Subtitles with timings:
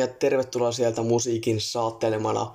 [0.00, 2.54] Ja tervetuloa sieltä musiikin saattelemana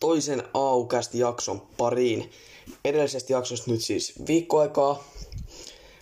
[0.00, 2.30] toisen aukästi jakson pariin.
[2.84, 5.04] Edellisestä jaksosta nyt siis viikkoaikaa.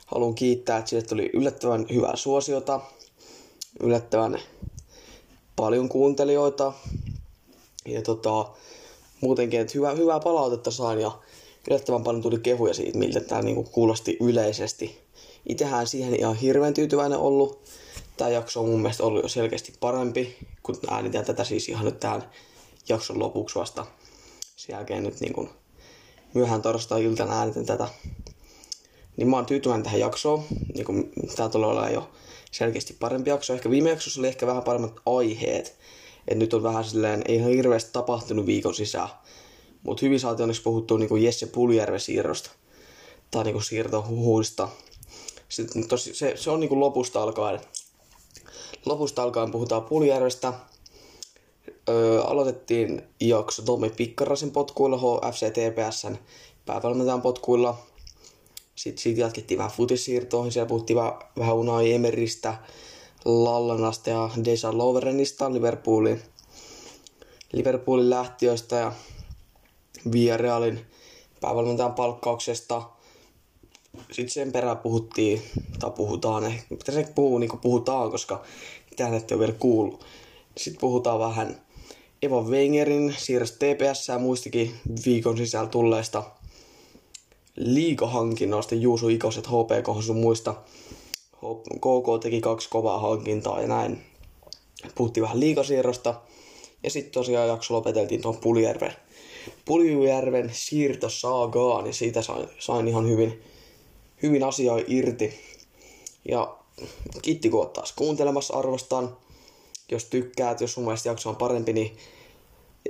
[0.07, 2.81] Haluan kiittää, että sille tuli yllättävän hyvää suosiota,
[3.81, 4.39] yllättävän
[5.57, 6.72] paljon kuuntelijoita.
[7.86, 8.46] Ja tota,
[9.21, 11.13] muutenkin, että hyvää, hyvää palautetta sain ja
[11.71, 14.99] yllättävän paljon tuli kehuja siitä, miltä tämä niinku kuulosti yleisesti.
[15.49, 17.69] Itsehän siihen ihan hirveän tyytyväinen ollut
[18.18, 22.00] tämä jakso on mun mielestä ollut jo selkeästi parempi, kun äänitän tätä siis ihan nyt
[22.00, 22.31] tämän
[22.89, 23.86] jakson lopuksi vasta.
[24.57, 25.50] Sen jälkeen nyt niin kuin
[26.35, 27.89] myöhään torstai-iltana äänitän tätä.
[29.17, 30.44] Niin mä oon tyytyväinen tähän jaksoon.
[30.75, 32.11] Niin kuin, tää tulee olla jo
[32.50, 33.55] selkeästi parempi jakso.
[33.55, 35.78] Ehkä viime jaksossa oli ehkä vähän paremmat aiheet.
[36.28, 39.08] Et nyt on vähän silleen, ei ihan hirveästi tapahtunut viikon sisään.
[39.83, 42.50] Mutta hyvin saatiin onneksi puhuttua niin kuin Jesse Puljärven siirrosta.
[43.30, 44.69] Tai niin siirtohuhuista.
[45.48, 47.61] Sitten tosi, se, se on niin kuin lopusta alkaen
[48.86, 50.52] Lopusta alkaen puhutaan Puljärvestä.
[51.88, 56.16] Öö, aloitettiin jakso Tommi Pikkarasen potkuilla HFC TPSn
[56.66, 57.78] päävalmentajan potkuilla.
[58.74, 60.52] Sitten siitä jatkettiin vähän futissiirtoihin.
[60.52, 62.54] Siellä puhuttiin vähän, vähän Unai Emeristä,
[63.24, 66.22] Lallanasta ja Deja Loverenista Liverpoolin,
[67.52, 68.92] Liverpoolin lähtiöistä ja
[70.12, 70.86] Villarealin
[71.40, 72.82] päävalmentajan palkkauksesta–
[74.12, 75.42] sitten sen perään puhuttiin,
[75.78, 78.42] tai puhutaan, mitä se puhuu, niin kuin puhutaan, koska
[78.90, 80.05] mitään ette ole vielä kuullut.
[80.56, 81.60] Sitten puhutaan vähän
[82.22, 84.74] Eva Wengerin siirrosta TPS ja muistikin
[85.06, 86.24] viikon sisällä tulleista
[87.56, 90.55] liikahankinnoista, Juuso Ikoset, HPK sun muista.
[91.77, 94.02] KK teki kaksi kovaa hankintaa ja näin.
[94.94, 96.14] Puhuttiin vähän liikasiirrosta.
[96.83, 98.92] Ja sitten tosiaan jakso lopeteltiin tuon Puljärven,
[99.64, 103.42] Puljujärven siirtosaagaan, niin siitä sain, sain ihan hyvin
[104.23, 105.34] hyvin asiaa irti.
[106.29, 106.58] Ja
[107.23, 109.17] kiitti kun taas kuuntelemassa arvostan.
[109.90, 111.96] Jos tykkäät, jos sun mielestä jakso on parempi, niin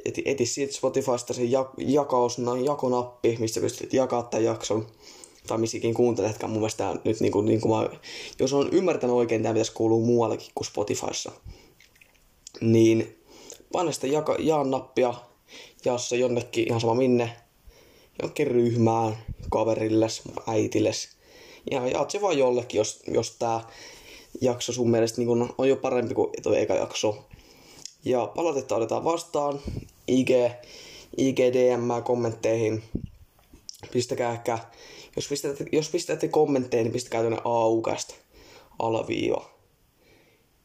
[0.05, 4.87] eti, eti siitä Spotifysta se jak, jakaus, jakonappi, mistä pystyt jakaa tämän jakson.
[5.47, 6.51] Tai missikin kuunteletkaan.
[6.51, 7.99] Mun mielestä nyt niin kuin, niin kuin mä,
[8.39, 11.33] jos on ymmärtänyt oikein, tämä pitäisi kuulua muuallekin kuin Spotifyssa.
[12.61, 13.19] Niin
[13.73, 15.15] paina sitä jaka, jaa nappia,
[15.85, 17.37] jaa se jonnekin ihan sama minne,
[18.23, 19.17] jonkin ryhmään,
[19.51, 21.18] kaverilles, äitilles,
[21.71, 23.61] ja jaat se vaan jollekin, jos, jos tää
[24.41, 27.25] jakso sun mielestä niin on jo parempi kuin tuo eka jakso.
[28.05, 29.61] Ja palautetta otetaan vastaan
[30.09, 30.31] IG,
[31.17, 32.83] IGDM kommentteihin.
[33.93, 34.59] Pistäkää ehkä,
[35.17, 38.15] jos pistätte, jos pistätte kommentteja, niin pistäkää tuonne aukasta
[38.79, 39.51] alaviiva.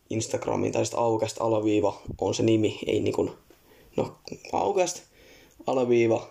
[0.10, 3.32] Instagramiin tai sitten aukasta alaviiva on se nimi, ei niinku,
[3.96, 4.16] no
[4.54, 5.02] aukasta
[5.68, 6.28] alaviiva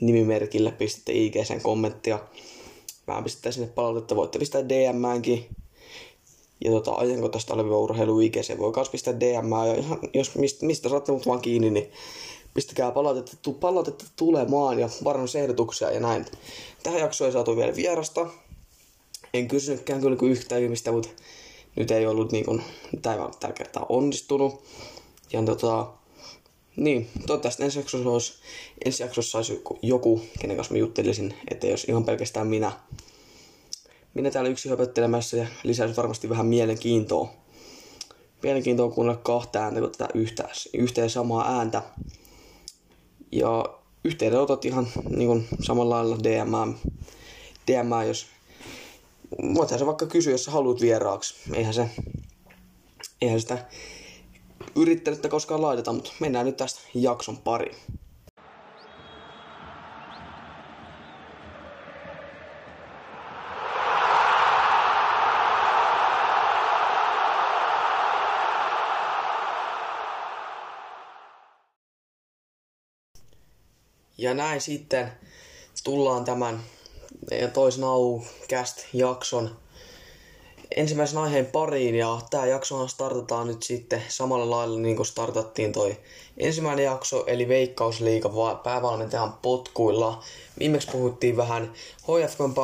[0.00, 2.18] nimimerkille pistätte IG sen kommenttia
[3.06, 5.46] mä pistää sinne palautetta, voitte pistää DMäänkin.
[6.64, 10.88] Ja tota, ajankohtaista olevia urheilu se voi myös pistää DM ja ihan, jos mistä, mistä
[10.88, 11.92] saatte mut vaan kiinni, niin
[12.54, 16.26] pistäkää palautetta, tu, palautetta tulemaan ja parannusehdotuksia ja näin.
[16.82, 18.26] Tähän jaksoon ei saatu vielä vierasta.
[19.34, 21.08] En kysynytkään kyllä yhtään ihmistä, mutta
[21.76, 22.62] nyt ei ollut niin kuin,
[23.02, 24.64] tämä tällä kertaa onnistunut.
[25.32, 25.92] Ja tota,
[26.76, 28.34] niin, toivottavasti ensi jaksossa, olisi,
[28.84, 32.72] ensi jaksossa olisi joku, kenen kanssa mä juttelisin, että jos ihan pelkästään minä,
[34.14, 37.28] minä täällä yksi höpöttelemässä ja lisäisi varmasti vähän mielenkiintoa.
[38.42, 41.82] Mielenkiintoa kuunnella kahta ääntä kuin tätä yhtä, ja samaa ääntä.
[43.32, 43.64] Ja
[44.04, 46.74] yhteydenotot ihan niin kuin samalla lailla DM,
[47.66, 48.26] DM jos
[49.54, 51.34] voithan se vaikka kysyä, jos sä haluat vieraaksi.
[51.52, 51.90] Eihän se,
[53.22, 53.66] eihän sitä
[54.76, 57.76] yrittänyt koskaan laiteta, mutta mennään nyt tästä jakson pari.
[74.18, 75.12] Ja näin sitten
[75.84, 76.60] tullaan tämän
[77.52, 79.63] toisen aucast jakson
[80.76, 85.96] ensimmäisen aiheen pariin ja tämä jaksohan startataan nyt sitten samalla lailla niin kuin startattiin toi
[86.38, 88.30] ensimmäinen jakso eli Veikkausliiga
[88.64, 90.22] päävalmentajan potkuilla.
[90.58, 91.72] Viimeksi puhuttiin vähän
[92.02, 92.54] HFKn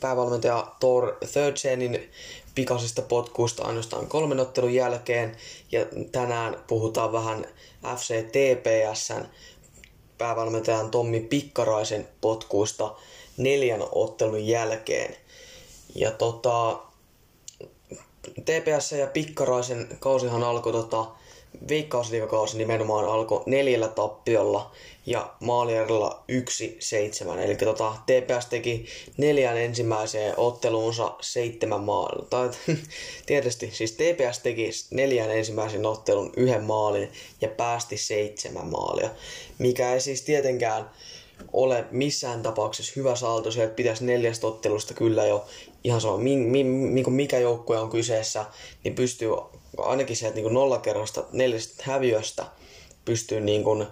[0.00, 2.10] päävalmentaja Thor Thirdsenin
[2.54, 5.36] pikaisista potkuista ainoastaan kolmen ottelun jälkeen
[5.72, 7.46] ja tänään puhutaan vähän
[7.96, 9.24] FC TPSn
[10.18, 12.94] päävalmentajan Tommi Pikkaraisen potkuista
[13.36, 15.16] neljän ottelun jälkeen.
[15.94, 16.89] Ja tota,
[18.22, 21.06] TPS ja Pikkaraisen kausihan alkoi tota,
[21.68, 24.72] veikkausliikakausi nimenomaan alkoi neljällä tappiolla
[25.06, 26.24] ja maalierilla
[27.36, 27.38] 1-7.
[27.38, 28.86] Eli tota, TPS teki
[29.16, 32.26] neljän ensimmäiseen otteluunsa seitsemän maalia.
[32.30, 32.50] Tai
[33.26, 39.10] tietysti siis TPS teki neljän ensimmäisen ottelun yhden maalin ja päästi seitsemän maalia.
[39.58, 40.90] Mikä ei siis tietenkään
[41.52, 43.50] ole missään tapauksessa hyvä salto.
[43.50, 45.46] Sieltä pitäisi neljästä ottelusta kyllä jo
[45.84, 48.44] ihan sama, mi, mi, mi, mikä joukkue on kyseessä,
[48.84, 49.30] niin pystyy
[49.78, 52.44] ainakin sieltä niin nollakerrosta, neljästä häviöstä
[53.04, 53.86] pystyy niin kuin,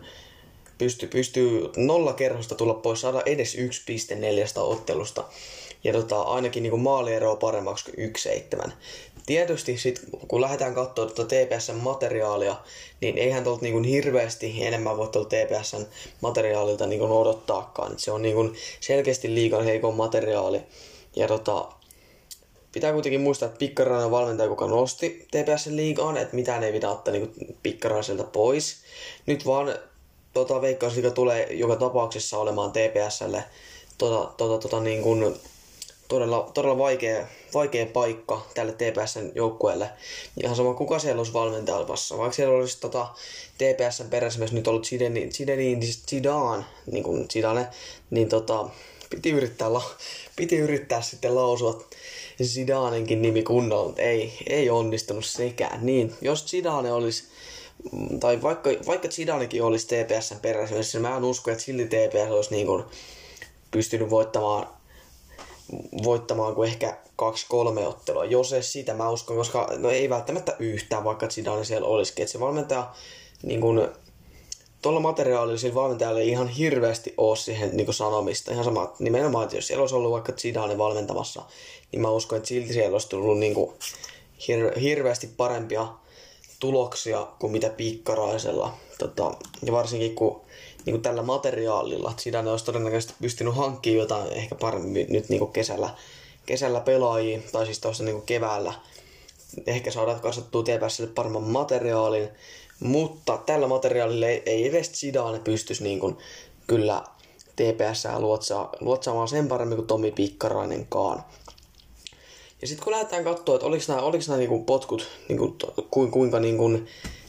[0.79, 5.25] pystyy, pystyy nollakerrosta tulla pois, saada edes yksi piste neljästä ottelusta.
[5.85, 8.13] Ja tota, ainakin niin maalieroa paremmaksi kuin
[8.67, 8.71] 1-7.
[9.27, 12.57] Tietysti sit, kun lähdetään katsoa tuota TPSn materiaalia,
[13.01, 15.87] niin eihän tuolta niin hirveästi enemmän voi tuolta TPSn
[16.21, 17.93] materiaalilta niin odottaakaan.
[17.93, 20.61] Et se on niin selkeästi liikan heikon materiaali.
[21.17, 21.69] Ja tota,
[22.73, 26.91] pitää kuitenkin muistaa, että Pikkarainen on valmentaja, joka nosti TPS liigaan, että mitään ei pidä
[26.91, 28.77] ottaa niin Pikkaraiselta pois.
[29.27, 29.75] Nyt vaan
[30.35, 33.45] tota, Veikkausliiga tulee joka tapauksessa olemaan TPSlle
[33.99, 35.37] tota, tota, tota, niin kuin,
[36.09, 39.91] todella, todella vaikea, vaikea paikka tälle TPSn joukkueelle.
[40.43, 42.19] Ihan sama kuka siellä olisi valmentajassa.
[42.19, 43.07] Vaikka siellä olisi tota,
[43.59, 45.79] TPSn perässä nyt ollut Zidane, Zidane,
[46.09, 47.69] Zidane, niin kuin Zidane,
[48.11, 48.69] niin tota,
[49.11, 49.83] piti yrittää, la,
[50.37, 51.85] piti yrittää sitten lausua
[52.45, 55.87] Zidanenkin nimi kunnolla, mutta ei, ei onnistunut sekään.
[55.87, 57.25] Niin, jos Zidane olisi,
[58.21, 62.51] tai vaikka, vaikka Zidanekin olisi TPSn perässä, niin mä en usko, että silti TPS olisi
[62.51, 62.85] niin kuin
[63.71, 64.67] pystynyt voittamaan
[66.05, 68.25] voittamaan kuin ehkä kaksi-kolme ottelua.
[68.25, 72.23] Jos ei sitä, mä uskon, koska no ei välttämättä yhtään, vaikka Zidane siellä olisikin.
[72.23, 72.91] Että se valmentaja
[73.43, 73.89] niin kuin,
[74.83, 78.53] tuolla materiaalilla sillä valmentajalla ei ihan hirveästi ole siihen niin sanomista.
[78.53, 81.43] Ihan sama, nimenomaan, että jos siellä olisi ollut vaikka Zidane valmentamassa,
[81.93, 83.75] niin mä uskon, että silti siellä olisi tullut niin kuin
[84.39, 85.89] hir- hirveästi parempia
[86.61, 88.75] tuloksia kuin mitä pikkaraisella.
[88.99, 90.41] Tota, ja varsinkin kun
[90.87, 95.53] niin kuin tällä materiaalilla, Zidane olisi todennäköisesti pystynyt hankkimaan jotain ehkä paremmin nyt niin kuin
[95.53, 95.91] kesällä,
[96.47, 98.75] kesällä pelaajia, tai siis tuossa niin keväällä.
[99.67, 102.29] Ehkä saadaan kasvattua TPSlle paremman materiaalin,
[102.81, 106.17] mutta tällä materiaalilla ei, ei edes Zidane pystyisi niin kuin,
[106.67, 107.05] kyllä
[107.57, 111.25] TPS luotsaa, luotsaamaan sen paremmin kuin Tomi Pikkarainenkaan.
[112.61, 115.57] Ja sitten kun lähdetään katsoa, että oliko nämä, oliko nämä niinku potkut niinku,
[115.91, 116.71] ku, kuinka niinku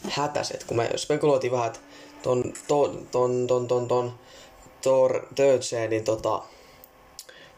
[0.10, 1.80] hätäiset, kun me spekuloitiin vähän, että
[2.24, 4.14] ton, ton, ton, ton, ton, ton
[4.82, 5.26] Thor
[5.90, 6.42] niin tota,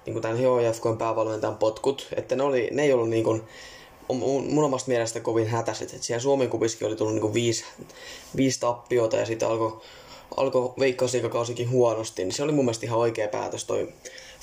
[0.06, 3.40] niinku tämän HIFKn päävalmentajan potkut, että ne, oli, ne ei ollut niinku,
[4.18, 5.94] mun omasta mielestä kovin hätäiset.
[5.94, 7.66] Että siellä Suomen kupiskin oli tullut niinku viisi,
[8.36, 9.82] viisi tappiota ja sitten alkoi
[10.38, 13.94] alko veikkausliikakausikin huonosti, niin se oli mun mielestä ihan oikea päätös toi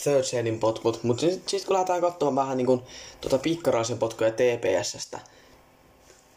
[0.02, 1.02] third seedin potkut.
[1.02, 2.82] Mutta sitten sit kun lähdetään katsomaan vähän niin
[3.20, 5.18] tuota pikkaraisen potkuja TPSstä,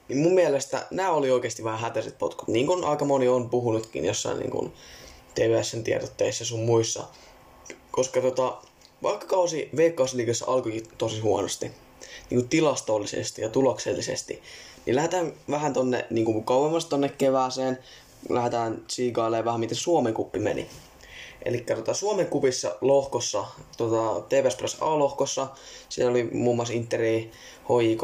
[0.07, 2.47] niin mun mielestä nämä oli oikeasti vähän hätäiset potkut.
[2.47, 4.73] Niin kuin aika moni on puhunutkin jossain niin
[5.35, 7.03] TVSn tiedotteissa sun muissa.
[7.91, 8.57] Koska tota,
[9.03, 11.71] vaikka kausi Veikkausliigassa alkoikin tosi huonosti,
[12.31, 14.41] niin kuin tilastollisesti ja tuloksellisesti,
[14.85, 17.79] niin lähdetään vähän tonne niin kuin kauemmas tonne kevääseen,
[18.29, 20.67] lähdetään siikailemaan vähän miten Suomen kuppi meni.
[21.45, 23.45] Eli tota, Suomen kuvissa lohkossa,
[23.77, 25.47] tota, TVS Plus A-lohkossa,
[25.89, 27.31] siellä oli muun muassa Interi,
[27.69, 28.01] HIK,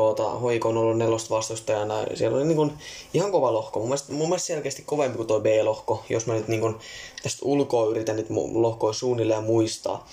[0.52, 1.94] HIK on ollut nelosta vastustajana.
[2.14, 2.74] Siellä oli niin kuin,
[3.14, 3.80] ihan kova lohko.
[3.80, 6.76] Mun mielestä, mun mielestä selkeästi kovempi kuin tuo B-lohko, jos mä nyt niin kuin,
[7.24, 10.08] tästä ulkoa yritän nyt lohkoa suunnilleen muistaa.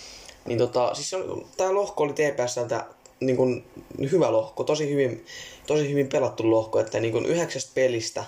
[0.44, 1.10] Niin tota, siis
[1.56, 2.86] tämä lohko oli TPSltä
[3.26, 3.64] niin kuin,
[4.10, 5.26] hyvä lohko, tosi hyvin,
[5.66, 8.24] tosi hyvin pelattu lohko, että niin kuin yhdeksästä pelistä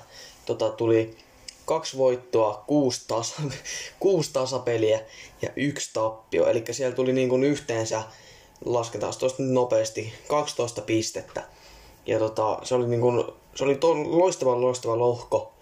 [0.47, 1.17] tota, tuli
[1.65, 3.43] kaksi voittoa, kuusi, tasa,
[4.01, 5.01] kuusi tasapeliä
[5.43, 6.47] ja yksi tappio.
[6.47, 8.03] Eli siellä tuli niin kuin yhteensä,
[8.65, 11.43] lasketaan tuosta nopeasti, 12 pistettä.
[12.07, 13.25] Ja tota, se oli, niin kuin,
[13.55, 15.53] se oli to, loistava, loistava lohko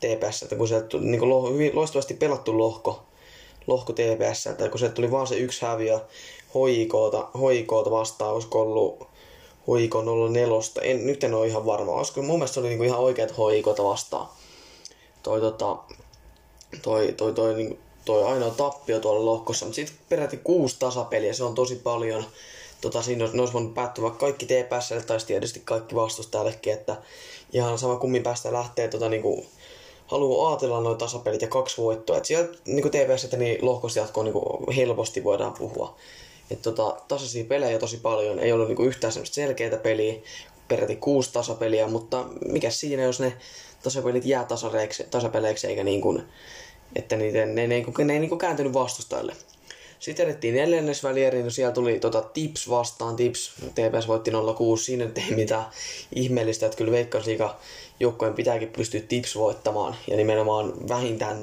[0.00, 3.02] TPS, että kun se tuli niin kuin hyvin loistavasti pelattu lohko,
[3.66, 6.00] lohko TPS, että kun se tuli vaan se yksi häviö
[6.54, 9.08] HIKta, HIKta vastaan, olisiko ollut
[9.78, 9.94] HIK
[10.32, 10.46] 04,
[10.82, 13.30] en, nyt en ole ihan varma, olisiko, mun mielestä se oli niin kuin ihan oikeat
[13.30, 14.28] HIKta vastaan
[15.22, 15.76] toi, tota,
[16.82, 21.44] toi, toi, toi, niin, toi ainoa tappio tuolla lohkossa, mutta sitten peräti kuusi tasapeliä, se
[21.44, 22.24] on tosi paljon.
[22.80, 26.96] Tota, siinä olisi, olisi voinut päättyä vaikka kaikki TPSlle tai tietysti kaikki vastustajallekin, että
[27.52, 29.46] ihan sama kummin päästä lähtee tota, niin kuin,
[30.06, 32.16] haluaa ajatella noin tasapelit ja kaksi voittoa.
[32.16, 35.96] Et sieltä niin TPS, niin lohkosta jatkoon niin helposti voidaan puhua.
[36.50, 40.14] Et, tota, tasaisia pelejä tosi paljon, ei ollut niin yhtään semmoista selkeää peliä,
[40.68, 43.32] peräti kuusi tasapeliä, mutta mikä siinä, jos ne
[43.82, 44.46] tasapelit jää
[45.10, 46.22] tasapeleiksi, eikä niin kuin,
[46.96, 49.36] että niitä, ne, ne, ne, ne, ne ei niin kuin kääntynyt vastustajalle.
[49.98, 54.34] Sitten edettiin neljännesvälieriin, no siellä tuli tota, Tips vastaan, Tips, TPS voitti 0-6,
[54.76, 55.64] siinä ei mitään
[56.14, 57.56] ihmeellistä, että kyllä Veikkausliiga
[58.00, 61.42] joukkojen pitääkin pystyä tips voittamaan ja nimenomaan vähintään 0-6.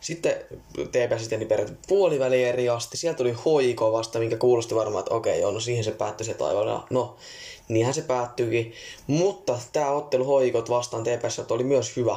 [0.00, 0.36] Sitten
[0.74, 2.96] TPS sitten peräti puoliväli eri asti.
[2.96, 6.34] Sieltä tuli hoiko vasta, minkä kuulosti varmaan, että okei, joo, no siihen se päättyi se
[6.34, 6.86] taivaalla.
[6.90, 7.16] No,
[7.68, 8.72] niinhän se päättyykin.
[9.06, 12.16] Mutta tämä ottelu hoikot vastaan TPS oli myös hyvä.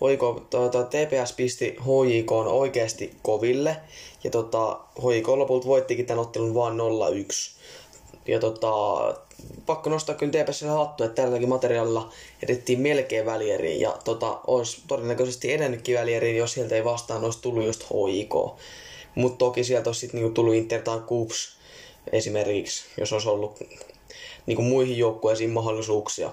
[0.00, 3.76] Hoiko, tuota, TPS pisti HJK oikeasti koville.
[4.24, 6.80] Ja tota, HJK lopulta voittikin tämän ottelun vain 0-1.
[8.26, 8.70] Ja tota,
[9.66, 13.80] pakko nostaa kyllä TPSlle hattu, että tälläkin materiaalilla edettiin melkein välieriin.
[13.80, 18.60] Ja tota, olisi todennäköisesti edennytkin välieriin, jos sieltä ei vastaan olisi tullut just HJK.
[19.14, 21.56] Mutta toki sieltä olisi sitten niinku tullut Inter tai Coops
[22.12, 23.60] esimerkiksi, jos olisi ollut
[24.46, 26.30] niinku muihin joukkueisiin mahdollisuuksia.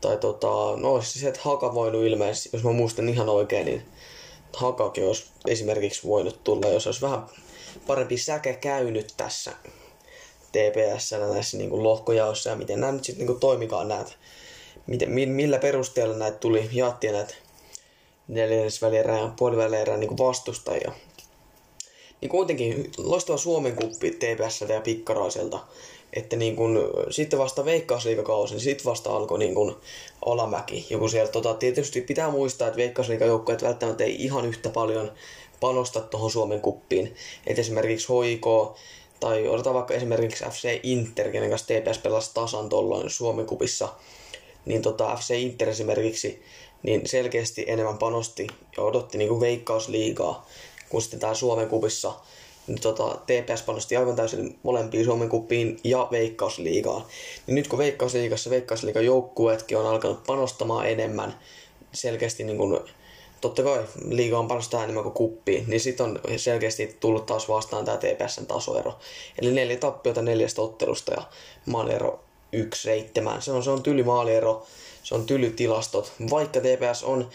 [0.00, 0.46] Tai tota,
[0.76, 3.82] no olisi sieltä Haka voinut ilmeisesti, jos mä muistan ihan oikein, niin
[4.56, 7.22] Hakakin olisi esimerkiksi voinut tulla, jos olisi vähän
[7.86, 9.52] parempi säke käynyt tässä
[10.52, 14.12] TPS näissä niin kuin lohkojaossa ja miten nämä nyt sitten niin toimikaan näitä.
[14.86, 17.34] Miten, millä perusteella näitä tuli, jaettiin näitä
[18.28, 20.92] neljännesvälierää ja puolivälierää niin vastustajia.
[22.20, 25.58] Niin kuitenkin loistava Suomen kuppi TPS ja Pikkaraiselta.
[26.12, 29.80] Että niin kun, sitten vasta veikkausliikakausi, niin sitten vasta alkoi niin kun
[30.26, 30.86] alamäki.
[30.90, 35.12] Joku siellä, tota, tietysti pitää muistaa, että veikkausliikajoukkueet välttämättä ei ihan yhtä paljon
[35.60, 37.14] panosta tuohon Suomen kuppiin.
[37.46, 38.46] Et esimerkiksi HIK
[39.20, 43.88] tai otetaan vaikka esimerkiksi FC Inter, kenen kanssa TPS pelasi tasan tuolloin Suomen kupissa,
[44.66, 46.42] niin tota FC Inter esimerkiksi
[46.82, 48.46] niin selkeästi enemmän panosti
[48.76, 50.46] ja odotti niin kuin veikkausliigaa
[50.88, 52.12] kuin sitten tää Suomen kupissa.
[52.66, 57.02] Niin tota, TPS panosti aivan täysin molempiin Suomen kuppiin ja veikkausliigaan.
[57.46, 61.34] Niin nyt kun veikkausliigassa veikkausliigan joukkueetkin on alkanut panostamaan enemmän
[61.92, 62.80] selkeästi niin kuin
[63.40, 67.84] totta kai liiga on panostaa enemmän kuin kuppiin, niin sitten on selkeästi tullut taas vastaan
[67.84, 68.98] tämä TPSn tasoero.
[69.42, 71.22] Eli neljä tappiota neljästä ottelusta ja
[71.66, 72.20] maaliero
[72.56, 73.40] 1-7.
[73.40, 74.66] Se on, se on tyly maaliero,
[75.02, 77.28] se on tyly tilastot, vaikka TPS on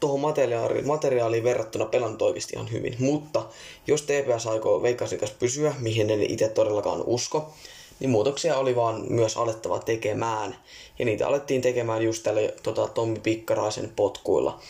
[0.00, 2.96] tuohon materiaaliin, materiaaliin verrattuna pelannut oikeasti ihan hyvin.
[2.98, 3.46] Mutta
[3.86, 7.52] jos TPS aikoo veikkausliikassa pysyä, mihin en itse todellakaan usko,
[8.00, 10.56] niin muutoksia oli vaan myös alettava tekemään.
[10.98, 14.60] Ja niitä alettiin tekemään just tällä tota, Tommi Pikkaraisen potkuilla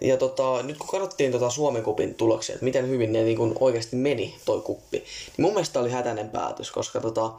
[0.00, 3.56] ja tota, nyt kun katsottiin tota Suomen kupin tuloksia, että miten hyvin ne niin kun
[3.60, 5.06] oikeasti meni toi kuppi, niin
[5.38, 7.32] mun mielestä oli hätäinen päätös, koska tota,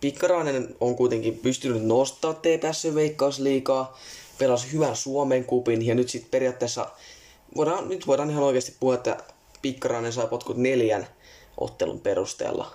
[0.00, 3.98] Pikkarainen on kuitenkin pystynyt nostaa TPS veikkausliikaa,
[4.38, 6.86] pelasi hyvän Suomen kupin ja nyt sitten periaatteessa
[7.56, 9.16] voidaan, nyt voidaan ihan oikeasti puhua, että
[9.62, 11.06] Pikkarainen sai potkut neljän
[11.58, 12.72] ottelun perusteella.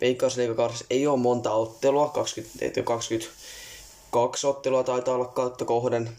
[0.00, 6.10] Veikkausliikakaudessa ei ole monta ottelua, 20, 22 ottelua taitaa olla kautta kohden,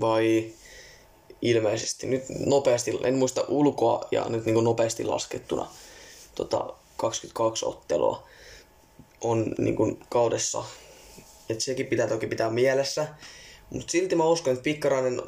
[0.00, 0.52] vai
[1.42, 2.06] ilmeisesti.
[2.06, 5.68] Nyt nopeasti, en muista ulkoa ja nyt niin nopeasti laskettuna
[6.34, 8.22] tota, 22 ottelua
[9.20, 10.64] on niin kuin kaudessa.
[11.48, 13.08] Et sekin pitää toki pitää mielessä.
[13.70, 15.22] Mutta silti mä uskon, että Pikkarainen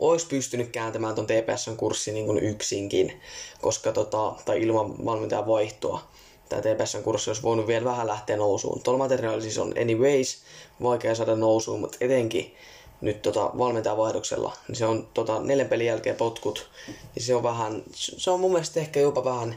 [0.00, 3.20] olisi pystynyt kääntämään ton TPSn kurssin niin yksinkin,
[3.60, 6.10] koska tota, tai ilman valmentajan vaihtoa
[6.50, 8.82] tämä TPSn kurssi olisi voinut vielä vähän lähteä nousuun.
[8.82, 10.38] Tuolla materiaalilla siis on anyways
[10.82, 12.54] vaikea saada nousuun, mutta etenkin
[13.00, 17.82] nyt tota valmentajavaihdoksella, niin se on tota, neljän pelin jälkeen potkut, niin se on vähän,
[17.94, 19.56] se on mun mielestä ehkä jopa vähän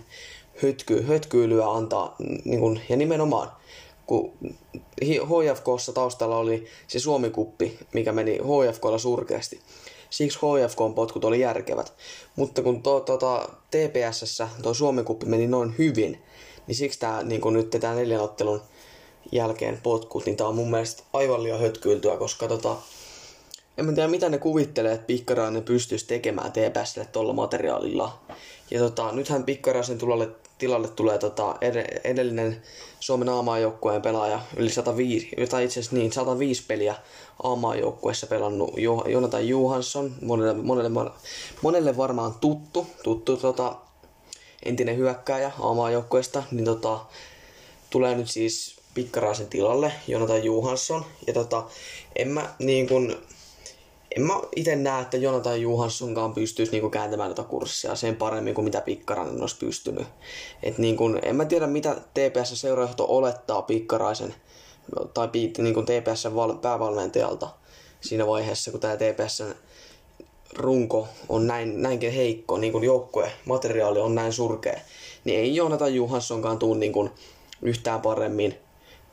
[0.64, 3.52] hötky, hötkyilyä antaa, niin kun, ja nimenomaan,
[4.06, 4.34] kun
[5.06, 9.60] HFKssa taustalla oli se Suomi-kuppi, mikä meni HFKlla surkeasti.
[10.10, 11.94] Siksi HFKn potkut oli järkevät.
[12.36, 16.24] Mutta kun to, tota, TPSssä tuo Suomi-kuppi meni noin hyvin,
[16.68, 18.62] niin siksi tää, niin kun nyt tämä neljän ottelun
[19.32, 22.76] jälkeen potkut, niin tää on mun mielestä aivan liian hötkyiltyä, koska tota,
[23.78, 28.20] en mä tiedä mitä ne kuvittelee, että Pikkarainen pystyisi tekemään TPSlle tuolla materiaalilla.
[28.72, 32.62] Ja tota, nythän Pikkaraisen tilalle, tilalle tulee tota, ed- edellinen
[33.00, 36.96] Suomen A-maajoukkueen pelaaja, yli 105, tai itse asiassa niin, 105 peliä
[37.44, 41.12] A-maajoukkueessa pelannut jo, Jonathan Johansson, monelle, monelle,
[41.62, 43.76] monelle varmaan tuttu, tuttu tota,
[44.66, 47.00] entinen hyökkääjä A-maajoukkueesta, niin tota,
[47.90, 51.06] tulee nyt siis Pikkaraisen tilalle, Jonathan Johansson.
[51.28, 51.64] Ja tota,
[52.16, 53.18] en mä niin kun,
[54.18, 58.66] en mä itse näe, että Jonathan Johanssonkaan pystyisi niinku kääntämään tätä kurssia sen paremmin kuin
[58.66, 60.08] mitä Pikkarainen olisi pystynyt.
[60.64, 64.36] Et niinku, en mä tiedä, mitä TPS seurajohto olettaa Pikkaraisen
[65.14, 66.28] tai niinku TPS
[66.62, 67.50] päävalmentajalta
[68.02, 69.44] siinä vaiheessa, kun tämä TPS
[70.56, 74.80] runko on näin, näinkin heikko, niin kuin joukkue, materiaali on näin surkea,
[75.24, 77.10] niin ei Jonathan Johanssonkaan tule niin kuin
[77.62, 78.58] yhtään paremmin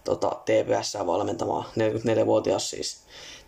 [0.05, 3.01] tota, TPS valmentamaan, 44-vuotias siis.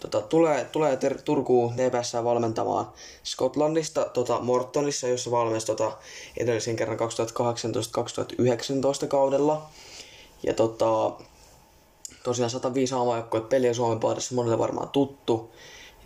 [0.02, 2.92] Tota, tulee tulee ter- Turkuun TPS valmentamaan
[3.24, 5.92] Skotlannista tota, Mortonissa, jossa valmensi tota,
[6.36, 7.02] edellisen kerran 2018-2019
[9.08, 9.66] kaudella.
[10.42, 11.12] Ja tota,
[12.22, 15.50] tosiaan 105 aamajoukkoja peliä Suomen paidassa monelle varmaan tuttu.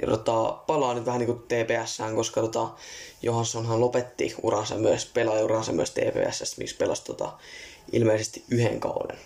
[0.02, 2.68] Ja tota, palaa nyt vähän niin kuin TPSään, koska tota,
[3.22, 7.32] Johanssonhan lopetti uransa myös, pelaajauransa myös TPS, missä pelasi tota,
[7.92, 9.18] ilmeisesti yhden kauden.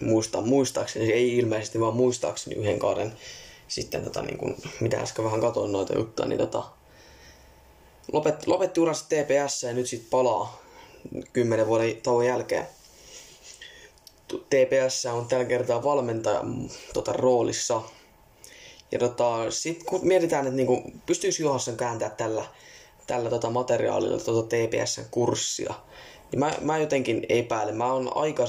[0.00, 3.12] Muista, muistaakseni, ei ilmeisesti, vaan muistaakseni yhden kauden
[3.72, 6.62] sitten, tota, niin kuin, mitä äsken vähän katsoin noita juttuja, niin tota,
[8.12, 10.62] lopetti, lopetti uransa TPS ja nyt sitten palaa
[11.32, 12.66] kymmenen vuoden tauon jälkeen.
[14.28, 17.82] TPS on tällä kertaa valmentajan tota, roolissa.
[18.92, 22.44] Ja tota, sitten kun mietitään, että niinku, pystyisi Johansson kääntää tällä,
[23.06, 25.74] tällä tota materiaalilla tota TPSn kurssia,
[26.32, 27.76] niin mä, mä jotenkin epäilen.
[27.76, 28.44] Mä oon aika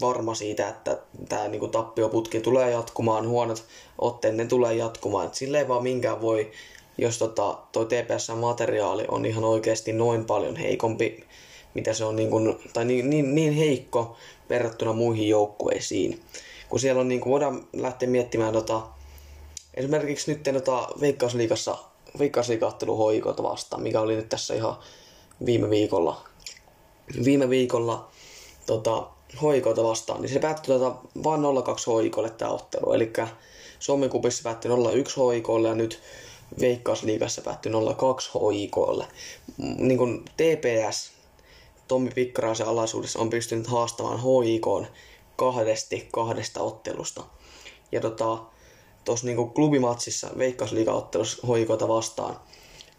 [0.00, 0.98] varma siitä, että
[1.28, 3.64] tämä niinku tappioputki tulee jatkumaan, huonot
[3.98, 5.26] otteet ne tulee jatkumaan.
[5.26, 6.50] Et silleen vaan minkään voi,
[6.98, 11.24] jos tota, toi TPS-materiaali on ihan oikeasti noin paljon heikompi,
[11.74, 14.16] mitä se on niin kuin, tai niin, niin, niin heikko
[14.50, 16.20] verrattuna muihin joukkueisiin.
[16.68, 18.82] Kun siellä on, niin kuin, voidaan lähteä miettimään tota,
[19.74, 21.78] esimerkiksi nyt tota, Veikkausliigassa
[22.18, 24.76] Veikkausliigaottelu hoikot vastaan, mikä oli nyt tässä ihan
[25.46, 26.31] viime viikolla.
[27.24, 28.08] Viime viikolla
[28.66, 29.06] tota,
[29.42, 31.44] hoikoita vastaan, niin se päättyi tota, vain 0-2
[31.86, 32.92] hoikolle tämä ottelu.
[32.92, 33.12] Eli
[33.78, 34.74] Suomen kupissa päättyi 0-1
[35.16, 36.00] hoikolle ja nyt
[36.60, 37.74] Veikkausliigassa päättyi 0-2
[38.34, 39.06] hoikolle.
[39.58, 41.12] Niin kuin TPS
[41.88, 44.66] Tommi Pikkaraisen alaisuudessa on pystynyt haastamaan HIK
[45.36, 47.24] kahdesti kahdesta ottelusta.
[47.92, 48.38] Ja tota,
[49.04, 52.36] tuossa niinku klubimatsissa Veikkausliiga-ottelussa HIKta vastaan,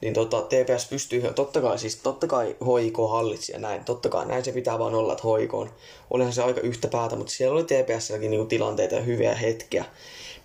[0.03, 4.25] niin tota, TPS pystyy, totta kai, siis totta kai HIK hallitsi ja näin, totta kai
[4.25, 5.69] näin se pitää vaan olla, että HIK on,
[6.09, 9.85] olihan se aika yhtä päätä, mutta siellä oli TPSlläkin niinku tilanteita ja hyviä hetkiä.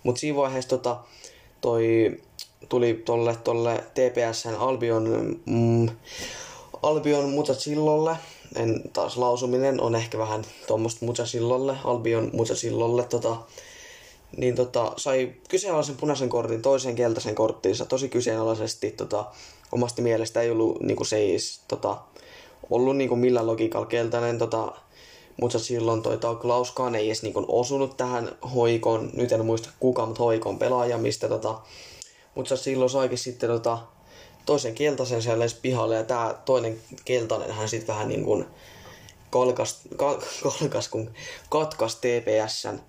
[0.03, 0.97] Mutta siinä vaiheessa tota,
[1.61, 2.17] toi
[2.69, 5.89] tuli tolle, tolle TPSn Albion, mm,
[6.81, 8.15] Albion Mutasillolle,
[8.55, 13.37] en taas lausuminen on ehkä vähän tuommoista Mutasillolle, Albion Mutasillolle, tota,
[14.37, 18.91] niin tota, sai kyseenalaisen punaisen kortin toisen keltaisen korttiinsa tosi kyseenalaisesti.
[18.91, 19.25] Tota,
[19.71, 21.97] omasta mielestä ei ollut niinku se ei tota,
[22.69, 24.37] ollut niinku millään logiikalla keltainen.
[24.37, 24.71] Tota,
[25.41, 30.23] mutta silloin toi Klauskaan ei edes niinku osunut tähän hoikon, nyt en muista kuka, mutta
[30.23, 31.59] hoikon pelaaja, mistä tota,
[32.35, 33.77] mutta silloin saikin sitten tota,
[34.45, 38.45] toisen keltaisen siellä pihalle ja tämä toinen keltainen hän sitten vähän niin kuin
[39.29, 39.81] kolkas,
[40.43, 41.11] kolkas kun
[41.49, 42.79] katkas TPSn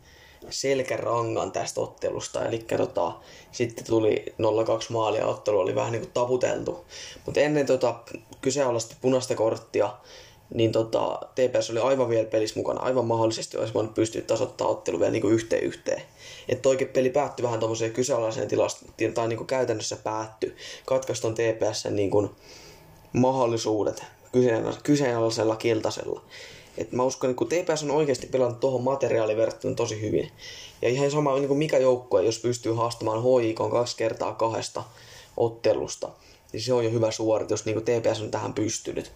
[0.51, 2.45] selkärangan tästä ottelusta.
[2.47, 3.13] Eli tota,
[3.53, 4.33] sitten tuli 0-2
[4.93, 6.85] maalia, ottelu oli vähän niin kuin taputeltu.
[7.27, 7.95] Mutta ennen tota,
[8.41, 9.91] kyseenalaista punaista korttia,
[10.55, 12.81] niin tota, TPS oli aivan vielä pelissä mukana.
[12.81, 16.03] Aivan mahdollisesti olisi voinut pystyä tasoittaa ottelu vielä niin kuin yhteen yhteen.
[16.49, 20.57] Että oikein peli päättyi vähän tuommoiseen kyseenalaiseen tilastiin, tai niin kuin käytännössä päättyi.
[20.87, 22.31] Katkaiston TPS niin kuin
[23.13, 24.05] mahdollisuudet
[24.83, 26.23] kyseenalaisella kiltasella.
[26.79, 30.31] Et mä uskon, että kun TPS on oikeasti pelannut tuohon materiaaliin verrattuna tosi hyvin.
[30.83, 34.85] Ja ihan sama niin kuin mikä joukkue, jos pystyy haastamaan HIK kaksi kertaa kahdesta
[35.37, 36.09] ottelusta,
[36.53, 39.13] niin se on jo hyvä suoritus, niin kuin TPS on tähän pystynyt.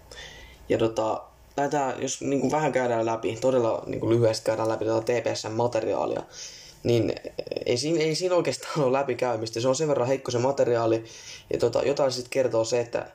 [0.69, 1.23] Ja tota,
[1.57, 5.53] näitä, jos niin kuin vähän käydään läpi, todella niin kuin lyhyesti käydään läpi tätä TPSn
[5.53, 6.23] materiaalia,
[6.83, 7.15] niin
[7.67, 9.61] ei siinä, ei siinä oikeastaan ole läpikäymistä.
[9.61, 11.05] Se on sen verran heikko se materiaali.
[11.53, 13.07] Ja tota, jotain sitten kertoo se, että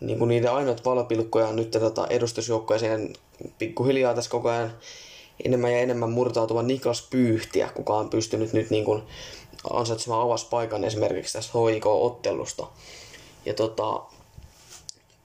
[0.00, 3.12] niin kuin niiden ainoat valopilkkoja on nyt tota, edustusjoukkoeseen
[3.58, 4.72] pikkuhiljaa tässä koko ajan
[5.44, 9.02] enemmän ja enemmän murtautuva Niklas Pyyhtiä, kuka on pystynyt nyt niin kuin
[9.70, 12.66] ansaitsemaan avaspaikan esimerkiksi tässä HIK-ottelusta.
[13.46, 14.02] Ja tota,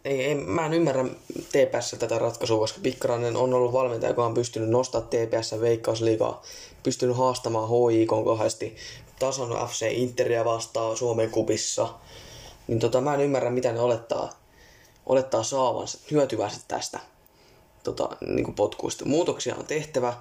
[0.06, 4.34] ei, ei, mä en ymmärrä TPS tätä ratkaisua, koska Pikkarainen on ollut valmentaja, joka on
[4.34, 6.42] pystynyt nostamaan TPS veikkausliigaa,
[6.84, 8.76] pystynyt haastamaan HIK kahdesti,
[9.20, 11.90] tason FC Interia vastaan Suomen kupissa.
[12.68, 14.41] Niin tota, mä en ymmärrä, mitä ne olettaa,
[15.06, 17.00] olettaa saavansa, hyötyvänsä tästä
[17.84, 19.06] tota, niin kuin potkuista.
[19.06, 20.14] Muutoksia on tehtävä,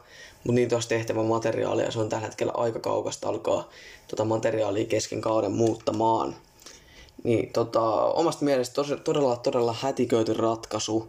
[0.44, 1.90] mutta niitä olisi tehtävä materiaalia.
[1.90, 3.68] Se on tällä hetkellä aika kaukasta alkaa
[4.08, 6.36] tota materiaalia kesken kauden muuttamaan.
[7.24, 11.08] Niin tota, omasta mielestä tos, todella, todella hätiköity ratkaisu.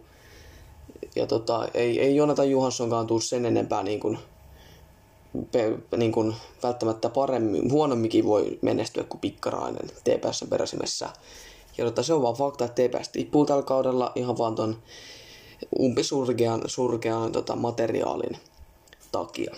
[1.16, 4.18] Ja tota, ei, ei Jonathan Johanssonkaan tule sen enempää niin kuin,
[5.52, 11.08] pe, niin kuin välttämättä paremmin, huonomminkin voi menestyä kuin Pikkarainen TPS peräsimessä.
[11.78, 14.82] Ja tota, se on vaan fakta, että TPS tippuu tällä kaudella ihan vaan ton
[15.80, 18.36] umpisurkean surkean, tota, materiaalin
[19.12, 19.54] takia.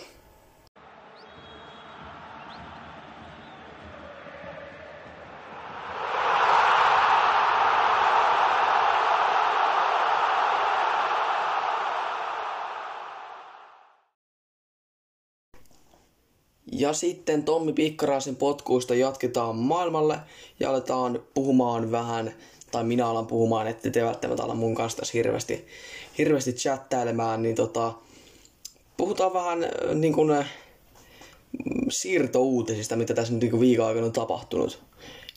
[16.77, 20.19] Ja sitten Tommi Pikkaraisen potkuista jatketaan maailmalle
[20.59, 22.35] ja aletaan puhumaan vähän,
[22.71, 25.67] tai minä alan puhumaan, että te välttämättä ala mun kanssa tässä hirveästi,
[26.17, 27.93] hirveästi chattailemaan, niin tota,
[28.97, 30.45] puhutaan vähän niin kuin,
[31.89, 34.81] siirtouutisista, mitä tässä nyt niinku viikon aikana on tapahtunut.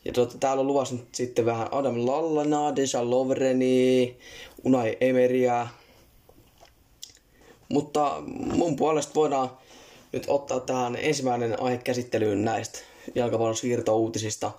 [0.05, 4.17] Ja tota, täällä on luvassa nyt sitten vähän Adam Lallana, Deja Lovreni,
[4.65, 5.67] Unai Emeria.
[7.69, 8.23] Mutta
[8.55, 9.51] mun puolesta voidaan
[10.13, 12.79] nyt ottaa tähän ensimmäinen aihe käsittelyyn näistä
[13.15, 14.51] jalkapallon siirtouutisista.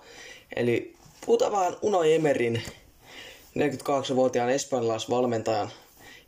[0.56, 0.94] Eli
[1.26, 2.62] puhutaan vähän Unai Emerin
[3.58, 5.70] 42-vuotiaan espanjalaisvalmentajan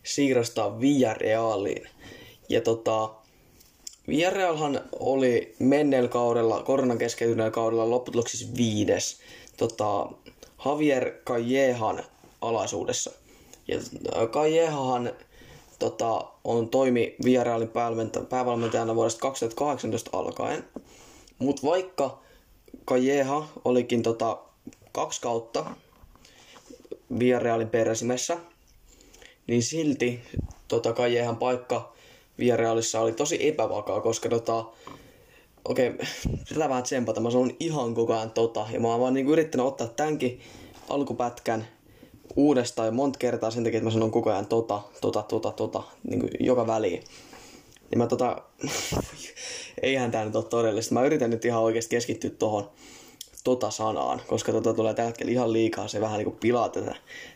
[0.03, 1.89] siirrosta Villarealiin.
[2.49, 3.11] Ja tota,
[4.09, 9.21] Villarrealhan oli menneellä kaudella, koronan keskeytyneellä kaudella lopputuloksissa viides
[9.57, 10.07] tota,
[10.65, 12.05] Javier Callejan
[12.41, 13.11] alaisuudessa.
[13.69, 14.31] Ja äh,
[15.83, 17.71] tota, on toimi Villarrealin
[18.29, 20.65] päävalmentajana vuodesta 2018 alkaen.
[21.39, 22.19] Mutta vaikka
[22.87, 24.39] Calleja olikin tota,
[24.93, 25.65] kaksi kautta
[27.19, 28.39] Villarrealin peräsimessä,
[29.47, 30.21] niin silti
[30.69, 31.93] tota, Callejan paikka
[32.39, 34.65] Villarealissa oli tosi epävakaa, koska tota,
[35.65, 36.07] okei, okay,
[36.45, 39.67] sitä vähän tsempata, mä sanon ihan koko ajan tota, ja mä oon vaan niinku yrittänyt
[39.67, 40.41] ottaa tämänkin
[40.89, 41.67] alkupätkän
[42.37, 45.83] uudestaan ja monta kertaa sen takia, että mä sanon koko ajan tota, tota, tota, tota,
[46.11, 47.03] niinku joka väliin.
[47.91, 48.43] Niin mä tota,
[49.83, 50.95] eihän tää nyt ole todellista.
[50.95, 52.71] Mä yritän nyt ihan oikeasti keskittyä tohon
[53.45, 56.95] tota sanaan, koska tota tulee tällä hetkellä ihan liikaa, se vähän niinku pilaa tätä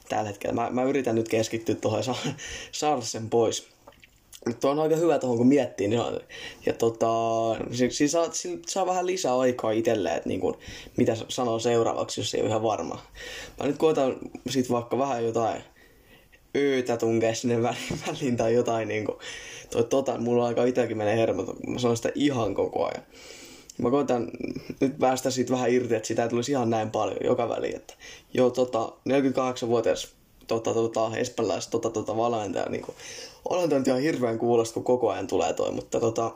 [0.08, 0.54] tällä hetkellä.
[0.54, 2.16] Mä, mä yritän nyt keskittyä tohon ja saa,
[2.72, 3.75] saada sen pois.
[4.46, 5.88] Mutta on aika hyvä tuohon kun miettii.
[5.88, 6.20] Niin on,
[6.66, 7.06] ja tota,
[7.90, 8.26] siis saa,
[8.66, 10.58] saa, vähän lisää aikaa itselleen, että niin kun,
[10.96, 13.02] mitä sanoo seuraavaksi, jos ei ole ihan varma.
[13.60, 14.16] Mä nyt koitan
[14.50, 15.62] sit vaikka vähän jotain
[16.56, 17.62] öötä tunkea sinne
[18.06, 19.18] väliin tai jotain niin kuin,
[19.70, 23.02] toi, tota, mulla aika itsekin menee hermot, mä sanon sitä ihan koko ajan.
[23.78, 24.30] Mä koitan
[24.80, 27.76] nyt päästä siitä vähän irti, että sitä ei tulisi ihan näin paljon joka väliin.
[27.76, 27.94] Että,
[28.34, 30.14] joo, tota, 48-vuotias
[30.46, 32.66] tota, tota, espanjalaiset tota, tota, valmentaja.
[32.68, 32.96] Niin kuin,
[33.50, 36.34] olen tämä ihan hirveän kuulosta, kun koko ajan tulee toi, mutta tota,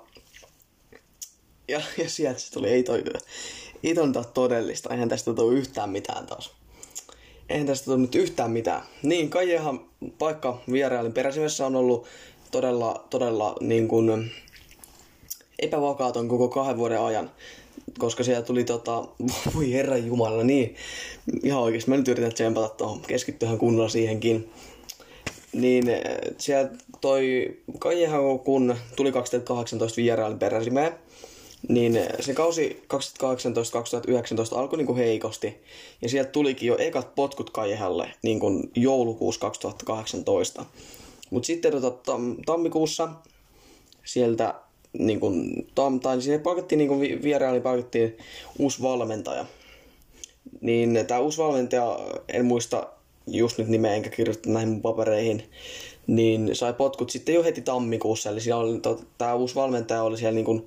[1.69, 3.05] ja, ja sieltä se tuli, ei toi,
[3.83, 6.51] ei toi todellista, eihän tästä tule yhtään mitään taas.
[7.49, 8.83] Eihän tästä tule nyt yhtään mitään.
[9.03, 9.81] Niin, Kajehan
[10.19, 12.07] paikka vierailin peräsimessä on ollut
[12.51, 14.31] todella, todella niin kuin,
[15.59, 17.31] epävakaaton koko kahden vuoden ajan
[17.99, 19.05] koska siellä tuli tota,
[19.55, 20.77] voi herra jumala, niin
[21.43, 24.51] ihan oikeesti mä nyt yritän tsempata tuohon, keskittyhän kunnolla siihenkin.
[25.53, 26.03] Niin eh,
[26.39, 30.93] siellä toi Kajehan kun tuli 2018 vierailin peräsimeen,
[31.69, 32.83] niin eh, se kausi
[34.55, 35.57] 2018-2019 alkoi niinku heikosti.
[36.03, 40.65] Ja sieltä tulikin jo ekat potkut Kajehalle niin kuin joulukuussa 2018.
[41.31, 43.09] Mutta sitten tota, tam, tammikuussa
[44.05, 44.55] sieltä
[44.93, 48.19] niin kuin, Tom, tai siihen palkattiin niin kuin vieraili palkattiin
[48.59, 49.47] uusi valmentaja.
[50.61, 52.87] Niin tämä uusi valmentaja, en muista
[53.31, 55.43] just nyt nimeä enkä kirjoittaa näihin mun papereihin,
[56.07, 58.31] niin sai potkut sitten jo heti tammikuussa.
[58.31, 60.67] Eli siellä oli, to, tämä uusi valmentaja oli siellä niin kuin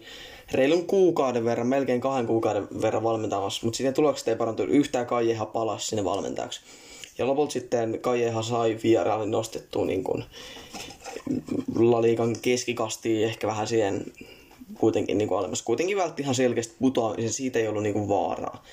[0.51, 5.45] reilun kuukauden verran, melkein kahden kuukauden verran valmentamassa, mutta sitten tulokset ei parantunut yhtään Kaijeha
[5.45, 6.61] palasi sinne valmentajaksi.
[7.17, 10.23] Ja lopulta sitten Kaijeha sai vierailin nostettua niin kuin
[11.75, 14.05] Laliikan keskikastiin ehkä vähän siihen
[14.79, 15.61] kuitenkin niin kuin alemmas.
[15.61, 18.63] Kuitenkin vältti ihan selkeästi putoamisen, siitä ei ollut niin kuin vaaraa.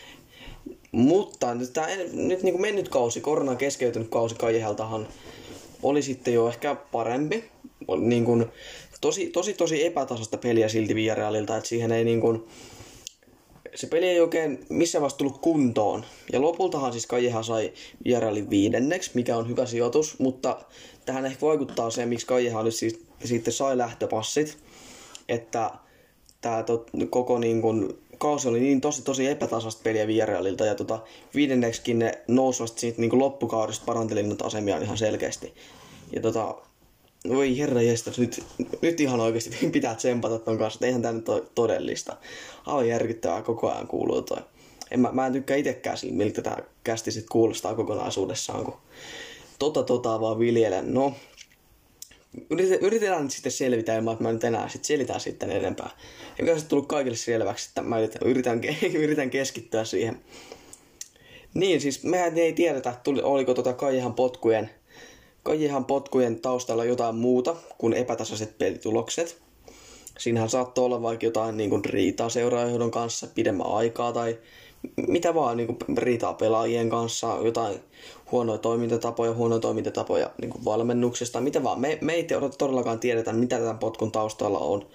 [0.92, 5.08] Mutta nyt tämä nyt niin kuin mennyt kausi, koronan keskeytynyt kausi Kajeheltahan
[5.82, 7.44] oli sitten jo ehkä parempi.
[7.98, 8.46] Niin kuin,
[9.00, 12.44] tosi, tosi, tosi epätasasta peliä silti Villarealilta, että siihen ei niin kuin,
[13.74, 16.04] se peli ei oikein missään vaiheessa tullut kuntoon.
[16.32, 17.72] Ja lopultahan siis Kajeha sai
[18.04, 20.60] Villarealin viidenneksi, mikä on hyvä sijoitus, mutta
[21.06, 24.58] tähän ehkä vaikuttaa se, miksi Kaijehan nyt siis, sitten sai lähtöpassit,
[25.28, 25.70] että
[26.40, 30.98] tämä tot, koko niin kun, kausi oli niin tosi tosi epätasasta peliä Vieraililta ja tota,
[31.34, 35.54] viidenneksikin ne nousivat siitä niin loppukaudesta paranteli noita asemia ihan selkeästi.
[36.12, 36.54] Ja tota,
[37.28, 38.44] voi herra jestas, nyt,
[38.82, 42.16] nyt ihan oikeasti pitää tsempata ton kanssa, että eihän tämä nyt ole todellista.
[42.66, 44.38] Aivan järkyttävää koko ajan kuuluu toi.
[44.90, 48.76] En, mä, mä en tykkää itsekään siitä, miltä tämä kästi sit kuulostaa kokonaisuudessaan, kun
[49.58, 50.94] tota tota vaan viljelen.
[50.94, 51.12] No,
[52.80, 55.90] yritetään nyt sitten selvitä ilman, että mä nyt enää sit selitän sitten enempää.
[56.38, 58.60] Eikä se tullut kaikille selväksi, että mä yritän,
[58.94, 60.20] yritän keskittyä siihen.
[61.54, 64.70] Niin, siis mehän ei tiedetä, tuli, oliko tota Kaijahan potkujen,
[65.42, 69.38] Kaijahan potkujen taustalla jotain muuta kuin epätasaiset pelitulokset.
[70.18, 74.38] Siinähän saattoi olla vaikka jotain niin kuin riitaa seuraajohdon kanssa pidemmän aikaa tai
[75.08, 77.80] mitä vaan niin kuin riitaa pelaajien kanssa, jotain
[78.32, 81.80] huonoja toimintatapoja, huonoja toimintatapoja niin kuin valmennuksesta, mitä vaan.
[81.80, 82.26] Me, me ei
[82.58, 84.86] todellakaan tiedetä, mitä tämän potkun taustalla on.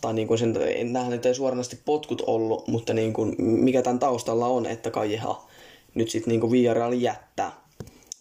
[0.00, 3.82] Tai niin kuin sen, en nähdä, että ei suoranaisesti potkut ollut, mutta niin kuin, mikä
[3.82, 5.46] tämän taustalla on, että Kajeha
[5.94, 7.52] nyt sitten niin Villarreal jättää.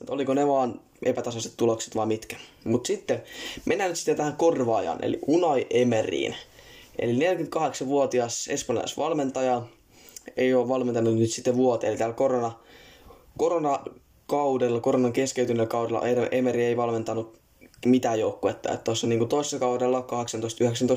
[0.01, 2.35] Et oliko ne vaan epätasaiset tulokset vai mitkä.
[2.63, 3.23] Mutta sitten
[3.65, 6.35] mennään nyt sitten tähän korvaajan, eli Unai Emeriin.
[6.99, 9.61] Eli 48-vuotias espanjalaisvalmentaja
[10.37, 11.91] ei ole valmentanut nyt sitten vuoteen.
[11.91, 12.51] Eli täällä korona,
[13.37, 17.39] koronakaudella, koronan keskeytyneellä kaudella Emeri ei valmentanut
[17.85, 18.77] mitään joukkuetta.
[18.77, 20.07] Tuossa niin toisessa kaudella,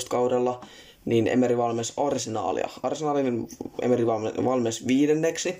[0.04, 0.64] 18-19 kaudella,
[1.04, 2.68] niin Emeri valmensi Arsenaalia.
[2.82, 3.48] Arsenaalin
[3.82, 4.06] Emeri
[4.44, 5.54] valmensi viidenneksi,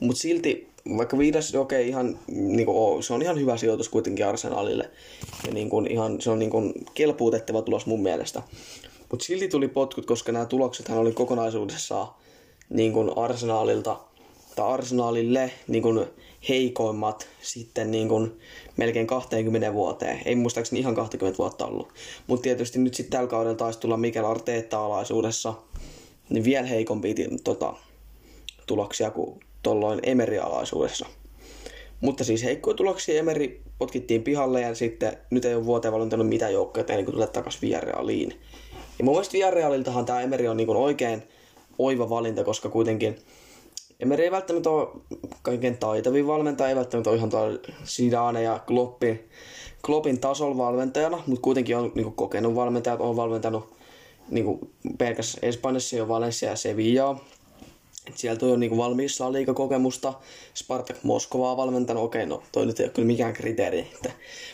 [0.00, 4.26] mutta silti vaikka viides, okei, okay, ihan, niin kuin, se on ihan hyvä sijoitus kuitenkin
[4.26, 4.90] Arsenalille.
[5.46, 8.42] Ja niin kuin, ihan, se on niin kuin, kelpuutettava tulos mun mielestä.
[9.10, 12.08] Mutta silti tuli potkut, koska nämä tuloksethan oli kokonaisuudessaan
[12.68, 14.00] niin kuin Arsenalilta
[14.56, 16.06] tai Arsenalille niin kuin
[16.48, 18.38] heikoimmat sitten niin kuin
[18.76, 20.20] melkein 20 vuoteen.
[20.24, 21.92] Ei muistaakseni ihan 20 vuotta ollut.
[22.26, 25.54] Mutta tietysti nyt sitten tällä kaudella taisi tulla Mikel Arteetta-alaisuudessa
[26.30, 27.74] niin vielä heikompi tota,
[28.66, 31.06] tuloksia kuin tolloin Emeri-alaisuudessa.
[32.00, 36.52] Mutta siis heikkoja tuloksia Emeri potkittiin pihalle ja sitten nyt ei ole vuoteen valmentanut mitään
[36.52, 38.40] joukkoja ennen kuin tulee takaisin Villarrealiin.
[38.98, 41.22] Ja mun mielestä Villarrealiltahan tämä Emeri on niin oikein
[41.78, 43.16] oiva valinta, koska kuitenkin
[44.00, 44.88] Emeri ei välttämättä ole
[45.42, 47.30] kaiken taitavin valmentaja, ei välttämättä ole ihan
[47.84, 49.28] Zidane ja Kloppin,
[49.86, 53.74] Kloppin tasolla valmentajana, mutta kuitenkin on niin kokenut valmentajat, on valmentanut
[54.30, 54.58] niin
[54.98, 57.24] pelkästään Espanjassa jo Valencia ja Sevillaa.
[58.06, 60.12] Et sieltä on niinku valmiissa liikakokemusta.
[60.54, 62.04] Spartak Moskovaa valmentanut.
[62.04, 63.92] Okei, no toi nyt ei ole kyllä mikään kriteeri.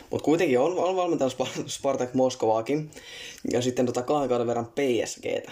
[0.09, 2.91] Mutta kuitenkin on, on valmentanut Spartak Moskovaakin.
[3.51, 5.51] Ja sitten tota kahden kauden verran PSGtä.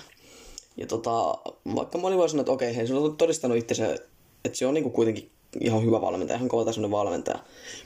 [0.78, 1.38] Ja tota,
[1.76, 3.94] vaikka moni voi sanoa, että okei, hei, se on todistanut itse se,
[4.46, 7.40] että se on niinku kuitenkin ihan hyvä valmentaja, ihan kovatasoinen valmentaja.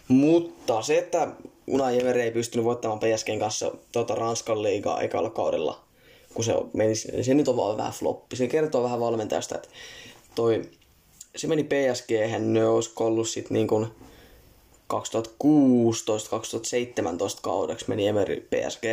[0.08, 1.28] Mutta se, että
[1.68, 5.84] Unai Emery ei pystynyt voittamaan PSGn kanssa tota Ranskan liigaa ekalla kaudella,
[6.34, 8.36] kun se meni, se nyt on vaan vähän floppi.
[8.36, 9.70] Se kertoo vähän valmentajasta, että
[10.36, 10.62] toi,
[11.36, 13.88] se meni PSG, ne olisi ollut sit niin kuin
[14.94, 14.98] 2016-2017
[17.42, 18.84] kaudeksi meni Emery PSG.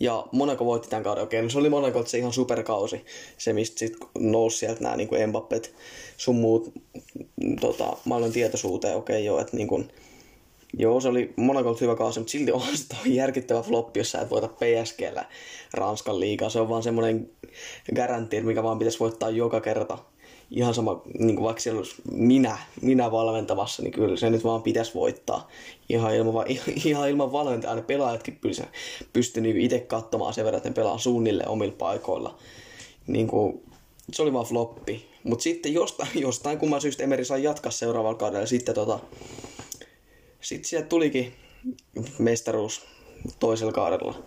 [0.00, 1.24] Ja Monaco voitti tämän kauden.
[1.24, 3.04] Okei, no se oli Monaco se ihan superkausi.
[3.38, 5.74] Se, mistä sitten nousi sieltä nämä niin Mbappet,
[6.16, 6.72] sun muut
[7.60, 8.96] tota, maailman tietoisuuteen.
[8.96, 9.90] Okei, joo, että niin kuin,
[10.74, 14.30] Joo, se oli Monacolta hyvä kausi, mutta silti on se järkyttävä floppi, jos sä et
[14.30, 15.24] voita PSGllä
[15.74, 16.50] Ranskan liigaa.
[16.50, 17.30] Se on vaan semmoinen
[17.94, 19.98] garanti, mikä vaan pitäisi voittaa joka kerta.
[20.50, 24.62] Ihan sama, niin kuin vaikka siellä olisi minä, minä valmentavassa, niin kyllä se nyt vaan
[24.62, 25.48] pitäisi voittaa.
[25.88, 26.44] Ihan ilman,
[26.84, 28.40] ihan ilman valmentajaa ne pelaajatkin
[29.12, 32.38] pystyy niin itse katsomaan sen verran, että ne pelaa suunnilleen omilla paikoilla.
[33.06, 33.62] Niin kuin,
[34.12, 35.06] se oli vaan floppi.
[35.24, 38.46] Mutta sitten jostain, jostain kumman syystä Emeri sai jatkaa seuraavalla kaudella.
[38.46, 38.98] Sitten tota,
[40.40, 41.32] sitten sieltä tulikin
[42.18, 42.86] mestaruus
[43.38, 44.22] toisella kaudella.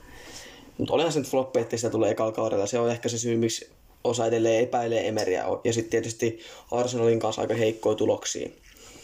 [0.77, 2.65] Mutta olihan se nyt floppi, että sitä tulee ekalla kaudella.
[2.65, 3.69] Se on ehkä se syy, miksi
[4.03, 5.45] osa edelleen epäilee Emeriä.
[5.63, 6.39] Ja sitten tietysti
[6.71, 8.49] Arsenalin kanssa aika heikkoja tuloksia.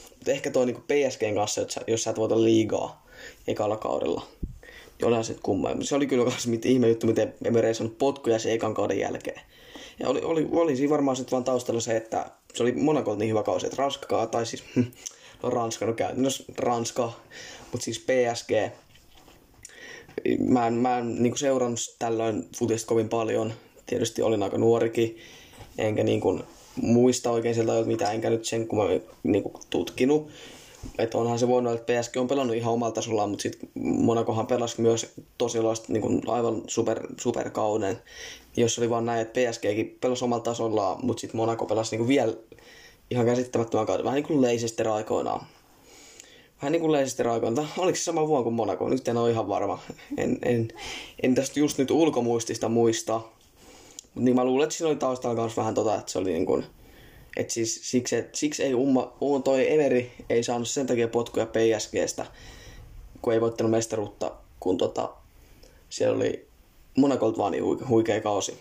[0.10, 3.08] Mutta ehkä toi niinku PSGn kanssa, jos sä et voita liigaa
[3.48, 4.28] ekalla kaudella.
[4.98, 5.70] Niin olihan se kumma.
[5.82, 9.42] Se oli kyllä myös ihme juttu, miten Emeri ei saanut potkuja sen ekan kauden jälkeen.
[10.00, 13.30] Ja oli, oli, oli siinä varmaan sitten vaan taustalla se, että se oli Monacolta niin
[13.30, 14.64] hyvä kausi, että Ranskakaan, tai siis
[15.44, 17.12] no Ranska, no käytännössä Ranska,
[17.72, 18.52] mutta siis PSG.
[20.40, 23.54] Mä en, mä en niin seurannut tällöin futista kovin paljon.
[23.88, 25.17] Tietysti olin aika nuorikin,
[25.78, 26.43] enkä niin kuin,
[26.82, 28.84] muista oikein sieltä ajoilta mitään, enkä nyt sen kun mä
[29.23, 30.30] niin kuin, tutkinut.
[30.97, 34.82] Että onhan se voinut, että PSG on pelannut ihan omalla tasollaan, mutta sitten Monacohan pelasi
[34.82, 37.97] myös tosi loista, niin kuin aivan super, superkauden.
[38.58, 42.08] Jos oli vaan näin, että PSGkin pelasi omalla tasollaan, mutta sitten Monaco pelasi niin kuin
[42.08, 42.34] vielä
[43.12, 44.06] ihan käsittämättömän kauden.
[44.06, 45.45] Vähän niin kuin Leicester aikoinaan.
[46.62, 47.67] Vähän niin kuin Leicester aikoinaan.
[47.78, 48.89] Oliko se sama vuonna kuin Monaco?
[48.89, 49.80] Nyt en ole ihan varma.
[50.17, 50.67] En, en,
[51.23, 53.21] en tästä just nyt ulkomuistista muista.
[54.17, 56.45] Mutta niin mä luulen, että siinä oli taustalla myös vähän tota, että se oli niin
[56.45, 56.65] kuin,
[57.38, 61.45] että siis siksi, et, siksi ei umma, um, toi Emeri ei saanut sen takia potkuja
[61.45, 62.25] PSGstä,
[63.21, 65.10] kun ei voittanut mestaruutta, kun tota,
[65.89, 66.47] siellä oli
[66.97, 68.60] Monacolta vaan niin huikea kausi.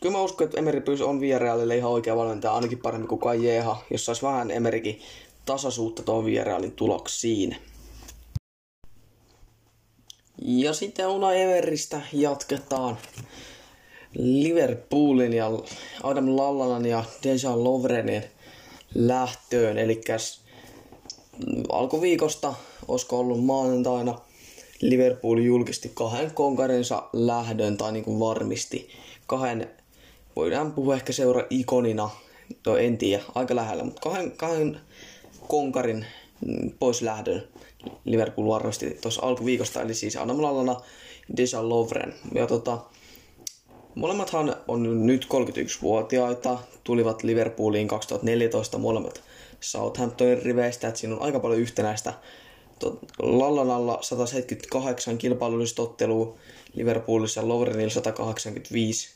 [0.00, 4.04] Kyllä mä uskon, että Emeri on Vierailille ihan oikea valmentaja, ainakin paremmin kuin Kajeha, jos
[4.04, 5.00] saisi vähän Emerikin
[5.44, 7.56] tasaisuutta tuon Vierailin tuloksiin.
[10.38, 12.98] Ja sitten Una Everistä jatketaan
[14.18, 15.50] Liverpoolin ja
[16.02, 18.24] Adam Lallanan ja Dejan Lovrenin
[18.94, 19.78] lähtöön.
[19.78, 20.00] Eli
[21.68, 22.54] alkuviikosta,
[22.88, 24.18] olisiko ollut maanantaina,
[24.80, 28.88] Liverpool julkisti kahden konkarinsa lähdön, tai niin kuin varmisti
[29.26, 29.70] kahden
[30.36, 32.10] voidaan puhua ehkä seura ikonina,
[32.66, 34.80] no en tiedä, aika lähellä, mutta kahden, kahden
[35.48, 36.06] konkarin
[36.78, 37.48] pois lähdön
[38.04, 40.80] Liverpool varmasti tuossa alkuviikosta, eli siis Adam Lallana
[41.36, 42.14] Deja Lovren.
[42.34, 42.80] Ja tota,
[43.94, 49.22] molemmathan on nyt 31-vuotiaita, tulivat Liverpooliin 2014 molemmat
[49.60, 52.14] Southamptonin riveistä, että siinä on aika paljon yhtenäistä
[53.18, 56.36] Lallan alla 178 kilpailullista ottelua,
[56.74, 59.08] Liverpoolissa Lovrenilla 185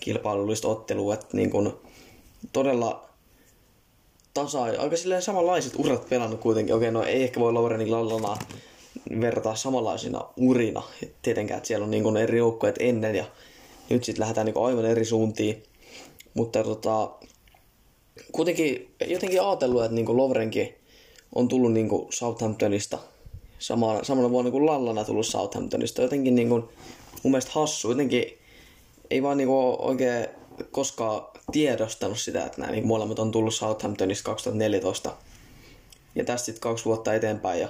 [0.00, 1.14] kilpailullista ottelua.
[1.14, 1.72] Että niin kuin,
[2.52, 3.08] todella
[4.34, 6.74] tasa, aika silleen samanlaiset urat pelannut kuitenkin.
[6.74, 8.36] Okei, no ei ehkä voi Lovrenin Lallana
[9.20, 10.82] vertaa samanlaisina urina.
[11.22, 13.24] Tietenkään, että siellä on niin eri joukkueet ennen ja
[13.90, 15.62] nyt sitten lähdetään niin aivan eri suuntiin.
[16.34, 17.10] Mutta tota,
[18.32, 20.74] kuitenkin jotenkin ajatellut, että niin Lovrenkin
[21.34, 22.98] on tullut niin Southamptonista
[23.58, 26.02] samana, samana vuonna kuin Lallana tullut Southamptonista.
[26.02, 26.62] Jotenkin niin kuin,
[27.22, 27.88] mun mielestä hassu.
[27.88, 28.38] Jotenkin
[29.10, 30.26] ei vaan niin oikein
[30.70, 35.12] koskaan tiedostanut sitä, että nämä niin molemmat on tullut Southamptonista 2014.
[36.14, 37.60] Ja tästä sitten kaksi vuotta eteenpäin.
[37.60, 37.68] Ja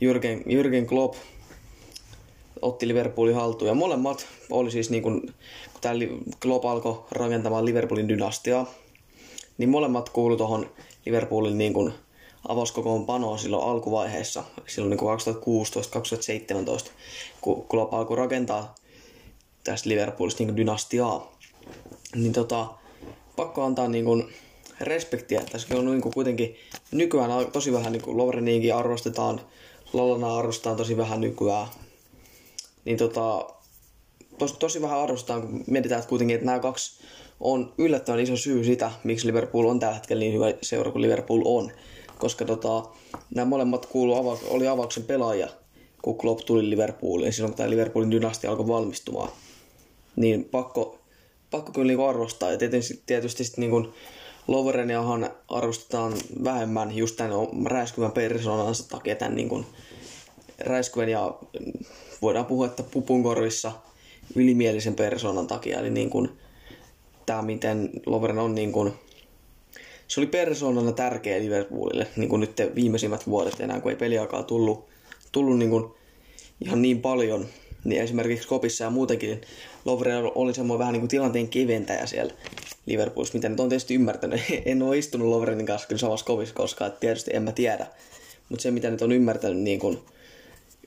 [0.00, 1.14] Jürgen, Jürgen Klopp
[2.62, 3.68] otti Liverpoolin haltuun.
[3.68, 5.20] Ja molemmat oli siis niin kuin,
[5.72, 5.94] kun tämä
[6.42, 8.74] Klopp alkoi rakentamaan Liverpoolin dynastiaa,
[9.58, 10.70] niin molemmat kuului tuohon
[11.06, 11.92] Liverpoolin niin kuin
[12.48, 15.00] avauskokoonpanoa silloin alkuvaiheessa, silloin niin
[16.88, 16.90] 2016-2017,
[17.40, 18.74] kun Klopp alkoi rakentaa
[19.64, 21.32] tästä Liverpoolista niin dynastiaa.
[22.14, 22.66] Niin tota,
[23.36, 24.32] pakko antaa niin kuin
[24.80, 25.42] respektiä.
[25.52, 26.56] Tässä on niin kuin kuitenkin
[26.92, 29.40] nykyään tosi vähän niin kuin Lovreniinkin arvostetaan,
[29.92, 31.66] Lallana arvostetaan tosi vähän nykyään.
[32.86, 33.46] Niin tota,
[34.38, 37.02] tos, tosi vähän arvostetaan, kun mietitään että kuitenkin, että nämä kaksi
[37.40, 41.42] on yllättävän iso syy sitä, miksi Liverpool on tällä hetkellä niin hyvä seura kuin Liverpool
[41.44, 41.72] on.
[42.18, 42.84] Koska tota,
[43.34, 45.48] nämä molemmat kuulu oli avauksen pelaajia,
[46.02, 49.28] kun Klopp tuli Liverpooliin, silloin kun tämä Liverpoolin dynastia alkoi valmistumaan.
[50.16, 50.98] Niin pakko,
[51.50, 52.52] pakko kyllä niin arvostaa.
[52.52, 53.92] Ja tietysti, tietysti sitten niin
[54.48, 56.12] Lovereniahan arvostetaan
[56.44, 57.32] vähemmän just tämän
[57.64, 59.66] räiskyvän persoonansa takia, tämän niin kuin
[60.58, 61.38] räiskyvän ja
[62.26, 63.72] voidaan puhua, että pupunkorvissa
[64.34, 65.80] ylimielisen persoonan takia.
[65.80, 66.28] Eli niin kuin,
[67.26, 68.92] tämä, miten Loveren on niin kuin,
[70.08, 74.88] se oli persoonana tärkeä Liverpoolille, niin kuin nyt viimeisimmät vuodet enää, kun ei peliaikaa tullut,
[75.32, 75.84] tullut niin kuin
[76.64, 77.46] ihan niin paljon,
[77.84, 79.40] niin esimerkiksi Kopissa ja muutenkin
[79.84, 82.34] Lovren oli semmoinen vähän niin kuin tilanteen keventäjä siellä
[82.86, 84.40] Liverpoolissa, mitä nyt on tietysti ymmärtänyt.
[84.64, 87.86] en ole istunut Lovrenin kanssa kyllä samassa Kopissa koskaan, että tietysti en mä tiedä.
[88.48, 89.98] Mutta se, mitä nyt on ymmärtänyt, niin kuin,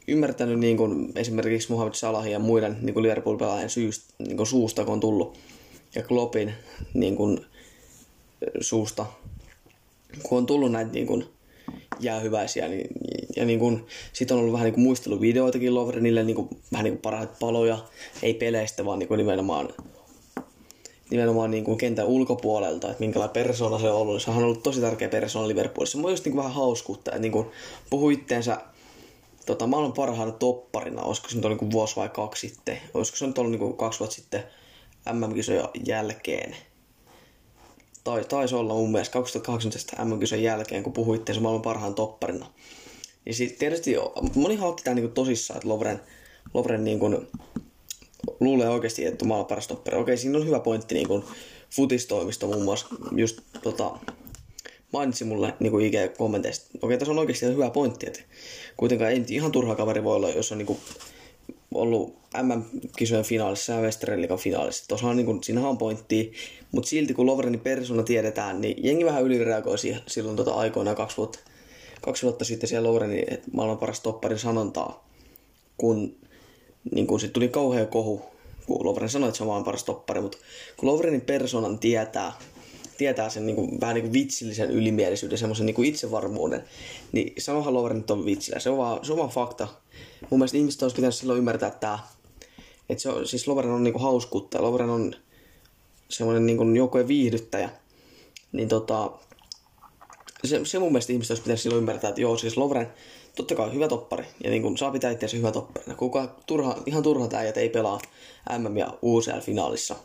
[0.10, 4.86] ymmärtänyt niin kuin esimerkiksi Mohamed Salahin ja muiden niin kuin Liverpool-pelaajien syystä, niin kuin suusta,
[4.86, 5.38] kun on tullut,
[5.96, 6.54] ja Kloppin
[6.94, 7.46] niin kuin,
[8.62, 9.06] suusta,
[10.24, 11.26] kun on tullut näitä niin kuin,
[12.00, 12.88] jäähyväisiä, niin,
[13.36, 16.94] ja niin kuin, sit on ollut vähän niin kuin muisteluvideoitakin Lovrenille, niin kuin, vähän niin
[16.94, 17.78] kuin parhaita paloja,
[18.24, 19.70] ei peleistä, vaan niin kuin nimenomaan
[21.10, 24.22] nimenomaan niin kuin kentän ulkopuolelta, että minkälainen persona se on ollut.
[24.22, 25.98] Se on ollut tosi tärkeä persona Liverpoolissa.
[25.98, 27.48] Mua just niin kuin vähän hauskuutta, että niin kuin
[27.90, 28.58] puhui itteensä
[29.50, 33.28] tota, maailman parhaana topparina, olisiko se nyt ollut niin vuosi vai kaksi sitten, olisiko se
[33.28, 34.44] nyt ollut niin kaksi vuotta sitten
[35.14, 36.56] MM-kisojen jälkeen.
[38.04, 42.46] Tai, taisi olla mun mielestä 2018 MM-kisojen jälkeen, kun puhuitte se maailman parhaan topparina.
[43.26, 43.96] Ja sitten tietysti
[44.36, 46.02] moni otti tämän niin tosissaan, että Lovren,
[46.54, 47.28] Lovren niin kuin,
[48.40, 49.98] luulee oikeasti, että maailman paras toppari.
[49.98, 51.24] Okei, siinä on hyvä pointti niin kuin
[51.70, 54.00] futistoimisto muun muassa just tota,
[54.94, 56.70] mainitsi mulle niin kuin IG-kommenteista.
[56.82, 58.22] Okei, tässä on oikeasti hyvä pointti, että
[58.78, 60.80] kuitenkaan ei ihan turha kaveri voi olla, jos on niin kuin
[61.74, 64.88] ollut MM-kisojen finaalissa ja Westerliikan finaalissa.
[64.88, 66.34] Tuossa on niin kuin, siinähän on pointti,
[66.72, 71.18] mutta silti kun Lovrenin persona tiedetään, niin jengi vähän ylireagoi siihen silloin tota aikoinaan kaksi
[71.18, 71.40] vuotta,
[72.02, 75.10] kaksi vuotta sitten siellä Lovrenin että maailman paras toppari sanontaa,
[75.78, 76.16] kun
[76.92, 78.22] niin kun sit tuli kauhea kohu,
[78.66, 80.38] kun Lovren sanoi, että se on maailman paras toppari, mutta
[80.78, 82.34] kun Lovrenin personan tietää,
[83.00, 86.64] tietää sen niin kuin, vähän niin kuin vitsillisen ylimielisyyden, semmoisen niin itsevarmuuden,
[87.12, 88.60] niin sanohan Lovren nyt on vitsillä.
[88.60, 89.68] Se on vaan, se on vaan fakta.
[90.30, 92.00] Mun mielestä ihmiset olisi pitänyt silloin ymmärtää, että tämä,
[92.90, 94.62] että se on, siis Lovren on niin kuin hauskuutta.
[94.62, 95.16] Lovren on
[96.10, 97.70] semmoinen niin kuin joukkojen viihdyttäjä.
[98.52, 99.12] Niin tota,
[100.46, 102.94] se, se mun mielestä ihmiset olisi pitänyt silloin ymmärtää, että joo, siis Lovren,
[103.36, 104.26] totta kai hyvä toppari.
[104.44, 105.96] Ja niin kuin saa pitää itseänsä hyvä toppari.
[105.98, 108.00] Kuka turha, ihan turha äijät ei pelaa
[108.58, 109.96] MM- ja UCL-finaalissa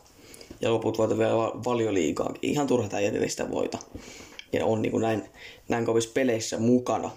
[0.61, 2.33] ja loput voita vielä valioliigaa.
[2.41, 3.77] Ihan turha tämä sitä voita.
[4.53, 5.23] Ja on niin kuin näin,
[5.69, 7.11] näin kovissa peleissä mukana.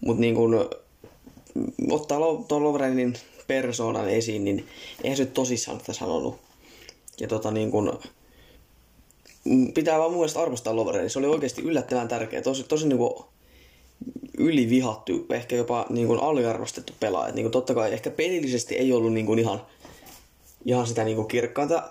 [0.00, 0.54] Mutta niin kuin,
[1.90, 3.14] ottaa tuon Lovrenin
[3.46, 4.66] persoonan esiin, niin
[5.02, 6.36] eihän se tosissaan tätä sanonut.
[7.20, 7.92] Ja tota niin kuin,
[9.74, 11.10] pitää vaan mun mielestä arvostaa Lovrenin.
[11.10, 12.42] Se oli oikeasti yllättävän tärkeä.
[12.42, 13.14] Tosi, tosi niin kuin
[14.38, 17.34] ylivihattu, ehkä jopa niin kuin aliarvostettu pelaaja.
[17.34, 19.62] Niin kuin totta kai ehkä pelillisesti ei ollut niin kuin ihan,
[20.64, 21.82] ihan sitä niin kuin kirkkaanta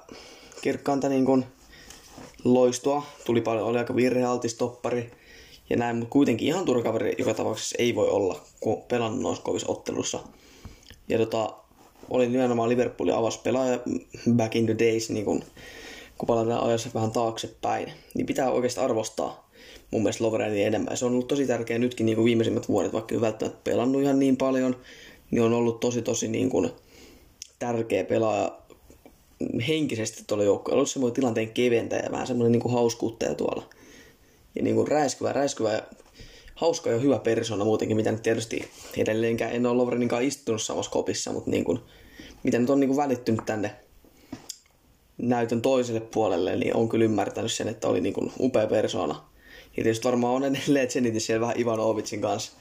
[0.64, 1.46] kirkkaanta niin kuin
[2.44, 3.04] loistua.
[3.26, 5.12] Tuli paljon, oli aika virhealtis toppari
[5.70, 9.72] ja näin, mutta kuitenkin ihan turkaveri joka tapauksessa ei voi olla, kun pelannut noissa kovissa
[9.72, 10.20] ottelussa.
[11.10, 11.54] Ja tota,
[12.10, 13.80] oli nimenomaan Liverpoolin pelaaja
[14.36, 15.44] back in the days, niin kun,
[16.18, 19.50] kun palataan ajassa vähän taaksepäin, niin pitää oikeasti arvostaa.
[19.92, 20.98] mun mielestä Lovreni enemmän.
[20.98, 24.20] Se on ollut tosi tärkeä nytkin niin kuin viimeisimmät vuodet, vaikka ei välttämättä pelannut ihan
[24.20, 24.76] niin paljon,
[25.32, 26.70] niin on ollut tosi tosi niin kuin
[27.60, 28.63] tärkeä pelaaja
[29.68, 30.78] henkisesti tuolla joukkueella.
[30.78, 33.70] Ollut semmoinen tilanteen keventäjä, vähän semmoinen niin kuin hauskuuttaja tuolla.
[34.56, 35.82] Ja niin kuin räiskyvä, räiskyvä
[36.56, 41.32] hauska ja hyvä persona muutenkin, mitä nyt tietysti edelleenkään en ole Lovreninkaan istunut samassa kopissa,
[41.32, 41.80] mutta niin kuin,
[42.44, 43.76] mitä nyt on niin kuin välittynyt tänne
[45.18, 49.16] näytön toiselle puolelle, niin on kyllä ymmärtänyt sen, että oli niin kuin upea persona.
[49.78, 52.52] Ja tietysti varmaan on edelleen Zenitin siellä vähän Ivanovicin kanssa.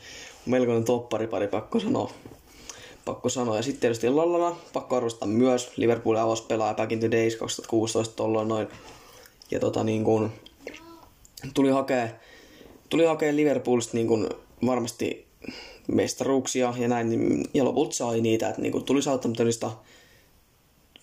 [0.47, 2.13] Melkoinen toppari pari, pakko sanoa.
[3.05, 3.57] Pakko sanoa.
[3.57, 5.73] Ja sitten tietysti Lallana, pakko arvostaa myös.
[5.77, 8.69] Liverpool avasi pelaaja Back in the Days 2016 tolloin noin.
[9.51, 10.33] Ja tota niin kuin,
[11.55, 12.09] tuli hakea,
[12.89, 14.29] tuli hakea Liverpoolista niin kuin
[14.67, 15.27] varmasti
[15.89, 19.71] mestaruuksia ja näin, niin, ja lopulta sai niitä, että niin kuin tuli Southamptonista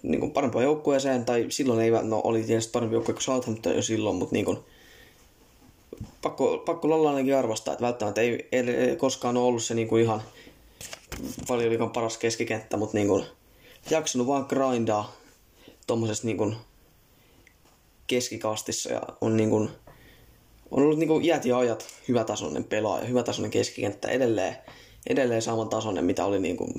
[0.04, 3.82] niin kuin parempaan joukkueeseen, tai silloin ei, no oli tietysti parempi joukkue kuin Southampton jo
[3.82, 4.58] silloin, mutta niin kuin,
[6.22, 10.22] pakko, pakko Lallanakin arvostaa, että välttämättä ei, ei, koskaan ole ollut se niin kuin ihan
[11.47, 13.25] paljon paras keskikenttä, mutta niin kuin,
[13.89, 15.15] jaksanut vaan grindaa
[15.88, 16.55] tuommoisessa niin kuin
[18.07, 19.69] keskikastissa ja on niin kuin,
[20.71, 24.57] on ollut niin kuin iät ja ajat hyvätasoinen pelaaja, hyvätasoinen keskikenttä edelleen,
[25.07, 26.73] edelleen saman tasoinen, mitä oli niin kuin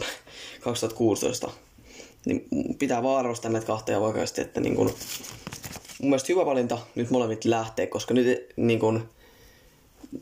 [0.60, 1.50] 2016
[2.26, 2.46] niin
[2.78, 4.94] pitää vaan arvostaa näitä kahta oikeasti, että niin kun,
[6.00, 9.08] mun mielestä hyvä valinta nyt molemmit lähtee, koska nyt niin kun,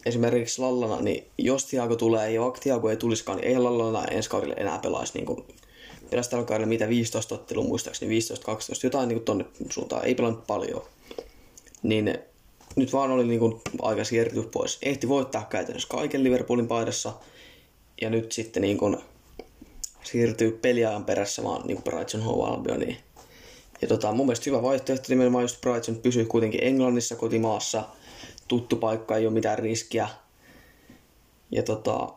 [0.07, 4.31] esimerkiksi Lallana, niin jos Tiago tulee ja vaikka Tiago ei tulisikaan, niin ei Lallana ensi
[4.31, 5.45] kaudelle enää pelaisi niin kun,
[6.11, 8.21] pelasi tällä kaudella mitä 15 ottelua muistaakseni, 15-12,
[8.83, 10.83] jotain niin tonne suuntaan, ei pelannut paljon.
[11.83, 12.19] Niin
[12.77, 14.79] nyt vaan oli niin kun, aika siirtyä pois.
[14.83, 17.13] Ehti voittaa käytännössä kaiken Liverpoolin paidassa,
[18.01, 18.99] ja nyt sitten niin kun,
[20.03, 22.97] siirtyy peliajan perässä vaan niin Brighton Hove Albioniin.
[23.83, 27.85] Ja tota, mun mielestä hyvä vaihtoehto nimenomaan just Brighton pysyy kuitenkin Englannissa kotimaassa.
[28.49, 30.09] Tuttu paikka, ei ole mitään riskiä.
[31.51, 32.09] Ja tota,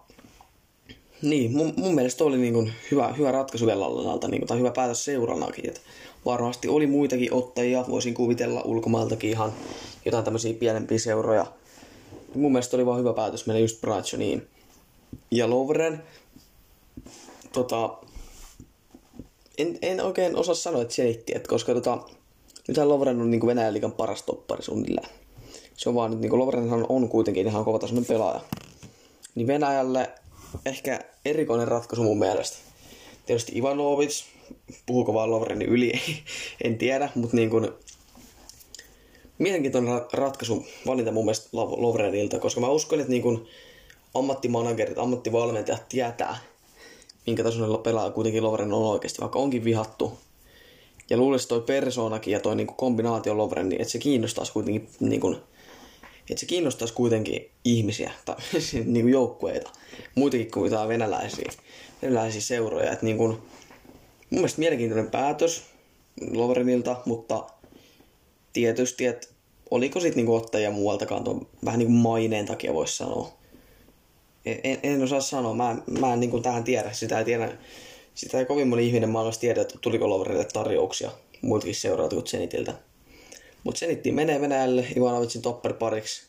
[1.21, 4.71] niin, mun, mun mielestä oli niin kuin hyvä, hyvä ratkaisu Vellallanalta, niin kuin, tai hyvä
[4.71, 5.69] päätös seuranakin.
[5.69, 5.81] Et
[6.25, 9.53] varmasti oli muitakin ottajia, voisin kuvitella ulkomailtakin ihan
[10.05, 11.45] jotain tämmöisiä pienempiä seuroja.
[12.35, 14.47] Mun mielestä oli vaan hyvä päätös mennä just Brightoniin.
[15.31, 16.03] Ja Lovren,
[17.53, 17.97] tota,
[19.57, 21.97] en, en oikein osaa sanoa, että selitti, että koska tota,
[22.67, 25.09] nythän Lovren on niin Venäjän liikan paras toppari suunnilleen.
[25.81, 28.41] Se on vaan nyt, niin Lovrenhan on kuitenkin ihan kovatasoinen pelaaja.
[29.35, 30.09] Niin Venäjälle
[30.65, 32.57] ehkä erikoinen ratkaisu mun mielestä.
[33.25, 34.23] Tietysti Ivanovic,
[34.85, 35.93] puhuuko vaan Lovrenin yli,
[36.63, 37.69] en tiedä, mutta niin kuin,
[39.37, 43.47] mielenkiintoinen ratkaisu valinta mun mielestä Lovrenilta, koska mä uskon, että niin kuin
[44.13, 46.37] ammattimanagerit, ammattivalmentajat tietää,
[47.27, 50.19] minkä tasoisella pelaa kuitenkin Lovren on oikeasti, vaikka onkin vihattu.
[51.09, 55.35] Ja luulisin toi persoonakin ja toi niinku kombinaatio Lovren, niin että se kiinnostaisi kuitenkin niinku,
[56.31, 58.35] että se kiinnostaisi kuitenkin ihmisiä tai
[58.85, 59.69] niinku joukkueita,
[60.15, 61.51] muitakin kuin jotain venäläisiä,
[62.01, 62.91] venäläisiä seuroja.
[62.91, 63.39] Että niinku, mun
[64.29, 65.63] mielestä mielenkiintoinen päätös
[66.31, 67.47] Lovrenilta, mutta
[68.53, 69.27] tietysti, että
[69.71, 73.41] oliko sitten niinku ottajia muualtakaan tuon vähän niin kuin maineen takia voisi sanoa
[74.45, 75.53] en, en osaa sanoa.
[75.53, 76.91] Mä, mä en niin kuin tähän tiedä.
[76.91, 77.57] Sitä ei tiedä.
[78.15, 81.11] Sitä ei kovin moni ihminen maailmassa tiedä, että tuliko Loverille tarjouksia
[81.41, 82.73] muiltakin seuraalta kuin Zenitiltä.
[83.63, 86.27] Mutta Zenitti menee Venäjälle Ivanovicin topper pariksi.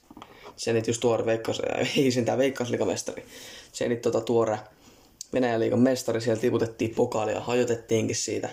[0.59, 1.62] Zenit just tuore veikkaus,
[1.97, 3.26] ei sentään veikkausliikamestari.
[3.74, 4.59] Zenit tota tuore
[5.33, 8.49] Venäjän liikan mestari, siellä tiputettiin pokaalia, hajotettiinkin siitä.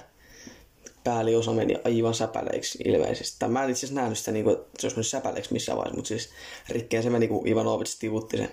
[1.04, 3.36] Pääliosa meni aivan säpäleiksi ilmeisesti.
[3.40, 5.78] Tai mä en itse asiassa nähnyt sitä, niin kuin, että se olisi mennyt säpäleiksi missään
[5.78, 6.30] vaiheessa, mutta siis
[6.70, 8.50] rikkeen se meni, kun Ivanovic tiputti sen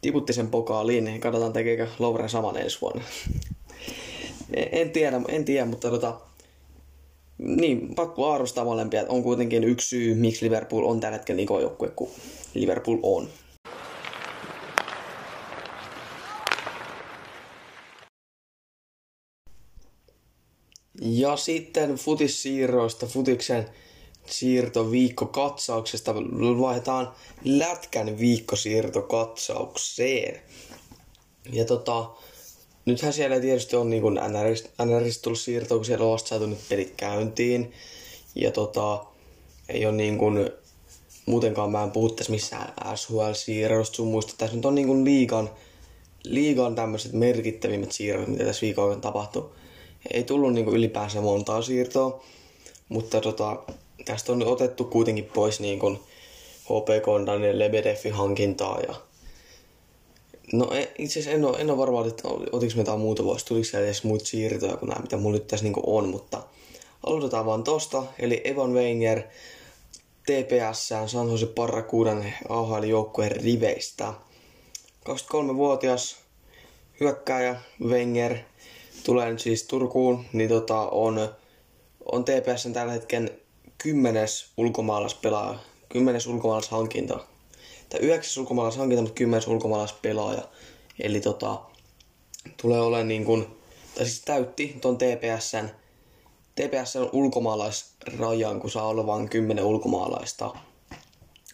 [0.00, 3.02] tiputti sen pokaaliin, katsotaan tekeekö Lovren saman ensi vuonna.
[4.72, 6.20] en tiedä, en tiedä, mutta tota,
[7.38, 9.04] niin, pakko arvostaa molempia.
[9.08, 12.10] On kuitenkin yksi syy, miksi Liverpool on tällä hetkellä niin joukkue kuin
[12.54, 13.28] Liverpool on.
[21.00, 23.68] Ja sitten futissiirroista, futiksen
[24.26, 26.14] siirto viikkokatsauksesta
[26.60, 27.12] vaihdetaan
[27.44, 30.40] lätkän viikkosiirtokatsaukseen.
[31.52, 32.10] Ja tota,
[32.88, 34.02] nythän siellä tietysti on niin
[34.84, 37.72] NRS, tullut siirto, kun siellä on vasta saatu nyt pelit käyntiin.
[38.34, 39.04] Ja tota,
[39.68, 40.50] ei ole niin kuin,
[41.26, 44.34] muutenkaan mä en puhu tässä missään SHL-siirroista sun muista.
[44.38, 45.50] Tässä nyt on niin kuin liigan,
[46.24, 49.50] liigan tämmöiset merkittävimmät siirrot, mitä tässä viikon aikana tapahtui.
[50.12, 52.24] Ei tullut niin kuin ylipäänsä montaa siirtoa,
[52.88, 53.62] mutta tota,
[54.04, 55.98] tästä on otettu kuitenkin pois niin kuin
[56.64, 58.94] HPK Daniel Lebedeffin hankintaa ja
[60.52, 63.46] No e, itse asiassa en ole, en ole varma, että otiko me jotain muuta voisi,
[63.46, 66.42] tuliko siellä edes muita siirtoja kuin nämä, mitä mulla nyt tässä niin on, mutta
[67.06, 69.22] aloitetaan vaan tosta, eli Evan Wenger,
[70.26, 74.14] TPS San Jose Parrakuudan AHL-joukkueen riveistä.
[75.08, 76.16] 23-vuotias
[77.00, 78.38] hyökkääjä Wenger
[79.04, 81.28] tulee nyt siis Turkuun, niin tota, on,
[82.12, 83.30] on TPS tällä hetken
[83.78, 87.20] kymmenes ulkomaalaispelaaja, kymmenes ulkomaalaishankinta.
[87.88, 90.42] Tai yhdeksäs ulkomaalaishankinta, mutta kymmenes ulkomaalaispelaaja.
[91.00, 91.60] Eli tota,
[92.62, 93.46] tulee olemaan niin kuin,
[93.94, 95.68] tai siis täytti ton TPSn,
[96.54, 100.54] TPSn ulkomaalaisrajan, kun saa olla vain kymmenen ulkomaalaista.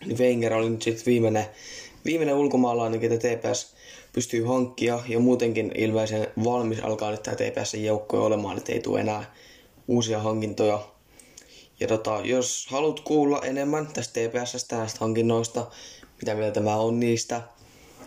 [0.06, 1.46] Niin Wenger oli nyt sitten viimeinen,
[2.04, 3.74] viimeinen ulkomaalainen, ketä TPS
[4.12, 9.34] pystyy hankkia ja muutenkin ilmeisen valmis alkaa nyt tämä TPS-joukkoja olemaan, että ei tule enää
[9.88, 10.88] uusia hankintoja.
[11.80, 15.66] Ja tota, jos haluat kuulla enemmän tästä TPSstä näistä hankinnoista,
[16.24, 17.42] mitä mieltä mä on niistä,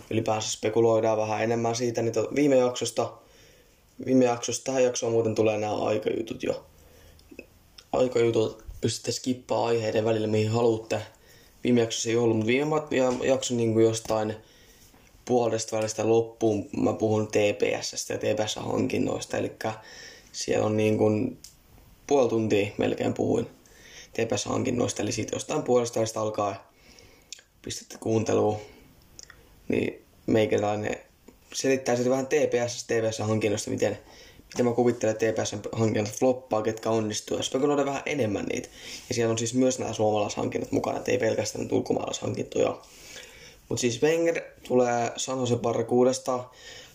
[0.10, 3.14] ylipäänsä spekuloidaan vähän enemmän siitä, niin to, viime jaksosta,
[4.06, 6.66] viime jaksosta tähän jaksoon muuten tulee nämä aikajutut jo.
[7.94, 11.02] Aikajutut pystytte skippaa aiheiden välillä, mihin haluatte.
[11.64, 14.36] Viime jaksossa ei ollut, mutta viime jakso niin kuin jostain
[15.26, 19.52] puolesta välistä loppuun mä puhun TPS ja TPS-hankinnoista, eli
[20.32, 21.38] siellä on niin kuin
[22.08, 23.48] puoli tuntia melkein puhuin
[24.14, 26.67] TPS-hankinnoista, eli siitä jostain puolesta välistä alkaa
[27.68, 28.58] pistätte kuunteluun,
[29.68, 30.98] niin meikäläinen
[31.54, 33.98] selittää sitten vähän TPS, TPS-hankinnoista, miten,
[34.48, 38.70] miten mä kuvittelen TPS-hankinnat floppaa, ketkä onnistuu, ja spekuloida vähän enemmän niitä.
[39.10, 42.82] Ja siellä on siis myös nämä suomalaishankinnat mukana, ei pelkästään ulkomaalaishankintoja.
[43.70, 46.44] Mutta siis Wenger tulee San Jose Barracuudasta,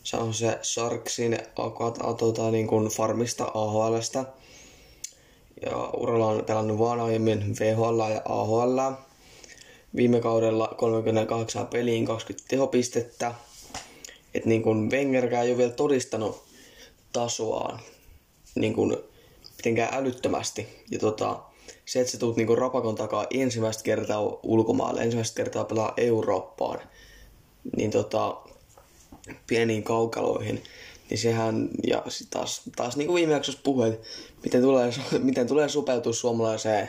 [0.02, 1.38] San Jose Sharksin
[2.18, 4.24] tota, niin kuin farmista AHLstä.
[5.66, 8.78] Ja uralla on pelannut vaan aiemmin VHL ja AHL.
[9.96, 13.34] Viime kaudella 38 peliin 20 tehopistettä.
[14.34, 16.42] Et niin kuin Wengerkään ei ole vielä todistanut
[17.12, 17.80] tasoaan
[18.54, 18.96] niin kuin
[19.56, 20.68] mitenkään älyttömästi.
[20.90, 21.40] Ja tota,
[21.84, 26.80] se, että sä tuut niinku rapakon takaa ensimmäistä kertaa ulkomaalle, ensimmäistä kertaa pelaa Eurooppaan,
[27.76, 28.36] niin tota,
[29.46, 30.62] pieniin kaukaloihin,
[31.10, 33.98] niin sehän, ja taas, taas niin kuin viime jaksossa puhuin,
[34.44, 36.88] miten tulee, miten tulee sopeutua suomalaiseen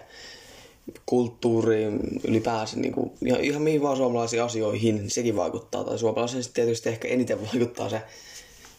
[1.06, 5.84] kulttuuriin ylipäänsä, niin kuin, ihan, ihan mihin vaan suomalaisiin asioihin, niin sekin vaikuttaa.
[5.84, 8.02] Tai suomalaisen tietysti ehkä eniten vaikuttaa se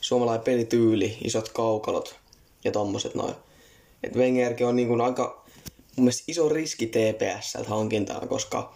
[0.00, 2.16] suomalainen pelityyli, isot kaukalot
[2.64, 3.34] ja tommoset noin.
[4.02, 5.44] Et Wengerkin on niin kuin aika
[5.96, 8.74] mun mielestä iso riski TPS hankintaan, koska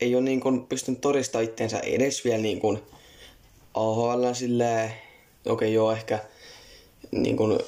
[0.00, 2.78] ei ole niin kuin pystynyt todistamaan itseensä edes vielä niin kuin
[3.74, 6.24] AHL silleen, okei okay, joo ehkä
[7.10, 7.58] niin kuin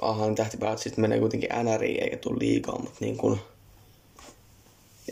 [0.00, 3.40] AHL tähtipäät sitten menee kuitenkin NRI eikä tule liikaa, mutta niin kuin,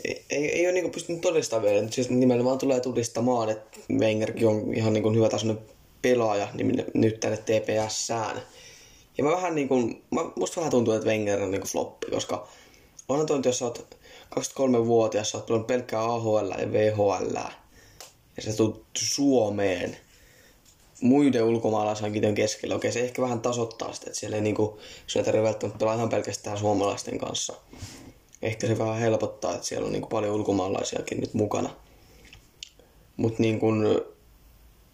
[0.05, 1.87] ei, ei, ole niin kuin pystynyt todistamaan vielä.
[1.89, 5.59] Siis nimenomaan tulee todistamaan, että Wengerkin on ihan niin kuin hyvä tasoinen
[6.01, 8.41] pelaaja niin nyt tänne TPS-sään.
[9.17, 12.11] Ja mä vähän niin kuin, mä, musta vähän tuntuu, että Wenger on niin kuin floppi,
[12.11, 12.47] koska
[13.09, 13.97] onhan toi, jos sä oot
[14.39, 17.37] 23-vuotias, sä oot pelannut pelkkää AHL ja VHL,
[18.37, 19.97] ja sä tulet Suomeen
[21.01, 22.75] muiden ulkomaalaishankintojen keskellä.
[22.75, 25.95] Okei, se ehkä vähän tasoittaa sitä, että siellä ei niinku, sun ei tarvitse välttämättä pelaa
[25.95, 27.53] ihan pelkästään suomalaisten kanssa.
[28.41, 31.69] Ehkä se vähän helpottaa, että siellä on niinku paljon ulkomaalaisiakin nyt mukana.
[33.17, 34.01] Mutta niin kun,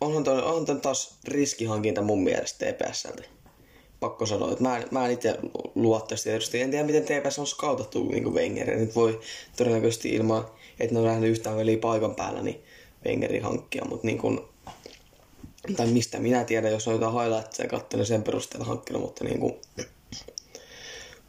[0.01, 3.23] onhan, toi, onhan taas riskihankinta mun mielestä TPSltä
[4.03, 5.39] pakko sanoa, että mä mä en itse
[5.75, 6.61] luottaisi tietysti.
[6.61, 8.75] En tiedä, miten TPS on skautattu niin Wenger.
[8.75, 9.19] Nyt voi
[9.57, 10.45] todennäköisesti ilman,
[10.79, 12.63] että ne on nähnyt yhtään veliä paikan päällä, niin
[13.05, 13.85] Wengerin hankkia.
[13.85, 14.39] Mutta niin kuin,
[15.77, 19.53] tai mistä minä tiedän, jos on jotain highlightsia katsonut sen perusteella hankkinut, mutta niin kuin,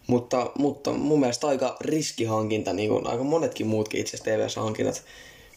[0.07, 5.03] mutta, mutta mun mielestä aika riskihankinta, niin kuin aika monetkin muutkin itse asiassa TVS-hankinnat.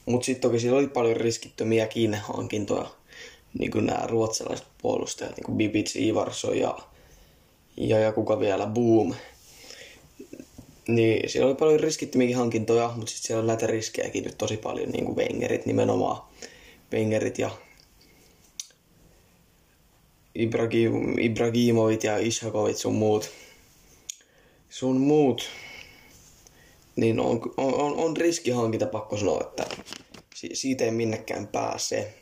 [0.06, 2.91] Mutta sitten toki siellä oli paljon riskittömiäkin hankintoja,
[3.60, 6.78] niin kuin nämä ruotsalaiset puolustajat, niin kuin Bibic, Ivarsson ja
[7.78, 9.14] ja, ja kuka vielä, Boom.
[10.88, 14.89] Niin siellä oli paljon riskittömiäkin hankintoja, mutta sitten siellä on näitä riskejäkin nyt tosi paljon,
[14.89, 16.22] niin kuin Wengerit nimenomaan.
[16.93, 17.50] Wengerit ja
[20.36, 23.30] Ibrahim, Ibrahimovit ja Ishakovit sun muut.
[24.70, 25.49] Sun muut.
[26.95, 29.65] Niin on, on, on riskihankinta pakko sanoa, että
[30.53, 32.13] siitä ei minnekään pääse.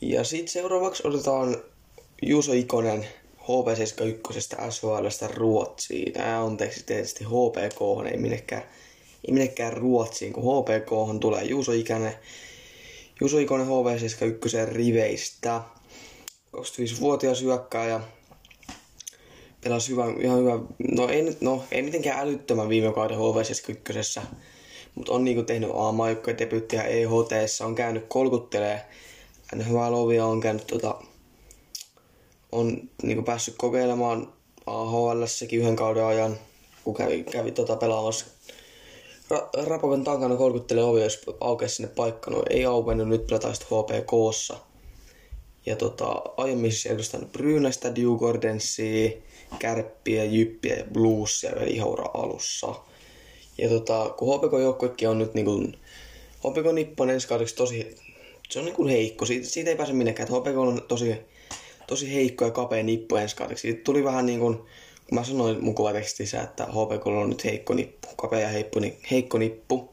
[0.00, 1.56] Ja sitten seuraavaksi otetaan
[2.22, 3.06] Juuso Ikonen–
[3.42, 6.20] HV71 SHLstä Ruotsiin.
[6.20, 8.62] Ää, anteeksi tietysti HPK, ei minnekään,
[9.28, 12.14] ei minnekään Ruotsiin, kun HPK tulee Juuso Ikänen,
[13.20, 15.60] Juuso Ikonen HV71 riveistä.
[16.56, 18.00] 25-vuotias hyökkääjä.
[19.64, 20.58] Pelasi hyvä, ihan hyvä,
[20.92, 24.22] no ei, no, ei mitenkään älyttömän viime kauden HV71,
[24.94, 27.32] mutta on niinku tehnyt A-maikkoja debyttiä EHT,
[27.64, 28.86] on käynyt kolkuttelee
[29.56, 30.94] NHL-ovia, on käynyt tota,
[32.52, 34.32] on niin päässyt kokeilemaan
[34.66, 36.38] AHL yhden kauden ajan,
[36.84, 38.26] kun kävi, kävi tota pelaamassa
[39.32, 42.30] Ra- Rapakon takana kolkuttelee ovi, jos aukeaa sinne paikka.
[42.30, 44.56] No ei auennut, nyt pelataan sitten HPKssa.
[45.66, 49.10] Ja tota, aiemmin siis edustanut Brynästä, Dewgardensia,
[49.58, 52.74] Kärppiä, Jyppiä ja Bluesia vielä ihan alussa.
[53.58, 55.62] Ja tota, kun HPK joukkuekin on nyt niinku,
[56.38, 57.96] HPK Nippo on ensi kaudeksi tosi,
[58.50, 61.16] se on niinku heikko, siitä, siitä ei pääse minnekään, että HPK on tosi,
[61.86, 63.62] tosi heikko ja kapea nippu ensi kaudeksi.
[63.62, 64.56] Siitä tuli vähän niin kuin,
[65.08, 68.80] kun mä sanoin mun kuvatekstissä, että HPK on nyt heikko nippu, kapea ja heikko,
[69.10, 69.92] heikko nippu.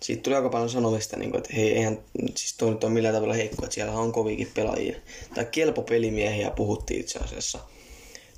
[0.00, 1.98] Siitä tuli aika paljon sanomista, niin kuin, että hei, eihän
[2.34, 4.96] siis toi nyt ole millään tavalla heikko, että siellä on kovikin pelaajia.
[5.34, 7.58] Tai kelpo pelimiehiä puhuttiin itse asiassa.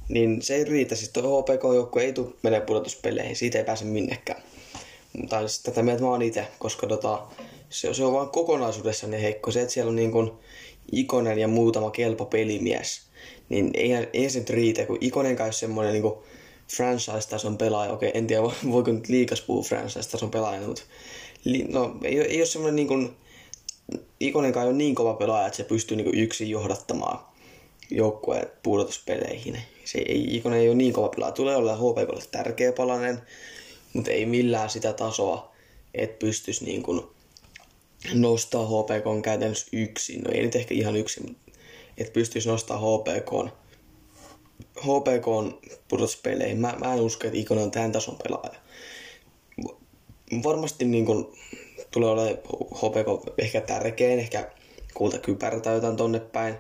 [0.08, 4.42] Niin se ei riitä, siis tuo HPK-joukkue ei tule menee pudotuspeleihin, siitä ei pääse minnekään.
[5.28, 7.26] Tai siis tätä mieltä mä oon itse, koska tota,
[7.70, 9.50] se, se on vaan kokonaisuudessaan niin heikko.
[9.50, 10.30] Se, että siellä on niin kuin
[10.92, 13.00] Ikonen ja muutama kelpo pelimies,
[13.48, 16.14] niin ei, ei se nyt riitä, kun Ikonen kai semmoinen niin
[16.76, 17.92] franchise-tason pelaaja.
[17.92, 18.42] Okei, en tiedä
[18.72, 20.82] voiko nyt liikas puhua franchise-tason pelaajana, mutta
[21.44, 23.16] li, no, ei, ei ole semmoinen niin kuin,
[24.20, 27.18] Ikonen kai on niin kova pelaaja, että se pystyy niin kuin yksin johdattamaan
[27.90, 29.58] joukkueen pudotuspeleihin.
[29.84, 31.32] Se ei, Ikonen ei ole niin kova pelaaja.
[31.32, 33.22] Tulee olla HPKlle tärkeä palanen,
[33.92, 35.52] mutta ei millään sitä tasoa,
[35.94, 37.02] että pystyisi niin kuin
[38.14, 40.20] nostaa HPK käytännössä yksin.
[40.20, 41.52] No ei nyt ehkä ihan yksin, mutta
[41.98, 43.52] että pystyisi nostaa HPK
[44.80, 45.26] HPK
[45.88, 46.58] pudotuspeleihin.
[46.60, 48.60] Mä, mä en usko, että Ikonen on tämän tason pelaaja.
[50.44, 51.32] Varmasti niin kun,
[51.90, 52.36] tulee olemaan
[52.74, 54.50] HPK ehkä tärkein, ehkä
[54.94, 56.54] kulta kypärä tai jotain tonne päin.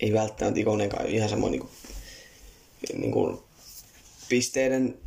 [0.00, 3.38] Ei välttämättä Ikonenkaan ihan semmoinen niin kuin, niin kuin
[4.28, 4.98] pisteiden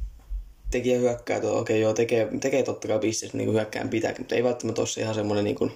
[0.72, 4.44] tekijä hyökkää, okei okay, joo, tekee, tekee totta kai pisteet niin hyökkään pitääkin, mutta ei
[4.44, 5.72] välttämättä ole se ihan semmoinen niin kuin,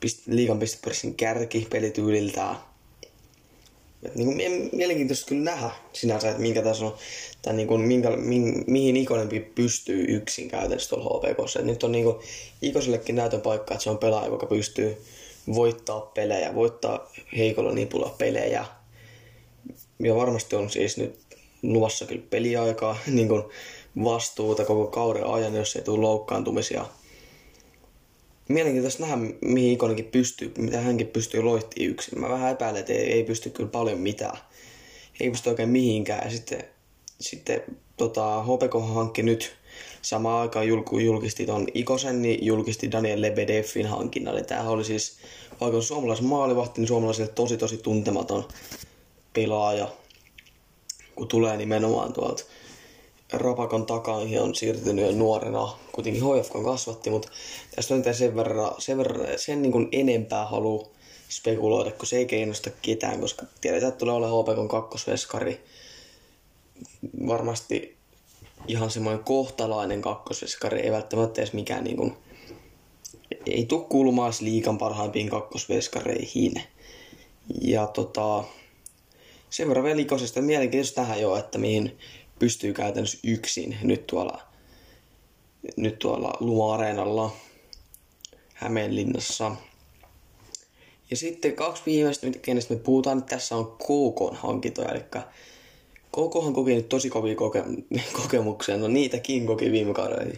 [0.00, 2.56] pist, liikan pistepörssin kärki pelityyliltään.
[4.14, 6.96] Niin kuin, mielenkiintoista kyllä nähdä sinänsä, että minkä tason,
[7.42, 11.60] tai niin kuin, minkä, mi, mihin Ikonen pystyy yksin käytännössä tuolla HPKssa.
[11.60, 12.16] Et nyt on niin kuin,
[12.62, 14.96] Ikosellekin näytön paikka, että se on pelaaja, joka pystyy
[15.54, 18.64] voittaa pelejä, voittaa heikolla nipulla pelejä.
[19.98, 21.20] Ja varmasti on siis nyt
[21.62, 23.42] luvassa kyllä peliaikaa, niin kuin
[24.04, 26.86] vastuuta koko kauden ajan, jos ei tule loukkaantumisia.
[28.48, 32.20] Mielenkiintoista nähdä, mihin Ikonenkin pystyy, mitä hänkin pystyy loihtiin yksin.
[32.20, 34.38] Mä vähän epäilen, että ei, ei pysty kyllä paljon mitään.
[35.20, 36.24] Ei pysty oikein mihinkään.
[36.24, 36.64] Ja sitten,
[37.20, 37.62] sitten
[37.96, 39.56] tota, HPK hankki nyt
[40.06, 44.34] samaan aikaan julku, julkisti ton Ikosen, niin julkisti Daniel Lebedeffin hankinnan.
[44.34, 45.16] Eli tämähän oli siis,
[45.60, 48.48] vaikka on suomalais maalivahti, niin suomalaisille tosi tosi tuntematon
[49.32, 49.88] pelaaja,
[51.14, 52.44] kun tulee nimenomaan tuolta
[53.32, 57.28] Rapakon takaa on siirtynyt jo nuorena, kuitenkin HFK kasvatti, mutta
[57.74, 60.92] tästä on sen verran, sen, verran, sen niin kuin enempää halu
[61.28, 65.64] spekuloida, kun se ei kiinnosta ketään, koska tiedetään, että tulee olla HPK kakkosveskari.
[67.28, 67.95] Varmasti
[68.68, 72.16] ihan semmoinen kohtalainen kakkosveskari, ei välttämättä edes mikään niin kuin,
[73.46, 76.62] ei tule kuulumaan liikan parhaimpiin kakkosveskareihin.
[77.60, 78.44] Ja tota,
[79.50, 81.98] sen verran vielä likosesta mielenkiintoista tähän jo, että mihin
[82.38, 84.42] pystyy käytännössä yksin nyt tuolla,
[85.76, 87.32] nyt tuolla Luma-areenalla
[88.54, 89.56] Hämeenlinnassa.
[91.10, 95.04] Ja sitten kaksi viimeistä, kenestä me puhutaan, että tässä on KK-hankintoja, eli
[96.16, 100.32] KK on kokenut tosi kovia koke- kokemuksia, no niitäkin koki viime kaudella,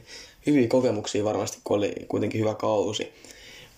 [0.46, 3.12] hyviä kokemuksia varmasti, kun oli kuitenkin hyvä kausi.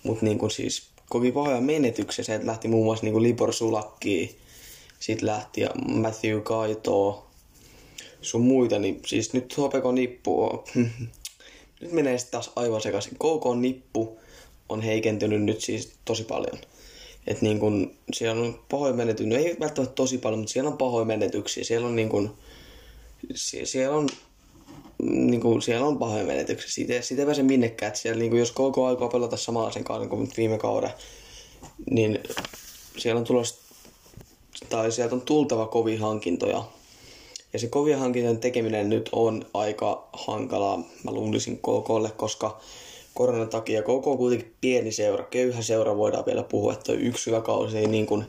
[0.03, 4.37] Mutta niin kuin siis koki pahoja menetyksiä, se lähti muun muassa niin kuin Libor Sulakki,
[5.01, 7.27] sitten lähti Matthew Kaito,
[8.23, 10.65] sun muita, niin siis nyt HPK nippu
[11.81, 13.15] nyt menee sitten taas aivan sekaisin.
[13.15, 14.19] KK nippu
[14.69, 16.59] on heikentynyt nyt siis tosi paljon.
[17.27, 20.79] Et niin kun, siellä on pahoin menetyksiä, no ei välttämättä tosi paljon, mutta siellä on
[20.79, 21.65] pahoin menetyksiä.
[21.65, 22.37] Siellä on niin kun,
[23.65, 24.09] siellä on
[25.01, 26.71] niin kuin, siellä on pahoja menetyksiä.
[26.71, 27.89] Siitä, siitä ei pääse minnekään.
[27.89, 30.91] Että siellä, niin kuin, jos koko aikaa pelata samaa sen kauden kuin viime kauden,
[31.91, 32.19] niin
[32.99, 33.59] siellä on tulos,
[34.69, 36.65] tai sieltä on tultava kovia hankintoja.
[37.53, 42.61] Ja se kovia hankintojen tekeminen nyt on aika hankalaa, mä luulisin KKlle, koska
[43.15, 47.41] koronan takia KK on kuitenkin pieni seura, köyhä seura voidaan vielä puhua, että yksi hyvä
[47.41, 48.25] kausi ei niin kuin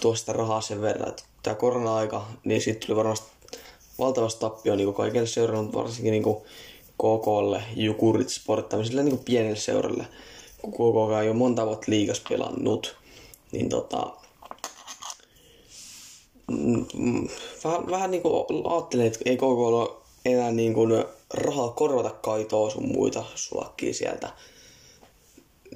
[0.00, 1.08] tuosta rahaa sen verran.
[1.08, 3.26] Että tämä korona-aika, niin siitä tuli varmasti
[3.98, 6.36] valtavasti tappio niin kaikille seuralle, varsinkin niin
[6.98, 10.04] KKlle, Jukurit Sport, tämmöiselle niin pienelle seuralle,
[10.62, 12.96] kun KK ei ole monta vuotta liigas pelannut,
[13.52, 14.12] niin tota,
[16.50, 17.28] mm,
[17.64, 21.04] vähän, vähän niin kuin ajattelin, että ei koko ole enää niin kuin
[21.34, 24.30] rahaa korvata kaitoa sun muita sulakkia sieltä.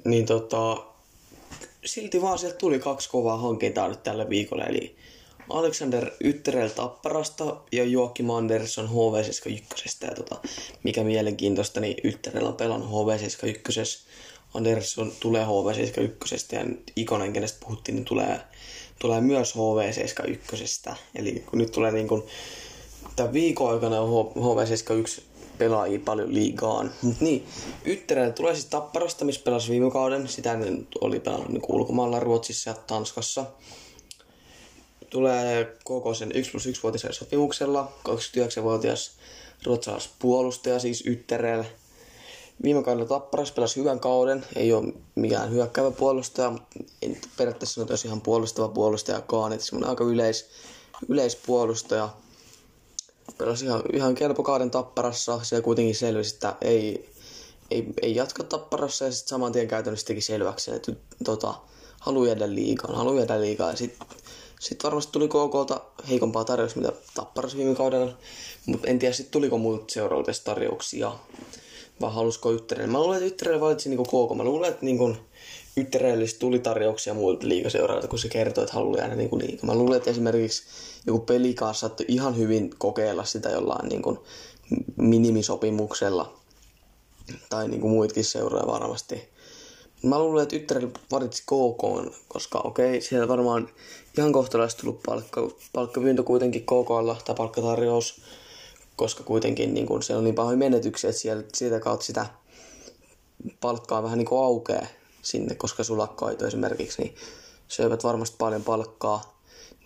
[0.05, 0.77] Niin tota,
[1.85, 4.95] silti vaan sieltä tuli kaksi kovaa hankintaa nyt tällä viikolla, eli
[5.49, 10.07] Alexander Ytterel Tapparasta ja Joakim Andersson HV71.
[10.07, 10.35] Ja tota,
[10.83, 14.07] mikä mielenkiintoista, niin Ytterel on pelannut HV71.
[14.53, 16.59] Andersson tulee HV71 ja
[16.95, 18.39] Ikonen, kenestä puhuttiin, niin tulee,
[18.99, 20.95] tulee myös HV71.
[21.15, 22.23] Eli kun nyt tulee niin kuin,
[23.17, 25.21] tämän viikon aikana HV71
[25.57, 26.91] pelaajia paljon liigaan.
[27.01, 27.47] Mut niin,
[27.85, 30.27] Ytterellä tulee siis Tapparasta, missä pelasi viime kauden.
[30.27, 30.57] Sitä
[31.01, 33.45] oli pelannut niin ulkomailla Ruotsissa ja Tanskassa.
[35.09, 37.91] Tulee koko sen 1 plus 1 vuotisella sopimuksella.
[38.09, 39.11] 29-vuotias
[39.65, 41.65] ruotsalais puolustaja, siis Ytterellä.
[42.63, 47.99] Viime kaudella Tapparas pelasi hyvän kauden, ei ole mikään hyökkäävä puolustaja, mutta en periaatteessa sanotaan
[48.05, 50.49] ihan puolustava puolustajakaan, että semmoinen aika yleis,
[51.09, 52.09] yleispuolustaja
[53.37, 55.39] pelasi ihan, ihan kelpo kauden tapparassa.
[55.43, 57.09] Se kuitenkin selvisi, että ei,
[57.71, 60.91] ei, ei jatka tapparassa ja sitten saman tien käytännössä teki selväksi, että
[61.23, 61.53] tota,
[61.99, 63.71] haluaa jäädä liikaan, haluaa jäädä liikaan.
[63.71, 64.07] Ja sitten
[64.59, 68.17] sit varmasti tuli KKlta heikompaa tarjousta, mitä tapparassa viime kaudella.
[68.65, 71.11] Mutta en tiedä sitten tuliko muut seuraavalta tarjouksia.
[72.01, 72.91] Vai halusiko Yttärelle.
[72.91, 74.37] Mä luulen, että Yttärelle valitsi niinku KK.
[74.37, 75.15] Mä luulen, että niinku,
[75.77, 79.65] Yttärelle tuli tarjouksia muilta liikaseurailta, kun se kertoi, että haluaa jäädä niinku liikaa.
[79.65, 80.63] Mä luulen, että esimerkiksi
[81.07, 84.19] joku pelikaassa saattoi ihan hyvin kokeilla sitä jollain niin kuin
[84.95, 86.33] minimisopimuksella.
[87.49, 89.29] Tai niin kuin muitkin seuraa varmasti.
[90.03, 93.69] Mä luulen, että Yttärillä valitsi KK, koska okei, okay, siellä varmaan
[94.17, 98.21] ihan kohtalaisesti tullut palkka, palkkapyyntö kuitenkin KKlla tai palkkatarjous,
[98.95, 102.25] koska kuitenkin niin kun siellä on niin pahoja menetyksiä, että siellä, siitä kautta sitä
[103.61, 104.87] palkkaa vähän niin kuin aukeaa
[105.27, 107.15] sinne, koska sulakkaito esimerkiksi, niin
[107.67, 109.37] syövät varmasti paljon palkkaa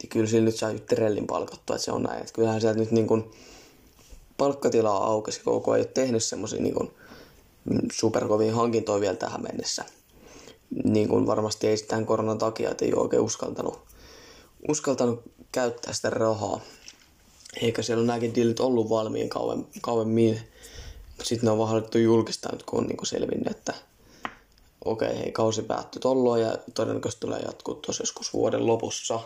[0.01, 2.19] niin kyllä sillä nyt saa Tyrellin palkattua, että se on näin.
[2.19, 3.31] Että kyllähän sieltä nyt niin kuin
[4.37, 6.91] palkkatilaa aukesi, koko ei ole tehnyt semmoisia niin
[7.93, 9.85] superkovia hankintoja vielä tähän mennessä.
[10.83, 13.79] Niin kuin varmasti ei tämän koronan takia, että ei ole oikein uskaltanut,
[14.69, 15.21] uskaltanut
[15.51, 16.61] käyttää sitä rahaa.
[17.61, 20.39] Eikä siellä ole nämäkin dilit ollut valmiin kauem, kauemmin.
[21.23, 23.73] Sitten ne on vaan haluttu julkistaa nyt, kun on niin selvinnyt, että
[24.85, 29.19] okei, okay, kausi päättyi tolloin ja todennäköisesti tulee jatkuu tuossa joskus vuoden lopussa.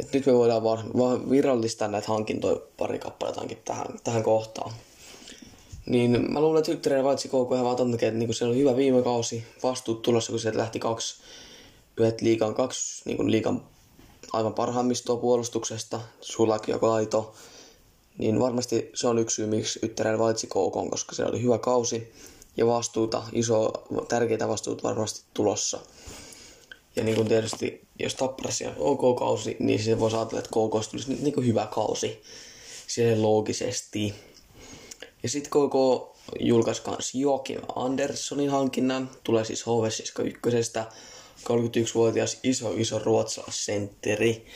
[0.00, 4.72] Et nyt me voidaan vaan, vaan virallistaa näitä hankintoja pari kappaletaankin tähän, tähän kohtaan.
[5.86, 8.76] Niin mä luulen, että Hyttereen valitsi koko ajan vaan takia, että niinku siellä oli hyvä
[8.76, 11.22] viime kausi, vastuut tulossa, kun sieltä lähti kaksi,
[11.96, 13.62] yhdet liikan, kaksi niinku liikan
[14.32, 17.34] aivan parhaimmistoa puolustuksesta, Sulaki ja Kaito.
[18.18, 22.12] Niin varmasti se on yksi syy, miksi Yttäreen valitsi KK, koska se oli hyvä kausi
[22.56, 23.72] ja vastuuta, iso,
[24.08, 25.80] tärkeitä vastuuta varmasti tulossa.
[26.96, 30.90] Ja niin kuin tietysti, jos Tapparassa on OK kausi, niin se voisi ajatella, että KK
[30.90, 32.22] tulisi niin kuin hyvä kausi.
[32.86, 34.14] Siihen loogisesti.
[35.22, 35.74] Ja sitten KK
[36.40, 39.10] julkaisi myös Joakim Anderssonin hankinnan.
[39.24, 40.92] Tulee siis HV71.
[41.44, 44.46] 31-vuotias iso iso ruotsalaisentteri.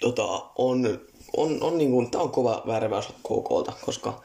[0.00, 1.00] Tota, on,
[1.36, 4.22] on, on niin kuin, tää on kova värväys KKlta, koska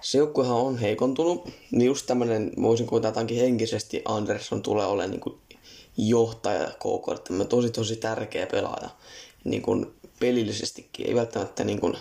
[0.00, 1.48] se joukkuehan on heikontunut.
[1.70, 5.38] Niin just tämmönen, voisin kuvitella, että henkisesti Andersson tulee olemaan niin kuin
[5.96, 8.90] johtaja KK, tosi tosi tärkeä pelaaja
[9.44, 11.96] niin kuin pelillisestikin, ei välttämättä niin kuin,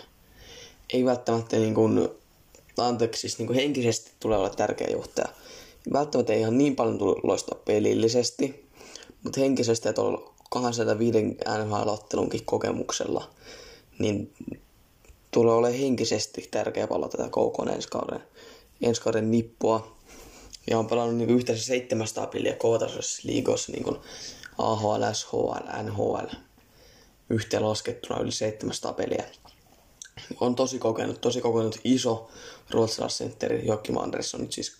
[0.93, 2.09] ei välttämättä niin kuin,
[2.77, 5.27] anteeksi, siis niin kuin henkisesti tulee olla tärkeä johtaja.
[5.93, 8.67] Välttämättä ei ihan niin paljon tule loistaa pelillisesti,
[9.23, 11.19] mutta henkisesti, että on 205
[11.65, 13.29] NHL-ottelunkin kokemuksella,
[13.99, 14.33] niin
[15.38, 18.23] tulee olemaan henkisesti tärkeä palata tätä KK ensi kauden,
[18.81, 19.97] ensi kauden nippua
[20.69, 23.97] ja on pelannut niin yhteensä 700 peliä kovatasoisessa liigossa niin
[24.57, 26.35] AHL, SHL, NHL.
[27.29, 29.23] Yhteen laskettuna yli 700 peliä.
[30.39, 32.29] On tosi kokenut, tosi kokenut iso
[32.71, 34.77] ruotsalaisentteri Joakim Andersson nyt siis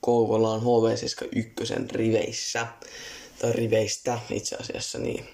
[0.00, 2.66] Kouvolaan HV71 riveissä,
[3.38, 5.28] tai riveistä itse asiassa, niin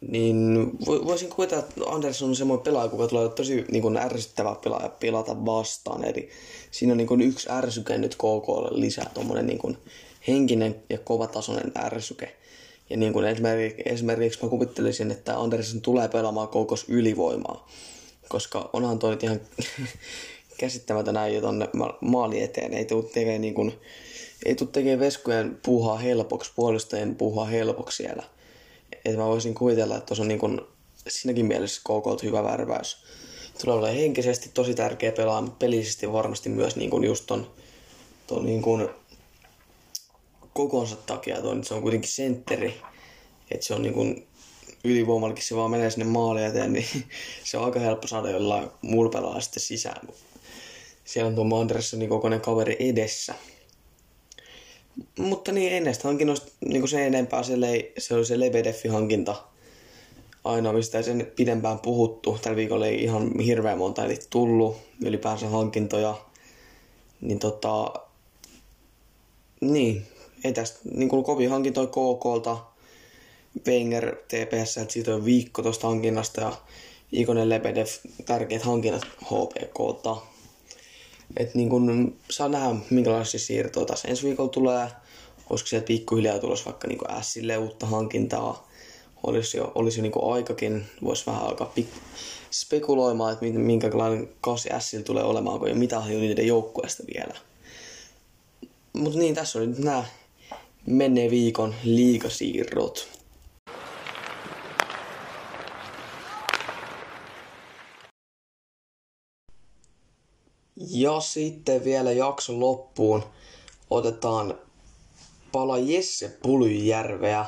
[0.00, 4.88] niin voisin kuvitella, että Andersson on semmoinen pelaaja, joka tulee tosi niin kuin ärsyttävä pelaaja
[4.88, 6.04] pelata vastaan.
[6.04, 6.28] Eli
[6.70, 9.76] siinä on niin kuin yksi ärsyke nyt KKlle lisää, tuommoinen niin kuin
[10.28, 12.36] henkinen ja kovatasoinen ärsyke.
[12.90, 17.68] Ja niin kuin esimerkiksi, esimerkiksi mä kuvittelisin, että Andersson tulee pelaamaan KKs ylivoimaa.
[18.28, 19.40] Koska onhan toi nyt ihan
[20.60, 21.68] käsittämätön näin tonne
[22.00, 22.74] maali eteen.
[22.74, 23.72] Ei tule tekemään, niin kuin,
[24.44, 28.22] ei tule tekemään veskujen puuhaa helpoksi, puolustajien puuhaa helpoksi siellä
[29.04, 30.60] että mä voisin kuvitella, että tuossa on niin kuin,
[31.08, 33.04] siinäkin mielessä KK hyvä värväys.
[33.60, 37.50] Tulee olla henkisesti tosi tärkeä pelaa, mutta pelisesti varmasti myös niin kuin just ton,
[38.26, 38.88] ton niin kuin
[40.52, 42.80] kokonsa takia, ton, se on kuitenkin sentteri,
[43.50, 44.26] että se on niin kuin
[44.84, 46.86] ylivoimallakin se vaan menee sinne maaliin eteen, niin
[47.44, 50.08] se on aika helppo saada jollain muulla sitten sisään.
[51.04, 53.34] Siellä on tuo Anderssonin kokoinen kaveri edessä.
[55.18, 59.36] Mutta niin, ei näistä hankinnoista niin se enempää, se, le, se oli se Lebedeffin hankinta.
[60.44, 62.38] ainoa, mistä ei sen pidempään puhuttu.
[62.42, 66.14] Tällä viikolla ei ihan hirveän monta eli tullut ylipäänsä hankintoja.
[67.20, 67.92] Niin tota,
[69.60, 70.06] niin,
[70.44, 72.58] ei tästä niin kuin kovin hankintoi KKlta.
[73.66, 76.52] Wenger TPS, että siitä on viikko tuosta hankinnasta ja
[77.12, 77.86] Ikonen Lebedev
[78.26, 80.16] tärkeät hankinnat HPKlta.
[81.36, 84.88] Et niin kun, saa nähdä, minkälaisia siirtoja taas ensi viikolla tulee.
[85.50, 88.68] Olisiko sieltä pikkuhiljaa tulossa vaikka niin Sille uutta hankintaa.
[89.22, 90.86] Olisi jo, olisi jo niin aikakin.
[91.04, 92.00] Voisi vähän alkaa pik-
[92.50, 97.34] spekuloimaan, että minkälainen kausi Sillä tulee olemaan, kun ei mitään niiden joukkueesta vielä.
[98.92, 100.04] Mutta niin, tässä oli nyt nämä
[100.86, 103.19] menneen viikon liikasiirrot.
[110.88, 113.24] Ja sitten vielä jakson loppuun
[113.90, 114.58] otetaan
[115.52, 117.46] pala Jesse Pulyjärveä.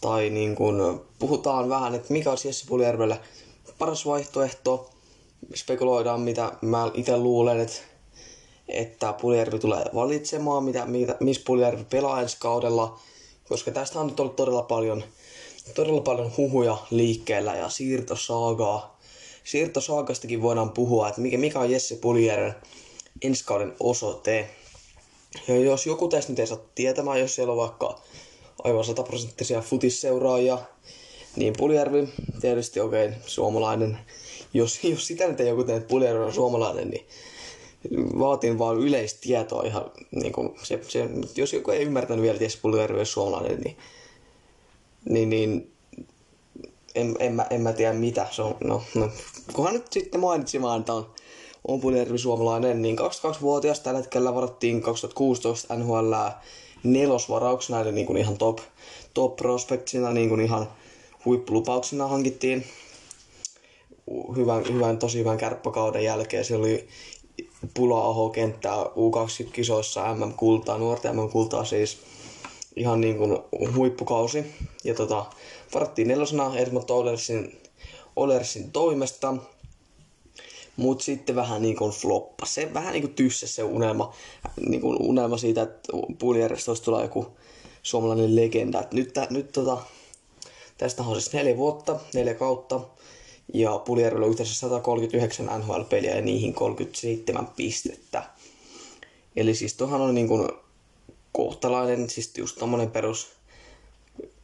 [0.00, 3.20] Tai niin kuin puhutaan vähän, että mikä olisi Jesse Pulyjärvelle
[3.78, 4.90] paras vaihtoehto.
[5.54, 7.76] Spekuloidaan, mitä mä itse luulen, että,
[8.68, 12.98] että Puljärvi tulee valitsemaan, mitä, mitä, missä Puljärvi pelaa ensi kaudella.
[13.48, 15.04] Koska tästä on nyt ollut todella paljon,
[15.74, 18.93] todella paljon huhuja liikkeellä ja siirtosaagaa
[19.44, 22.54] siirtosaakastakin voidaan puhua, että mikä, mikä on Jesse Puljärven
[23.22, 24.50] ensi kauden osoite.
[25.48, 28.00] Ja jos joku tästä nyt ei saa tietämään, jos siellä on vaikka
[28.64, 30.58] aivan sataprosenttisia futisseuraajia,
[31.36, 32.08] niin Puljärvi
[32.40, 33.98] tietysti okei, okay, suomalainen.
[34.54, 37.06] Jos, jos sitä nyt ei joku tee, että Puljärvi on suomalainen, niin
[38.18, 43.00] vaatin vaan yleistietoa ihan, niin kuin se, se, jos joku ei ymmärtänyt vielä, että Puljärvi
[43.00, 43.76] on suomalainen, niin,
[45.08, 45.73] niin, niin
[46.94, 48.56] en, en, mä, en mä tiedä mitä se on.
[48.64, 49.10] No, no
[49.52, 51.06] kunhan nyt sitten mainitsin vaan, että on,
[51.68, 56.12] on Puljärvi suomalainen, niin 22-vuotias tällä hetkellä varattiin 2016 NHL
[56.84, 58.58] nelosvarauksena, eli niin kuin ihan top,
[59.14, 60.68] top prospectsina, niin kuin ihan
[61.24, 62.64] huippulupauksina hankittiin
[64.36, 66.44] hyvän, hyvän, tosi hyvän kärppäkauden jälkeen.
[66.44, 66.88] Se oli
[67.74, 71.98] pula kenttää U20-kisoissa MM-kultaa, nuorten MM-kultaa siis
[72.76, 73.38] ihan niin kuin
[73.76, 74.44] huippukausi.
[74.84, 75.26] Ja tota,
[75.74, 77.60] varattiin nelosena Edmund Olersin,
[78.16, 79.34] Olersin toimesta.
[80.76, 82.46] Mut sitten vähän niin kuin floppa.
[82.46, 84.14] Se vähän niin kuin tyssä se unelma,
[84.68, 87.36] niin kuin unelma siitä, että puulijärjestöstä tulee joku
[87.82, 88.80] suomalainen legenda.
[88.80, 89.78] Et nyt, nyt tota,
[90.78, 92.80] tästä on siis neljä vuotta, neljä kautta.
[93.54, 98.22] Ja Puljärvellä on yhteensä 139 NHL-peliä ja niihin 37 pistettä.
[99.36, 100.48] Eli siis tuohan on niin kuin
[101.32, 103.28] kohtalainen, siis just tommonen perus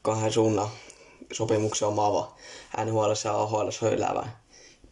[0.02, 0.68] kahden suunnan
[1.32, 2.34] sopimuksen omaava
[2.84, 4.28] NHL ja AHL höyläävä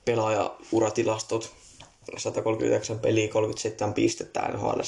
[0.04, 1.50] pelaaja uratilastot.
[2.16, 4.80] 139 peliä, 37 pistettä NHL.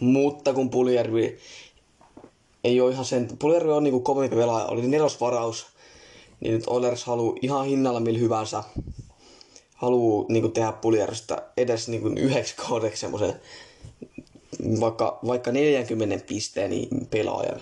[0.00, 1.38] Mutta kun Puljärvi
[2.64, 5.66] ei ole ihan sen, Puljärvi on niinku kovempi pelaaja, oli nelosvaraus,
[6.40, 8.64] niin nyt Oilers haluaa ihan hinnalla millä hyvänsä.
[9.74, 13.40] Haluaa niinku tehdä Puljärvistä edes niinku yhdeksi kaudeksi semmoisen
[14.80, 16.72] vaikka, vaikka 40 pisteen
[17.10, 17.60] pelaajan,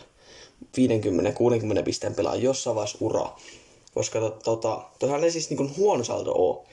[0.64, 3.38] 50-60 pisteen pelaajan jossain vaiheessa uraa.
[3.94, 6.66] Koska to, tota, toihan ei siis niin huono saldo ole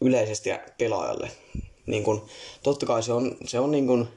[0.00, 1.30] yleisesti pelaajalle.
[1.86, 2.26] Niin kun,
[2.62, 4.08] totta kai se on, se on niin kun,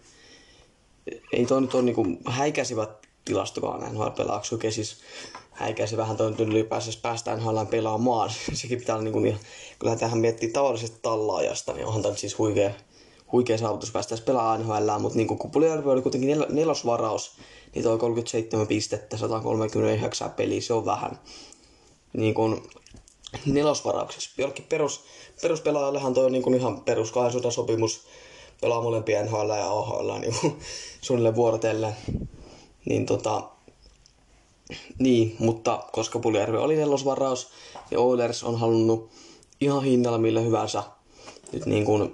[1.33, 2.89] ei toi nyt ole niin häikäisivät
[3.25, 4.97] tilastokaan nhl pelaaksi oikein siis
[5.51, 8.29] häikäisi vähän toi ylipäänsä päästään NHL pelaamaan.
[8.53, 9.39] Sekin pitää olla niin kuin,
[9.79, 12.71] kyllä tähän miettii tavallisesta tallaajasta, niin onhan tämä siis huikea,
[13.31, 17.31] huikea saavutus päästä pelaamaan NHL, mutta niin kun Puljärvi oli kuitenkin nel- nelosvaraus,
[17.75, 21.19] niin toi 37 pistettä, 139 peliä, se on vähän.
[22.13, 22.69] Niin kun
[23.45, 24.31] nelosvarauksessa.
[24.37, 25.03] Jollekin perus,
[25.41, 27.13] peruspelaajallehan toi on niin ihan perus
[27.49, 28.01] sopimus,
[28.61, 30.59] pelaa molempia NHL ja AHL niin kuin,
[31.01, 31.95] suunnilleen vuorotellen.
[32.85, 33.43] Niin tota,
[34.99, 37.47] niin, mutta koska Puljärvi oli nelosvaraus,
[37.89, 39.09] niin Oilers on halunnut
[39.61, 40.83] ihan hinnalla millä hyvänsä
[41.51, 42.13] nyt niin kuin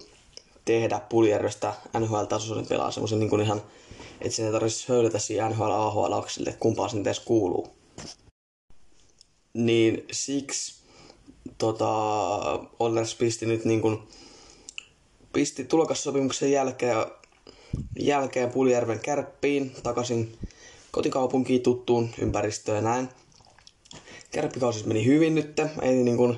[0.65, 3.61] tehdä Puljärvestä NHL-tasoisen pelaa semmoisen niin ihan,
[4.21, 7.67] että ei tarvitsisi höylätä siinä NHL AHL akselle, että kumpaa sen edes kuuluu.
[9.53, 10.75] Niin siksi
[11.57, 11.89] tota,
[12.79, 13.99] Ollers pisti nyt niin kuin,
[15.33, 17.05] pisti tulokassopimuksen jälkeen,
[17.99, 20.37] jälkeen Puljärven kärppiin takaisin
[20.91, 23.09] kotikaupunkiin tuttuun ympäristöön näin.
[24.31, 26.37] Kärppikausi meni hyvin nyt, ei niin kuin,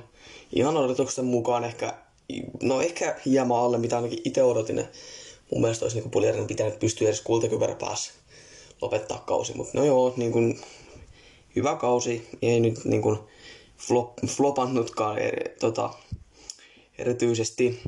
[0.54, 1.94] ihan odotuksen mukaan ehkä
[2.62, 4.86] no ehkä hieman alle, mitä ainakin itse odotin.
[5.52, 8.14] Mun mielestä olisi niin Puljärven pitänyt pystyä edes kultakypärä päässä
[8.82, 9.54] lopettaa kausi.
[9.54, 10.60] Mutta no joo, niin kuin,
[11.56, 12.28] hyvä kausi.
[12.42, 13.20] Ei nyt niin kuin
[13.78, 15.90] flop, flopannutkaan eri, tota,
[16.98, 17.80] erityisesti.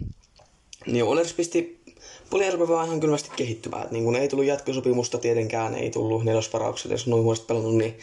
[0.85, 1.81] Niin Oilers pisti
[2.29, 3.87] Puljärvi vaan ihan kylmästi kehittymään.
[3.91, 7.97] Niin kun ei tullut jatkosopimusta tietenkään, ei tullut nelosvaraukselle, jos noin huonosti pelannut, niin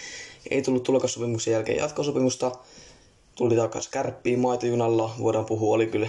[0.50, 2.52] ei tullut tulokassopimuksen jälkeen jatkosopimusta.
[3.38, 6.08] Tuli takaisin kärppiin maitojunalla, voidaan puhua, oli kyllä,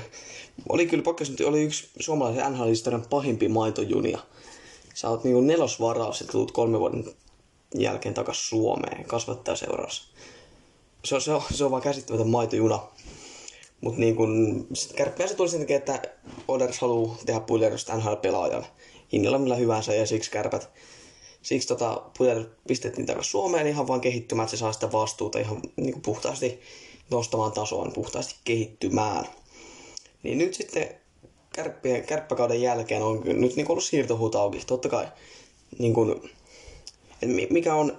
[0.69, 4.19] oli kyllä pakkas, oli yksi suomalaisen nhl pahimpi maitojunia.
[4.93, 7.05] Sä oot niinku nelosvaraus, että tulet kolme vuoden
[7.75, 10.03] jälkeen takaisin Suomeen kasvattajaseurassa.
[11.05, 12.79] Se on, se, on, se on vaan käsittämätön maitojuna.
[13.81, 16.01] Mutta niin kun, kärppiä se tuli sen takia, että
[16.47, 18.65] Oilers haluaa tehdä Puilerosta NHL-pelaajan
[19.11, 20.69] hinnalla millä hyvänsä ja siksi kärpät
[21.41, 22.01] Siksi tota,
[22.67, 26.59] pistettiin takaisin Suomeen ihan vaan kehittymään, että se saa sitä vastuuta ihan niin kuin puhtaasti
[27.11, 29.25] nostamaan tasoa, puhtaasti kehittymään.
[30.23, 30.95] Niin nyt sitten
[31.53, 34.61] kärppien, kärppäkauden jälkeen on nyt niin ollut siirtohuut auki.
[34.67, 35.07] Totta kai,
[35.79, 36.31] niin kuin,
[37.49, 37.97] mikä on,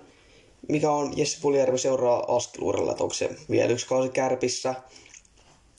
[0.69, 4.75] mikä on Jesse Puljärvi seuraa askeluudella, että onko se vielä yksi kausi kärpissä,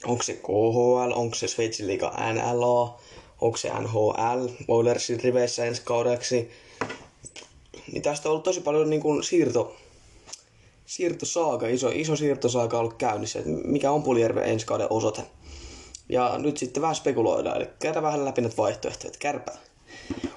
[0.05, 2.99] onko se KHL, onko se Sveitsin liiga NLA,
[3.41, 6.49] onko se NHL, Oilersin riveissä ensi kaudeksi.
[7.91, 9.75] Niin tästä on ollut tosi paljon niin kuin siirto,
[10.91, 15.21] siirtosaaga, iso, iso siirtosaaga ollut käynnissä, että mikä on Puljärven ensi kauden osoite.
[16.09, 19.59] Ja nyt sitten vähän spekuloidaan, eli käydään vähän läpi näitä vaihtoehtoja, että kärpät.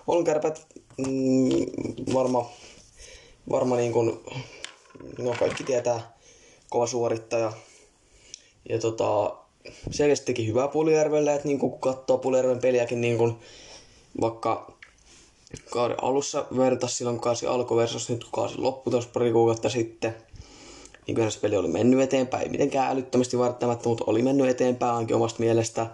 [0.06, 0.66] On kärpät
[0.98, 2.50] mm, varma,
[3.50, 4.20] varma niin kuin,
[5.18, 6.16] no kaikki tietää,
[6.70, 7.52] kova suorittaja.
[8.68, 9.36] Ja tota,
[9.90, 13.36] selkeästi teki hyvää Puljärvelle, että niin kun katsoo Puljärven peliäkin niin kuin,
[14.20, 14.72] vaikka
[15.70, 20.16] kauden alussa vertaisi silloin kausi alkoi versus nyt kausi loppui tuossa pari kuukautta sitten,
[21.06, 24.94] niin kyllä se peli oli mennyt eteenpäin, ei mitenkään älyttömästi välttämättä, mutta oli mennyt eteenpäin
[24.94, 25.86] ainakin omasta mielestä.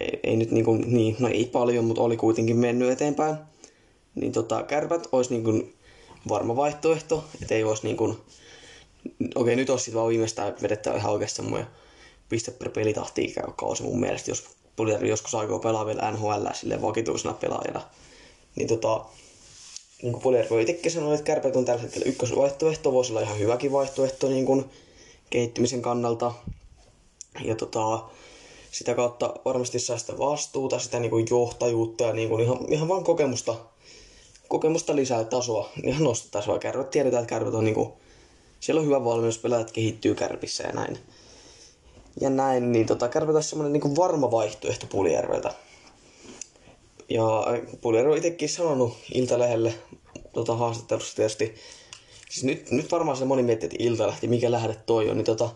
[0.00, 3.36] Ei, ei nyt niin, kuin, niin, no ei paljon, mutta oli kuitenkin mennyt eteenpäin.
[4.14, 5.74] Niin tota, kärpät olisi niin kuin
[6.28, 8.16] varma vaihtoehto, että ei olisi niin kuin,
[9.34, 11.66] okei nyt olisi vaan viimeistään vedettävä ihan oikeasti semmoinen
[12.28, 14.44] piste per pelitahti käy kausi mun mielestä, jos
[14.76, 17.80] Puljärvi joskus aikoo pelaa vielä NHL sille vakituisena pelaajana.
[18.56, 19.04] Niin tota,
[20.02, 23.72] niin kuin Puljärvi itsekin sanoi, että kärpät on tällä hetkellä ykkösvaihtoehto, voisi olla ihan hyväkin
[23.72, 24.64] vaihtoehto niin kuin
[25.30, 26.32] kehittymisen kannalta.
[27.44, 28.02] Ja tota,
[28.70, 32.88] sitä kautta varmasti saa sitä vastuuta, sitä niin kuin johtajuutta ja niin kuin ihan, ihan
[32.88, 33.54] vaan kokemusta,
[34.48, 36.58] kokemusta lisää tasoa, ihan nostaa tasoa.
[36.58, 37.92] Kärpät tiedetään, että kärpät on niin kuin,
[38.60, 40.98] siellä on hyvä valmennus, pelaajat kehittyy kärpissä ja näin.
[42.20, 45.54] Ja näin, niin tota, kärpät olisi semmoinen niin varma vaihtoehto Puljärveltä.
[47.10, 47.46] Ja
[47.80, 49.74] Puljärvi on itsekin sanonut Iltalehdelle
[50.32, 51.54] tota, haastattelussa tietysti,
[52.30, 55.50] siis nyt, nyt varmaan se moni miettii, että Iltalehti, mikä lähde toi on, niin tota,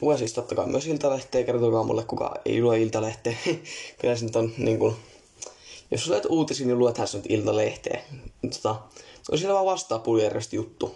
[0.00, 3.36] lue siis totta kai myös Iltalehteä, kertokaa mulle, kuka ei lue Iltalehteä.
[3.98, 4.96] Kyllä se nyt on niin kuin,
[5.90, 8.00] jos luet uutisia, niin luethan se nyt Iltalehteä.
[8.52, 8.76] Tota,
[9.30, 10.94] on siellä vaan vastaa Puljärvestä juttu.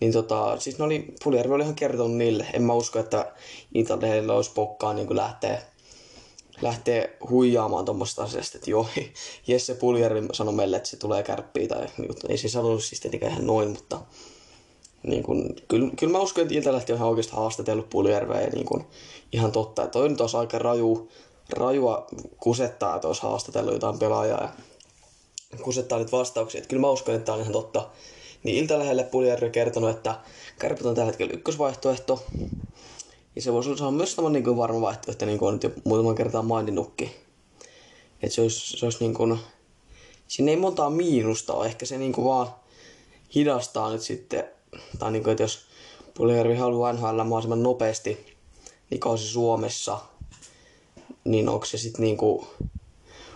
[0.00, 2.46] Niin tota, siis ne oli, Puljärvi oli ihan kertonut niille.
[2.52, 3.32] En mä usko, että
[3.74, 5.62] Iltalehdellä olisi pokkaa niin lähteä
[6.62, 8.86] lähtee huijaamaan tuommoista asiasta, että joo,
[9.46, 13.32] Jesse Puljärvi sanoi meille, että se tulee kärppiä, tai niin, ei se sanonut siis tietenkään
[13.32, 14.00] ihan noin, mutta
[15.02, 18.66] niin kun, kyllä, kyllä mä uskon, että Iltalehti on ihan oikeasti haastatellut Puljärveä ja niin
[18.66, 18.86] kun,
[19.32, 21.08] ihan totta, että toi nyt olisi aika raju,
[21.56, 22.06] rajua
[22.40, 24.48] kusettaa, että olisi haastatellut jotain pelaajaa ja
[25.62, 26.58] kusettaa niitä vastauksia.
[26.58, 27.88] Että kyllä mä uskon, että tämä on ihan totta.
[28.42, 30.14] Niin Iltalehdelle Puljärvi kertonut, että
[30.58, 32.24] kärpät on tällä hetkellä ykkösvaihtoehto,
[33.36, 36.14] ja se voisi olla myös sama niin varma vaihtoehto, niin kuin on nyt jo muutaman
[36.14, 37.10] kertaa maininnutkin.
[38.22, 39.38] Että se olisi, se olisi niin kuin,
[40.28, 42.48] siinä ei montaa miinusta ole, ehkä se niin kuin vaan
[43.34, 44.44] hidastaa nyt sitten,
[44.98, 45.58] tai niin kuin, että jos
[46.14, 48.36] Puljärvi haluaa NHL mahdollisimman nopeasti,
[48.90, 49.98] niin kausi Suomessa,
[51.24, 52.46] niin onko se sitten niin kuin,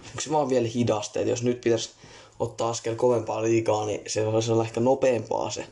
[0.09, 1.91] onko se vaan vielä hidaste, että jos nyt pitäisi
[2.39, 5.67] ottaa askel kovempaa liikaa, niin se voisi olla ehkä nopeampaa se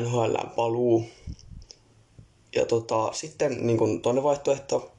[0.00, 1.04] NHL paluu.
[2.54, 4.92] Ja tota, sitten niin kun toinen vaihtoehto,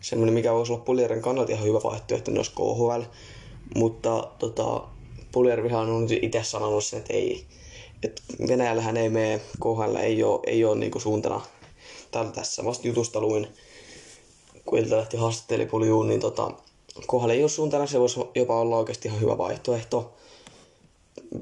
[0.00, 3.02] semmoinen mikä voisi olla Puljärven kannalta ihan hyvä vaihtoehto, niin olisi KHL.
[3.74, 4.82] Mutta tota,
[5.32, 7.46] Puljärvihan on itse sanonut sen, että ei,
[8.02, 11.40] että Venäjällähän ei mene, KHL ei ole, ei ole niin suuntana.
[12.10, 13.46] Täällä tässä vasta jutusta luin,
[14.64, 16.50] kun lähti haastatteli Puljuun, niin tota,
[17.06, 20.12] KHL ei ole suuntana, se voisi jopa olla oikeasti ihan hyvä vaihtoehto.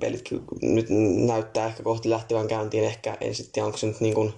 [0.00, 0.28] Pelit
[0.62, 0.86] nyt
[1.26, 4.32] näyttää ehkä kohti lähtevän käyntiin, ehkä en sitten onko se nyt niin kuin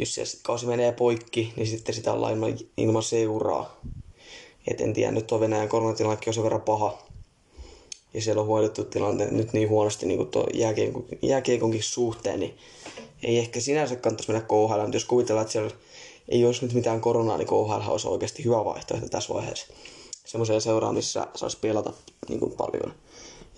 [0.00, 3.80] jos se kausi menee poikki, niin sitten sitä ollaan ilman, ilman seuraa.
[4.66, 6.98] Et en tiedä, nyt tuo Venäjän koronatilannekin on sen verran paha.
[8.14, 12.58] Ja siellä on hoidettu tilanne nyt niin huonosti niin kuin tuo jääkiekon, jääkiekonkin suhteen, niin
[13.22, 15.70] ei ehkä sinänsä kannattaisi mennä KHL, mutta jos kuvitellaan, että siellä
[16.28, 19.66] ei olisi nyt mitään koronaa, niin KHL olisi oikeasti hyvä vaihtoehto tässä vaiheessa.
[20.24, 21.92] Semmoiseen seuraan, missä saisi pelata
[22.28, 22.94] niin kuin paljon.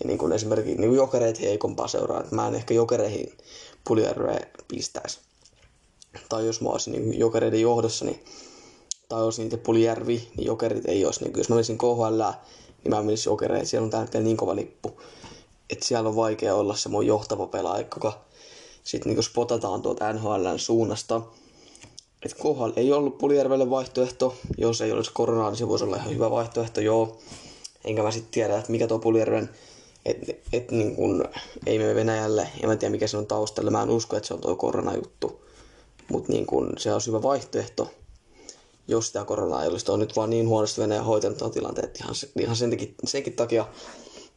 [0.00, 3.32] Ja niin kuin esimerkiksi niin kuin jokereet heikompaa seuraa, mä en ehkä jokereihin
[3.88, 5.18] Puljärveä pistäisi
[6.28, 8.24] tai jos mä olisin niin jokereiden johdossa, niin
[9.08, 11.24] tai olisi niitä Pulijärvi, niin jokerit ei olisi.
[11.24, 12.22] Niin jos mä menisin KHL,
[12.84, 13.66] niin mä menisin jokereihin.
[13.66, 15.00] Siellä on tällä niin kova lippu,
[15.70, 18.24] että siellä on vaikea olla se mun johtava pelaaja, joka
[18.84, 21.20] sitten niin spotataan tuolta NHLn suunnasta.
[22.24, 24.34] Että KHL ei ollut Pulijärvelle vaihtoehto.
[24.58, 27.18] Jos ei olisi koronaa, niin se voisi olla ihan hyvä vaihtoehto, joo.
[27.84, 29.50] Enkä mä sitten tiedä, että mikä tuo Pulijärven
[30.06, 31.24] et, et niin kun,
[31.66, 33.70] ei mene Venäjälle, ja mä en tiedä mikä se on taustalla.
[33.70, 35.41] Mä en usko, että se on tuo koronajuttu.
[36.12, 37.90] Mutta niin kun, se on hyvä vaihtoehto,
[38.88, 39.90] jos sitä koronaa ei olisi.
[39.90, 43.66] On nyt vaan niin huonosti Venäjä hoitanut tuon tilanteen, että ihan, ihan senkin, senkin takia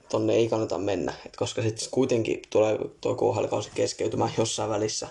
[0.10, 1.14] tonne ei kannata mennä.
[1.26, 5.08] Et koska sitten kuitenkin tulee tuo KHL-kausi keskeytymään jossain välissä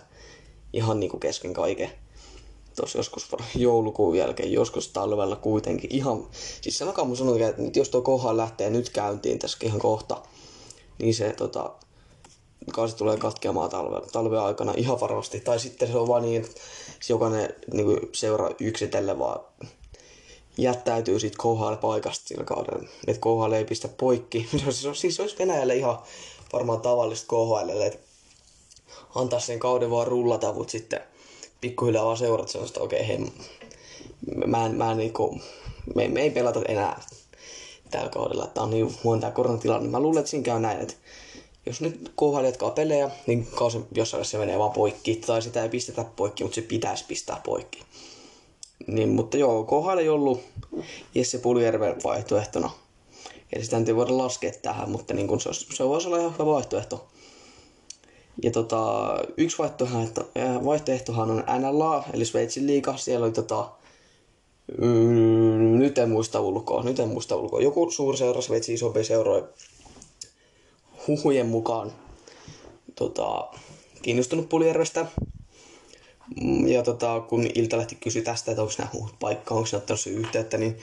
[0.73, 1.91] ihan niin kuin kesken kaiken.
[2.77, 6.27] Tuossa joskus joulukuun jälkeen, joskus talvella kuitenkin ihan...
[6.61, 10.23] Siis sanokaa mun sanotaan, että jos tuo KHL lähtee nyt käyntiin tässä ihan kohta,
[10.99, 11.73] niin se tota,
[12.73, 15.41] kausi tulee katkeamaan talve, talven aikana ihan varmasti.
[15.41, 16.61] Tai sitten se on vaan niin, että
[17.09, 19.41] jokainen niin kuin seura yksitellen vaan
[20.59, 22.89] jättäytyy siitä KHL-paikasta sillä kaudella.
[23.07, 24.49] Että KHL ei pistä poikki.
[24.71, 25.99] Se on, siis olisi Venäjälle ihan
[26.53, 27.99] varmaan tavallista KHL, että
[29.15, 31.01] antaa sen kauden vaan rullata, mutta sitten
[31.61, 33.19] pikkuhiljaa vaan seurat sanoa, että okei, hei,
[34.47, 35.41] mä en, mä en niinku,
[35.95, 37.01] me, me ei pelata enää
[37.91, 38.47] tällä kaudella.
[38.47, 39.89] Tämä on niin huono tämä koronatilanne.
[39.89, 40.95] Mä luulen, että siinä käy näin, että
[41.67, 45.17] jos nyt KHL jatkaa pelejä, niin kausi jossain se menee vaan poikki.
[45.17, 47.83] Tai sitä ei pistetä poikki, mutta se pitäisi pistää poikki.
[48.87, 50.41] Niin, mutta joo, KHL ei ollut
[51.15, 52.71] Jesse Puljärven vaihtoehtona.
[53.53, 56.33] Eli sitä ei voida laskea tähän, mutta niin kun se, olisi, se voisi olla ihan
[56.33, 57.07] hyvä vaihtoehto.
[58.43, 60.31] Ja tota, yksi vaihtoehto,
[60.65, 62.97] vaihtoehtohan on NLA, eli Sveitsin liiga.
[62.97, 63.71] Siellä oli tota,
[64.79, 67.61] mm, nyt en muista ulkoa, nyt en muista ulkoa.
[67.61, 69.49] Joku suuri seura, Sveitsin isompi seuroi
[71.07, 71.93] huhujen mukaan
[72.95, 73.49] tota,
[74.03, 75.07] kiinnostunut Puljärvestä.
[76.41, 80.07] Mm, ja tota, kun Iltalehti kysyi tästä, että onko nämä huut paikka, onko ne ottanut
[80.07, 80.79] yhteyttä, niin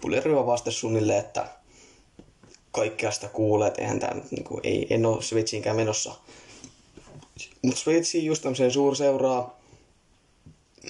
[0.00, 1.48] Puljärvi vastasi suunnilleen, että
[2.72, 6.14] kaikkea sitä kuulee, että eihän tämä, niin kuin, ei, en ole Sveitsiinkään menossa.
[7.62, 9.58] Mutta Sveitsiin just tämmöiseen suurseuraa,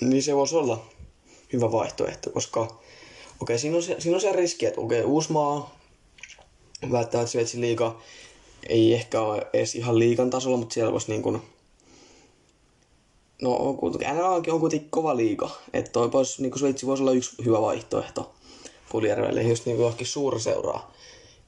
[0.01, 0.87] niin se voisi olla
[1.53, 2.79] hyvä vaihtoehto, koska okei,
[3.41, 5.79] okay, siinä, on se, siinä on se riski, että okei, okay, Uusmaa,
[6.93, 8.01] välttämättä Sveitsin liiga
[8.69, 11.43] ei ehkä ole edes ihan liikan tasolla, mutta siellä voisi niin kuin,
[13.43, 14.09] no on kuitenkin,
[14.53, 18.33] on kuitenkin kova liiga, että toi pois, niin kuin Sveitsi voisi olla yksi hyvä vaihtoehto
[18.93, 20.93] Puljärvelle, just niin kuin johonkin suurseuraa,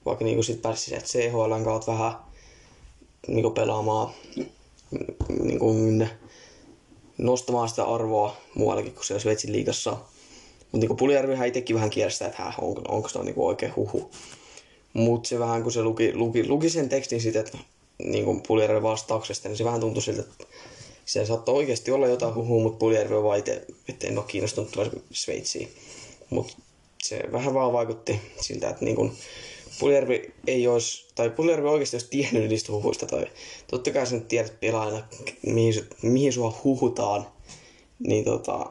[0.05, 2.13] vaikka niin kuin sit pääsisi että CHL kautta vähän
[3.27, 4.13] niin kuin pelaamaan
[5.43, 6.09] niin kuin
[7.17, 9.97] nostamaan sitä arvoa muuallakin kuin siellä Sveitsin liigassa.
[10.71, 14.11] Mutta niin Puljärvihän itsekin vähän kierstää, että hä, on, onko se niin oikein huhu.
[14.93, 17.57] Mutta se vähän kun se luki, luki, luki sen tekstin sitten, että
[18.03, 20.45] niin kuin Puljärven vastauksesta, niin se vähän tuntui siltä, että
[21.05, 24.77] siellä saattoi oikeasti olla jotain huhua, mutta Puljärvi on vaan itse, että en ole kiinnostunut
[25.11, 25.71] Sveitsiin.
[26.29, 26.53] Mutta
[27.03, 29.11] se vähän vaan vaikutti siltä, että niin kuin
[29.79, 33.25] Puljärvi ei olisi, tai Puljärvi oikeasti olisi tiennyt niistä huhuista, tai
[33.67, 35.07] totta kai nyt tiedät pelaajana,
[35.45, 37.27] mihin, mihin sua huhutaan,
[37.99, 38.65] niin tota,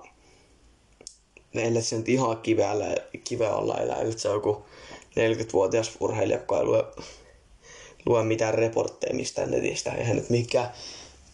[1.55, 3.51] ellei se nyt ihan kiveällä, kiveä
[3.83, 4.64] elää, että se on joku
[5.11, 6.85] 40-vuotias urheilija, joka ei lue,
[8.07, 9.93] lue mitään reportteja mistään netistä.
[9.93, 10.71] Eihän nyt mikä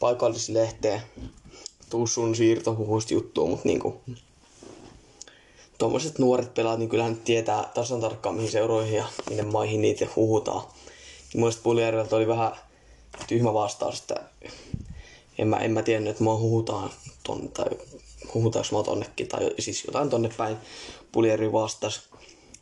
[0.00, 1.02] paikallislehteen
[1.90, 4.00] tuu sun siirtohuhuista juttua, mutta niinku,
[5.78, 10.62] tuommoiset nuoret pelaat, niin kyllähän tietää tasan tarkkaan mihin seuroihin ja minne maihin niitä huhutaan.
[11.34, 12.52] Mielestäni Puljärveltä oli vähän
[13.26, 14.20] tyhmä vastaus, että
[15.38, 16.90] en mä, en mä tiennyt, että mua huhutaan
[17.22, 17.66] tonne, tai
[18.34, 20.56] huhutaanko mä tonnekin, tai siis jotain tonne päin.
[21.12, 22.00] Puljärvi vastasi.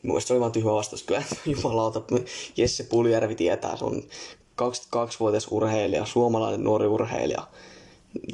[0.05, 1.03] Mielestäni se oli vaan tyhmä vastaus.
[1.03, 2.03] Kyllä jumalauta,
[2.57, 4.03] Jesse Puljärvi tietää, se on
[4.63, 7.47] 22-vuotias urheilija, suomalainen nuori urheilija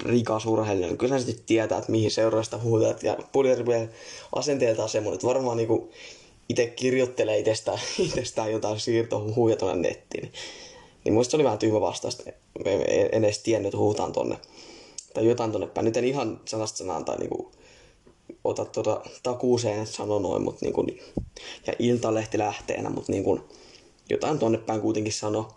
[0.05, 3.03] rikas urheilija, niin kyllä sitten tietää, että mihin seuraasta huutat.
[3.03, 3.91] Ja Puljärven
[4.35, 5.91] asenteeltaan semmoinen, että varmaan niinku
[6.49, 10.33] itse kirjoittelee itsestään, itsestään jotain siirtohuhuja tuonne nettiin.
[11.05, 12.33] Niin, muista oli vähän tyhmä vastaus, että
[13.13, 14.39] en edes tiennyt, että huutaan tonne.
[15.15, 15.85] Tai jotain tonne päin.
[15.85, 17.53] Nyt en ihan sanasta sanaan tai niinku
[18.45, 20.87] ota tuota takuuseen, että sano noin, mutta niinku,
[21.67, 23.41] ja Iltalehti lähteenä, mutta niinku,
[24.11, 25.49] jotain tonne päin kuitenkin sano.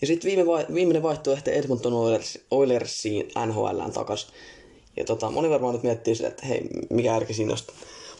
[0.00, 4.28] Ja sitten viime vai, viimeinen vaihtoehto Edmonton Oilers, Oilersiin NHLään takas.
[4.96, 7.64] Ja tota, moni varmaan nyt miettii sitä, että hei, mikä järki siinä olisi.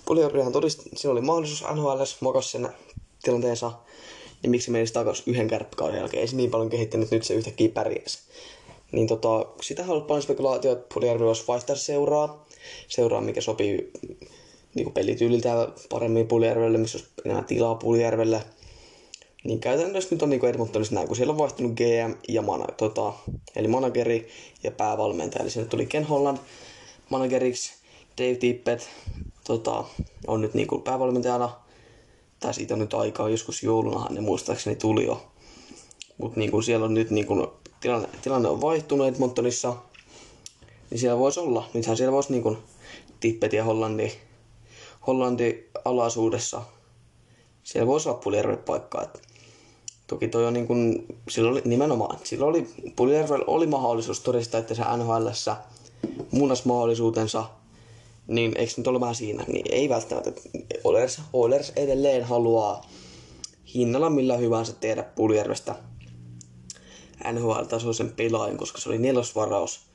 [0.04, 2.68] Puljorrihan todisti, siinä oli mahdollisuus NHL, mokas sen
[3.22, 3.72] tilanteensa.
[4.42, 6.20] Ja miksi menisi takaisin yhden kärppäkauden jälkeen.
[6.20, 8.18] Ei se niin paljon kehittänyt, nyt se yhtäkkiä pärjäsi.
[8.92, 12.46] Niin tota, sitä on ollut paljon spekulaatio, että Puljärvi voisi vaihtaa seuraa.
[12.88, 13.90] Seuraa, mikä sopii
[14.74, 18.42] niin pelityyliltä paremmin Puljärvelle, missä olisi enemmän tilaa Puljärvelle–
[19.44, 23.12] niin käytännössä nyt on niin Edmontonissa näin, kun siellä on vaihtunut GM ja mana, tota,
[23.56, 24.28] eli manageri
[24.62, 25.42] ja päävalmentaja.
[25.42, 26.38] Eli sinne tuli Ken Holland
[27.10, 27.72] manageriksi,
[28.18, 28.82] Dave Tippett
[29.44, 29.84] tota,
[30.26, 31.50] on nyt niinku päävalmentajana,
[32.40, 35.26] tai siitä on nyt aikaa, joskus joulunahan ne muistaakseni tuli jo.
[36.18, 39.76] Mutta niinku siellä on nyt niinku, tilanne, tilanne on vaihtunut Edmontonissa,
[40.90, 42.56] niin siellä voisi olla, nythän siellä voisi niinku
[43.20, 44.12] Tippet ja Hollandi,
[45.06, 46.62] Hollandi alaisuudessa,
[47.62, 49.02] siellä voisi olla Puljärven paikkaa.
[49.02, 49.22] Et
[50.06, 54.74] toki toi on niin kuin, silloin oli, nimenomaan, silloin oli, Puljärvellä oli mahdollisuus todistaa, että
[54.74, 55.56] se NHLssä
[56.30, 57.44] muunnas mahdollisuutensa,
[58.26, 59.44] niin eikö nyt ole vähän siinä?
[59.46, 60.32] Niin ei välttämättä.
[60.84, 62.84] Oilers, Oilers edelleen haluaa
[63.74, 65.74] hinnalla millä hyvänsä tehdä Puljärvestä
[67.32, 69.87] NHL-tasoisen pelaajan, koska se oli nelosvaraus.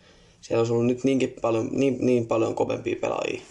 [0.44, 3.42] Siellä olisi ollut nyt niinkin paljon, niin, niin paljon kovempia pelaajia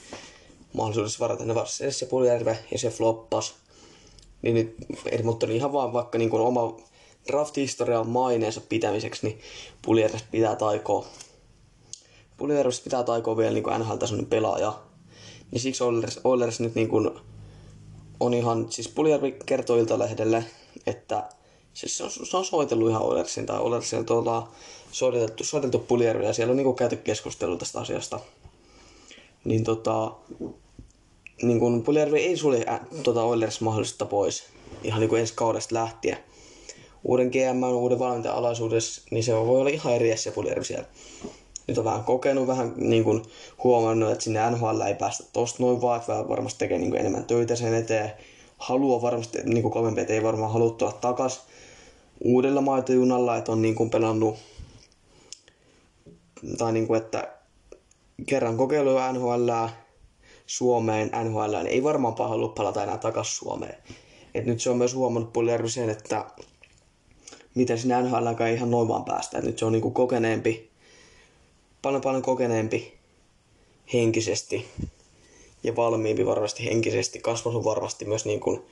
[0.72, 1.44] mahdollisuudessa varata.
[1.44, 3.54] Ne varsin se Puljärve ja se floppas.
[4.42, 4.74] Niin nyt
[5.06, 6.76] Edmonton ihan vaan vaikka niin kuin oma
[7.26, 9.40] draft-historian maineensa pitämiseksi, niin
[9.82, 11.06] Puljärves pitää taikoa
[12.36, 14.78] Puljärves pitää taikoa vielä niin NHL-tasoinen pelaaja.
[15.50, 17.10] Niin siksi Oilers, Oilers nyt niin kuin
[18.20, 20.44] on ihan, siis Puljärvi kertoo Iltalehdelle,
[20.86, 21.28] että
[21.74, 24.48] siis se on, se on soitellut ihan Oilersin tai Oilersin tuolla
[24.92, 28.20] soitettu, soitettu Puljärvi ja siellä on niin käyty keskustelua tästä asiasta.
[29.44, 30.12] Niin tota,
[31.42, 34.44] niin kuin Puljärvi ei sulje ä, tota Oilers mahdollista pois
[34.84, 36.18] ihan niin kuin ensi kaudesta lähtien.
[37.04, 40.86] Uuden GM, uuden valmentajan alaisuudessa, niin se voi olla ihan eri se Puljärvi siellä
[41.66, 43.22] nyt on vähän kokenut, vähän niin kuin
[43.64, 47.24] huomannut, että sinne NHL ei päästä tosta noin vaan, että varmasti tekee niin kuin enemmän
[47.24, 48.12] töitä sen eteen.
[48.58, 51.40] Haluaa varmasti, niin kuin ei varmaan halua tulla takas
[52.24, 54.36] uudella maitojunalla, että on niin kuin pelannut
[56.58, 57.32] tai niin kuin, että
[58.26, 59.50] kerran kokeilu NHL
[60.46, 63.76] Suomeen, NHL, niin ei varmaan halua palata enää takas Suomeen.
[64.34, 66.24] Et nyt se on myös huomannut Puljärvi sen, että
[67.54, 69.38] miten sinne NHL ei ihan noin vaan päästä.
[69.38, 70.72] Et nyt se on niin kuin kokeneempi
[71.82, 72.98] paljon paljon kokeneempi
[73.92, 74.68] henkisesti
[75.62, 78.62] ja valmiimpi varmasti henkisesti, kasvanut varmasti myös niin kuin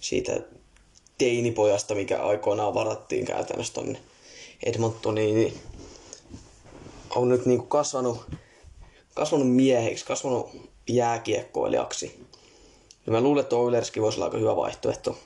[0.00, 0.40] siitä
[1.18, 4.00] teinipojasta, mikä aikoinaan varattiin käytännössä tonne
[4.62, 5.54] Edmontoniin, niin
[7.16, 8.26] on nyt niin kuin kasvanut,
[9.14, 10.50] kasvanut mieheksi, kasvanut
[10.88, 12.20] jääkiekkoilijaksi.
[13.06, 15.18] Ja mä luulen, että Oilerskin voisi olla aika hyvä vaihtoehto.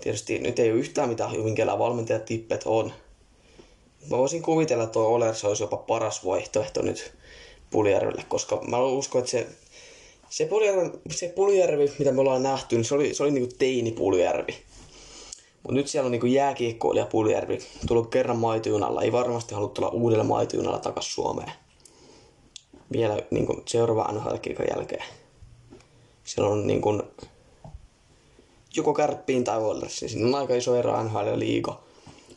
[0.00, 2.92] Tietysti nyt ei ole yhtään mitään hyvin valmentajat valmentajatippet on,
[4.10, 7.12] Mä voisin kuvitella, että tuo Olers olisi jopa paras vaihtoehto nyt
[7.70, 9.46] Puljärvelle, koska mä uskon, että se,
[10.30, 13.92] se, Puljärvi, se Puljärvi, mitä me ollaan nähty, niin se oli, se oli niinku teini
[13.92, 14.56] Puljärvi.
[15.64, 20.24] Mutta nyt siellä on niinku jääkiekkoilija Puljärvi, tullut kerran maitojunalla, ei varmasti halua tulla uudella
[20.24, 21.52] maitojunalla takaisin Suomeen.
[22.92, 24.34] Vielä niinku seuraava nhl
[24.70, 25.04] jälkeen.
[26.24, 27.02] Siellä on niinku
[28.76, 30.08] joko kärppiin tai Oilersiin.
[30.08, 31.80] Siinä on aika iso ero NHL ja liiga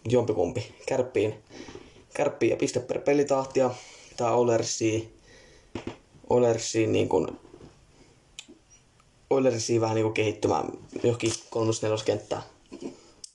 [0.09, 0.73] jompikumpi.
[0.85, 1.43] Kärppiin,
[2.13, 3.71] kärppiin ja piste per pelitahtia.
[4.17, 5.13] Tää Olersiin,
[6.29, 7.27] Olersiin niin kuin,
[9.29, 10.65] Oilersiin vähän niin kuin kehittymään
[11.03, 11.71] johonkin 3
[12.05, 12.41] kenttää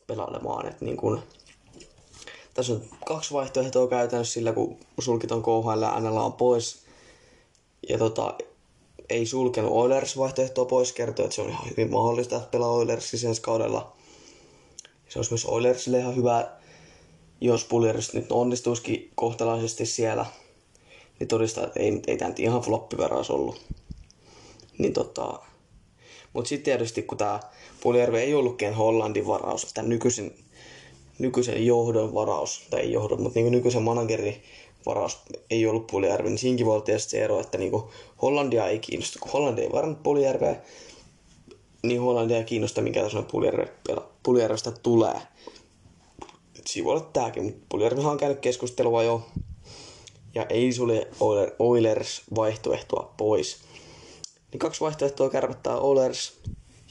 [0.07, 0.69] pelailemaan.
[0.69, 1.23] Et niin kuin,
[2.55, 6.83] tässä on kaksi vaihtoehtoa käytännössä sillä, kun sulkit on KHL ja NL on pois.
[7.89, 8.35] Ja tota,
[9.09, 13.29] ei sulkenut Oilers vaihtoehtoa pois, kertoo, että se on ihan hyvin mahdollista, että pelaa Oilersissa
[13.29, 13.93] ensi kaudella.
[15.09, 16.51] Se olisi myös Oilersille ihan hyvä
[17.43, 20.27] jos Puljeris nyt onnistuisikin kohtalaisesti siellä,
[21.19, 23.61] niin todistaa, että ei, ei tämä nyt ihan floppiveras ollut.
[24.79, 25.41] Niin tota,
[26.33, 27.41] mutta sitten tietysti kun tämä
[27.83, 30.35] Puljärvi ei ollutkin Hollandin varaus, tämän nykyisen,
[31.19, 34.43] nykyisen johdon varaus, tai ei johdon, mutta niin nykyisen managerin
[34.87, 35.19] varaus
[35.51, 37.73] ei ollut Puljärvi, niin siinkin voi olla se ero, että niin
[38.23, 40.57] Hollandia ei kiinnosta, kun Hollandia ei varannut Puljärveä,
[41.83, 43.23] niin Hollandia ei kiinnosta, mikä tässä
[44.23, 45.21] Puljärvestä tulee
[46.67, 49.27] siinä voi olla tääkin, mutta Puljärvihan on käynyt keskustelua jo
[50.35, 51.09] ja ei sulle
[51.59, 53.59] Oilers vaihtoehtoa pois.
[54.53, 56.41] Niin kaksi vaihtoehtoa kärpättää Oilers.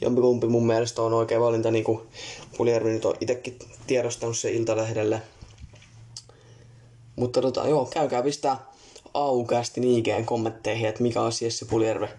[0.02, 2.02] Jompikumpi mun mielestä on oikea valinta, niin kuin
[2.58, 5.22] Puljärvi nyt on itsekin tiedostanut se Iltalehdelle.
[7.16, 8.72] Mutta tota, joo, käykää pistää
[9.14, 12.10] aukeasti niikeen kommentteihin, että mikä on Jesse Puljärve.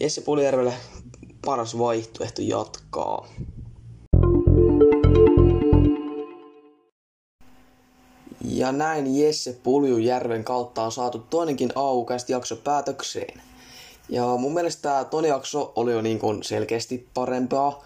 [0.00, 0.72] Jesse Puljärvelle
[1.44, 3.28] paras vaihtoehto jatkaa.
[8.44, 13.42] Ja näin Jesse Puljujärven kautta on saatu toinenkin aukaista jakso päätökseen.
[14.08, 17.84] Ja mun mielestä tämä toinen jakso oli jo niin kuin selkeästi parempaa.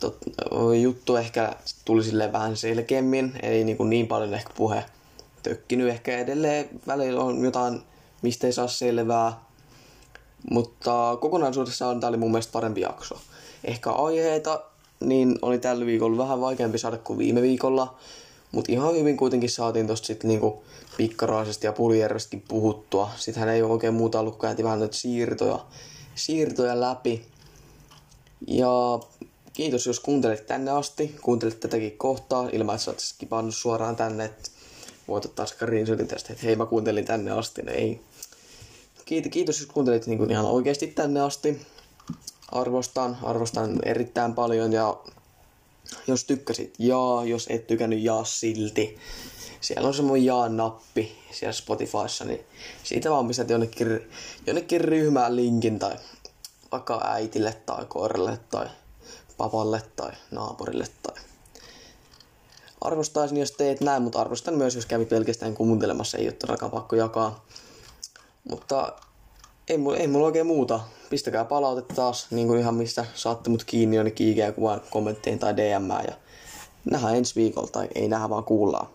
[0.00, 0.16] Tot,
[0.82, 1.52] juttu ehkä
[1.84, 4.84] tuli sille vähän selkeämmin, ei niin, kuin niin paljon ehkä puhe
[5.42, 5.88] tökkinyt.
[5.88, 7.82] Ehkä edelleen välillä on jotain,
[8.22, 9.40] mistä ei saa selvää.
[10.50, 13.20] Mutta kokonaisuudessaan tämä oli mun mielestä parempi jakso.
[13.64, 14.60] Ehkä aiheita
[15.00, 17.94] niin oli tällä viikolla vähän vaikeampi saada kuin viime viikolla.
[18.52, 20.62] Mutta ihan hyvin kuitenkin saatiin tosta sitten niinku
[20.96, 23.10] pikkaraisesta ja puljärvestäkin puhuttua.
[23.16, 25.66] Sitten hän ei ole oikein muuta ollut, kun vähän noita siirtoja.
[26.14, 27.26] siirtoja läpi.
[28.46, 29.00] Ja
[29.52, 34.30] kiitos jos kuuntelit tänne asti, kuuntelit tätäkin kohtaa ilman, että sä oot skipannut suoraan tänne,
[35.08, 38.00] voit ottaa screenshotin tästä, että hei mä kuuntelin tänne asti, no ei.
[39.30, 41.66] Kiitos jos kuuntelit niin kuin ihan oikeasti tänne asti.
[42.52, 44.96] Arvostan, arvostan erittäin paljon ja
[46.06, 48.98] jos tykkäsit, jaa, jos et tykännyt, jaa silti.
[49.60, 52.40] Siellä on semmoinen jaa-nappi siellä Spotifyssa, niin
[52.84, 54.10] siitä vaan pistät jonnekin,
[54.46, 55.96] jonnekin ryhmään linkin tai
[56.72, 58.66] vaikka äitille tai koiralle tai
[59.36, 61.14] papalle tai naapurille tai
[62.80, 66.96] arvostaisin, jos teet näin, mutta arvostan myös, jos kävi pelkästään kuuntelemassa, ei ole todellakaan pakko
[66.96, 67.44] jakaa.
[68.50, 68.92] Mutta
[69.68, 70.80] ei, mulla, ei mulla oikein muuta.
[71.10, 75.90] Pistäkää palautetta taas, niin kuin ihan mistä saatte mut kiinni jonnekin IG-kuvan kommentteihin tai DM.
[75.90, 76.14] Ja
[76.90, 78.86] nähdään ensi viikolla, tai ei nähdä vaan kuullaan.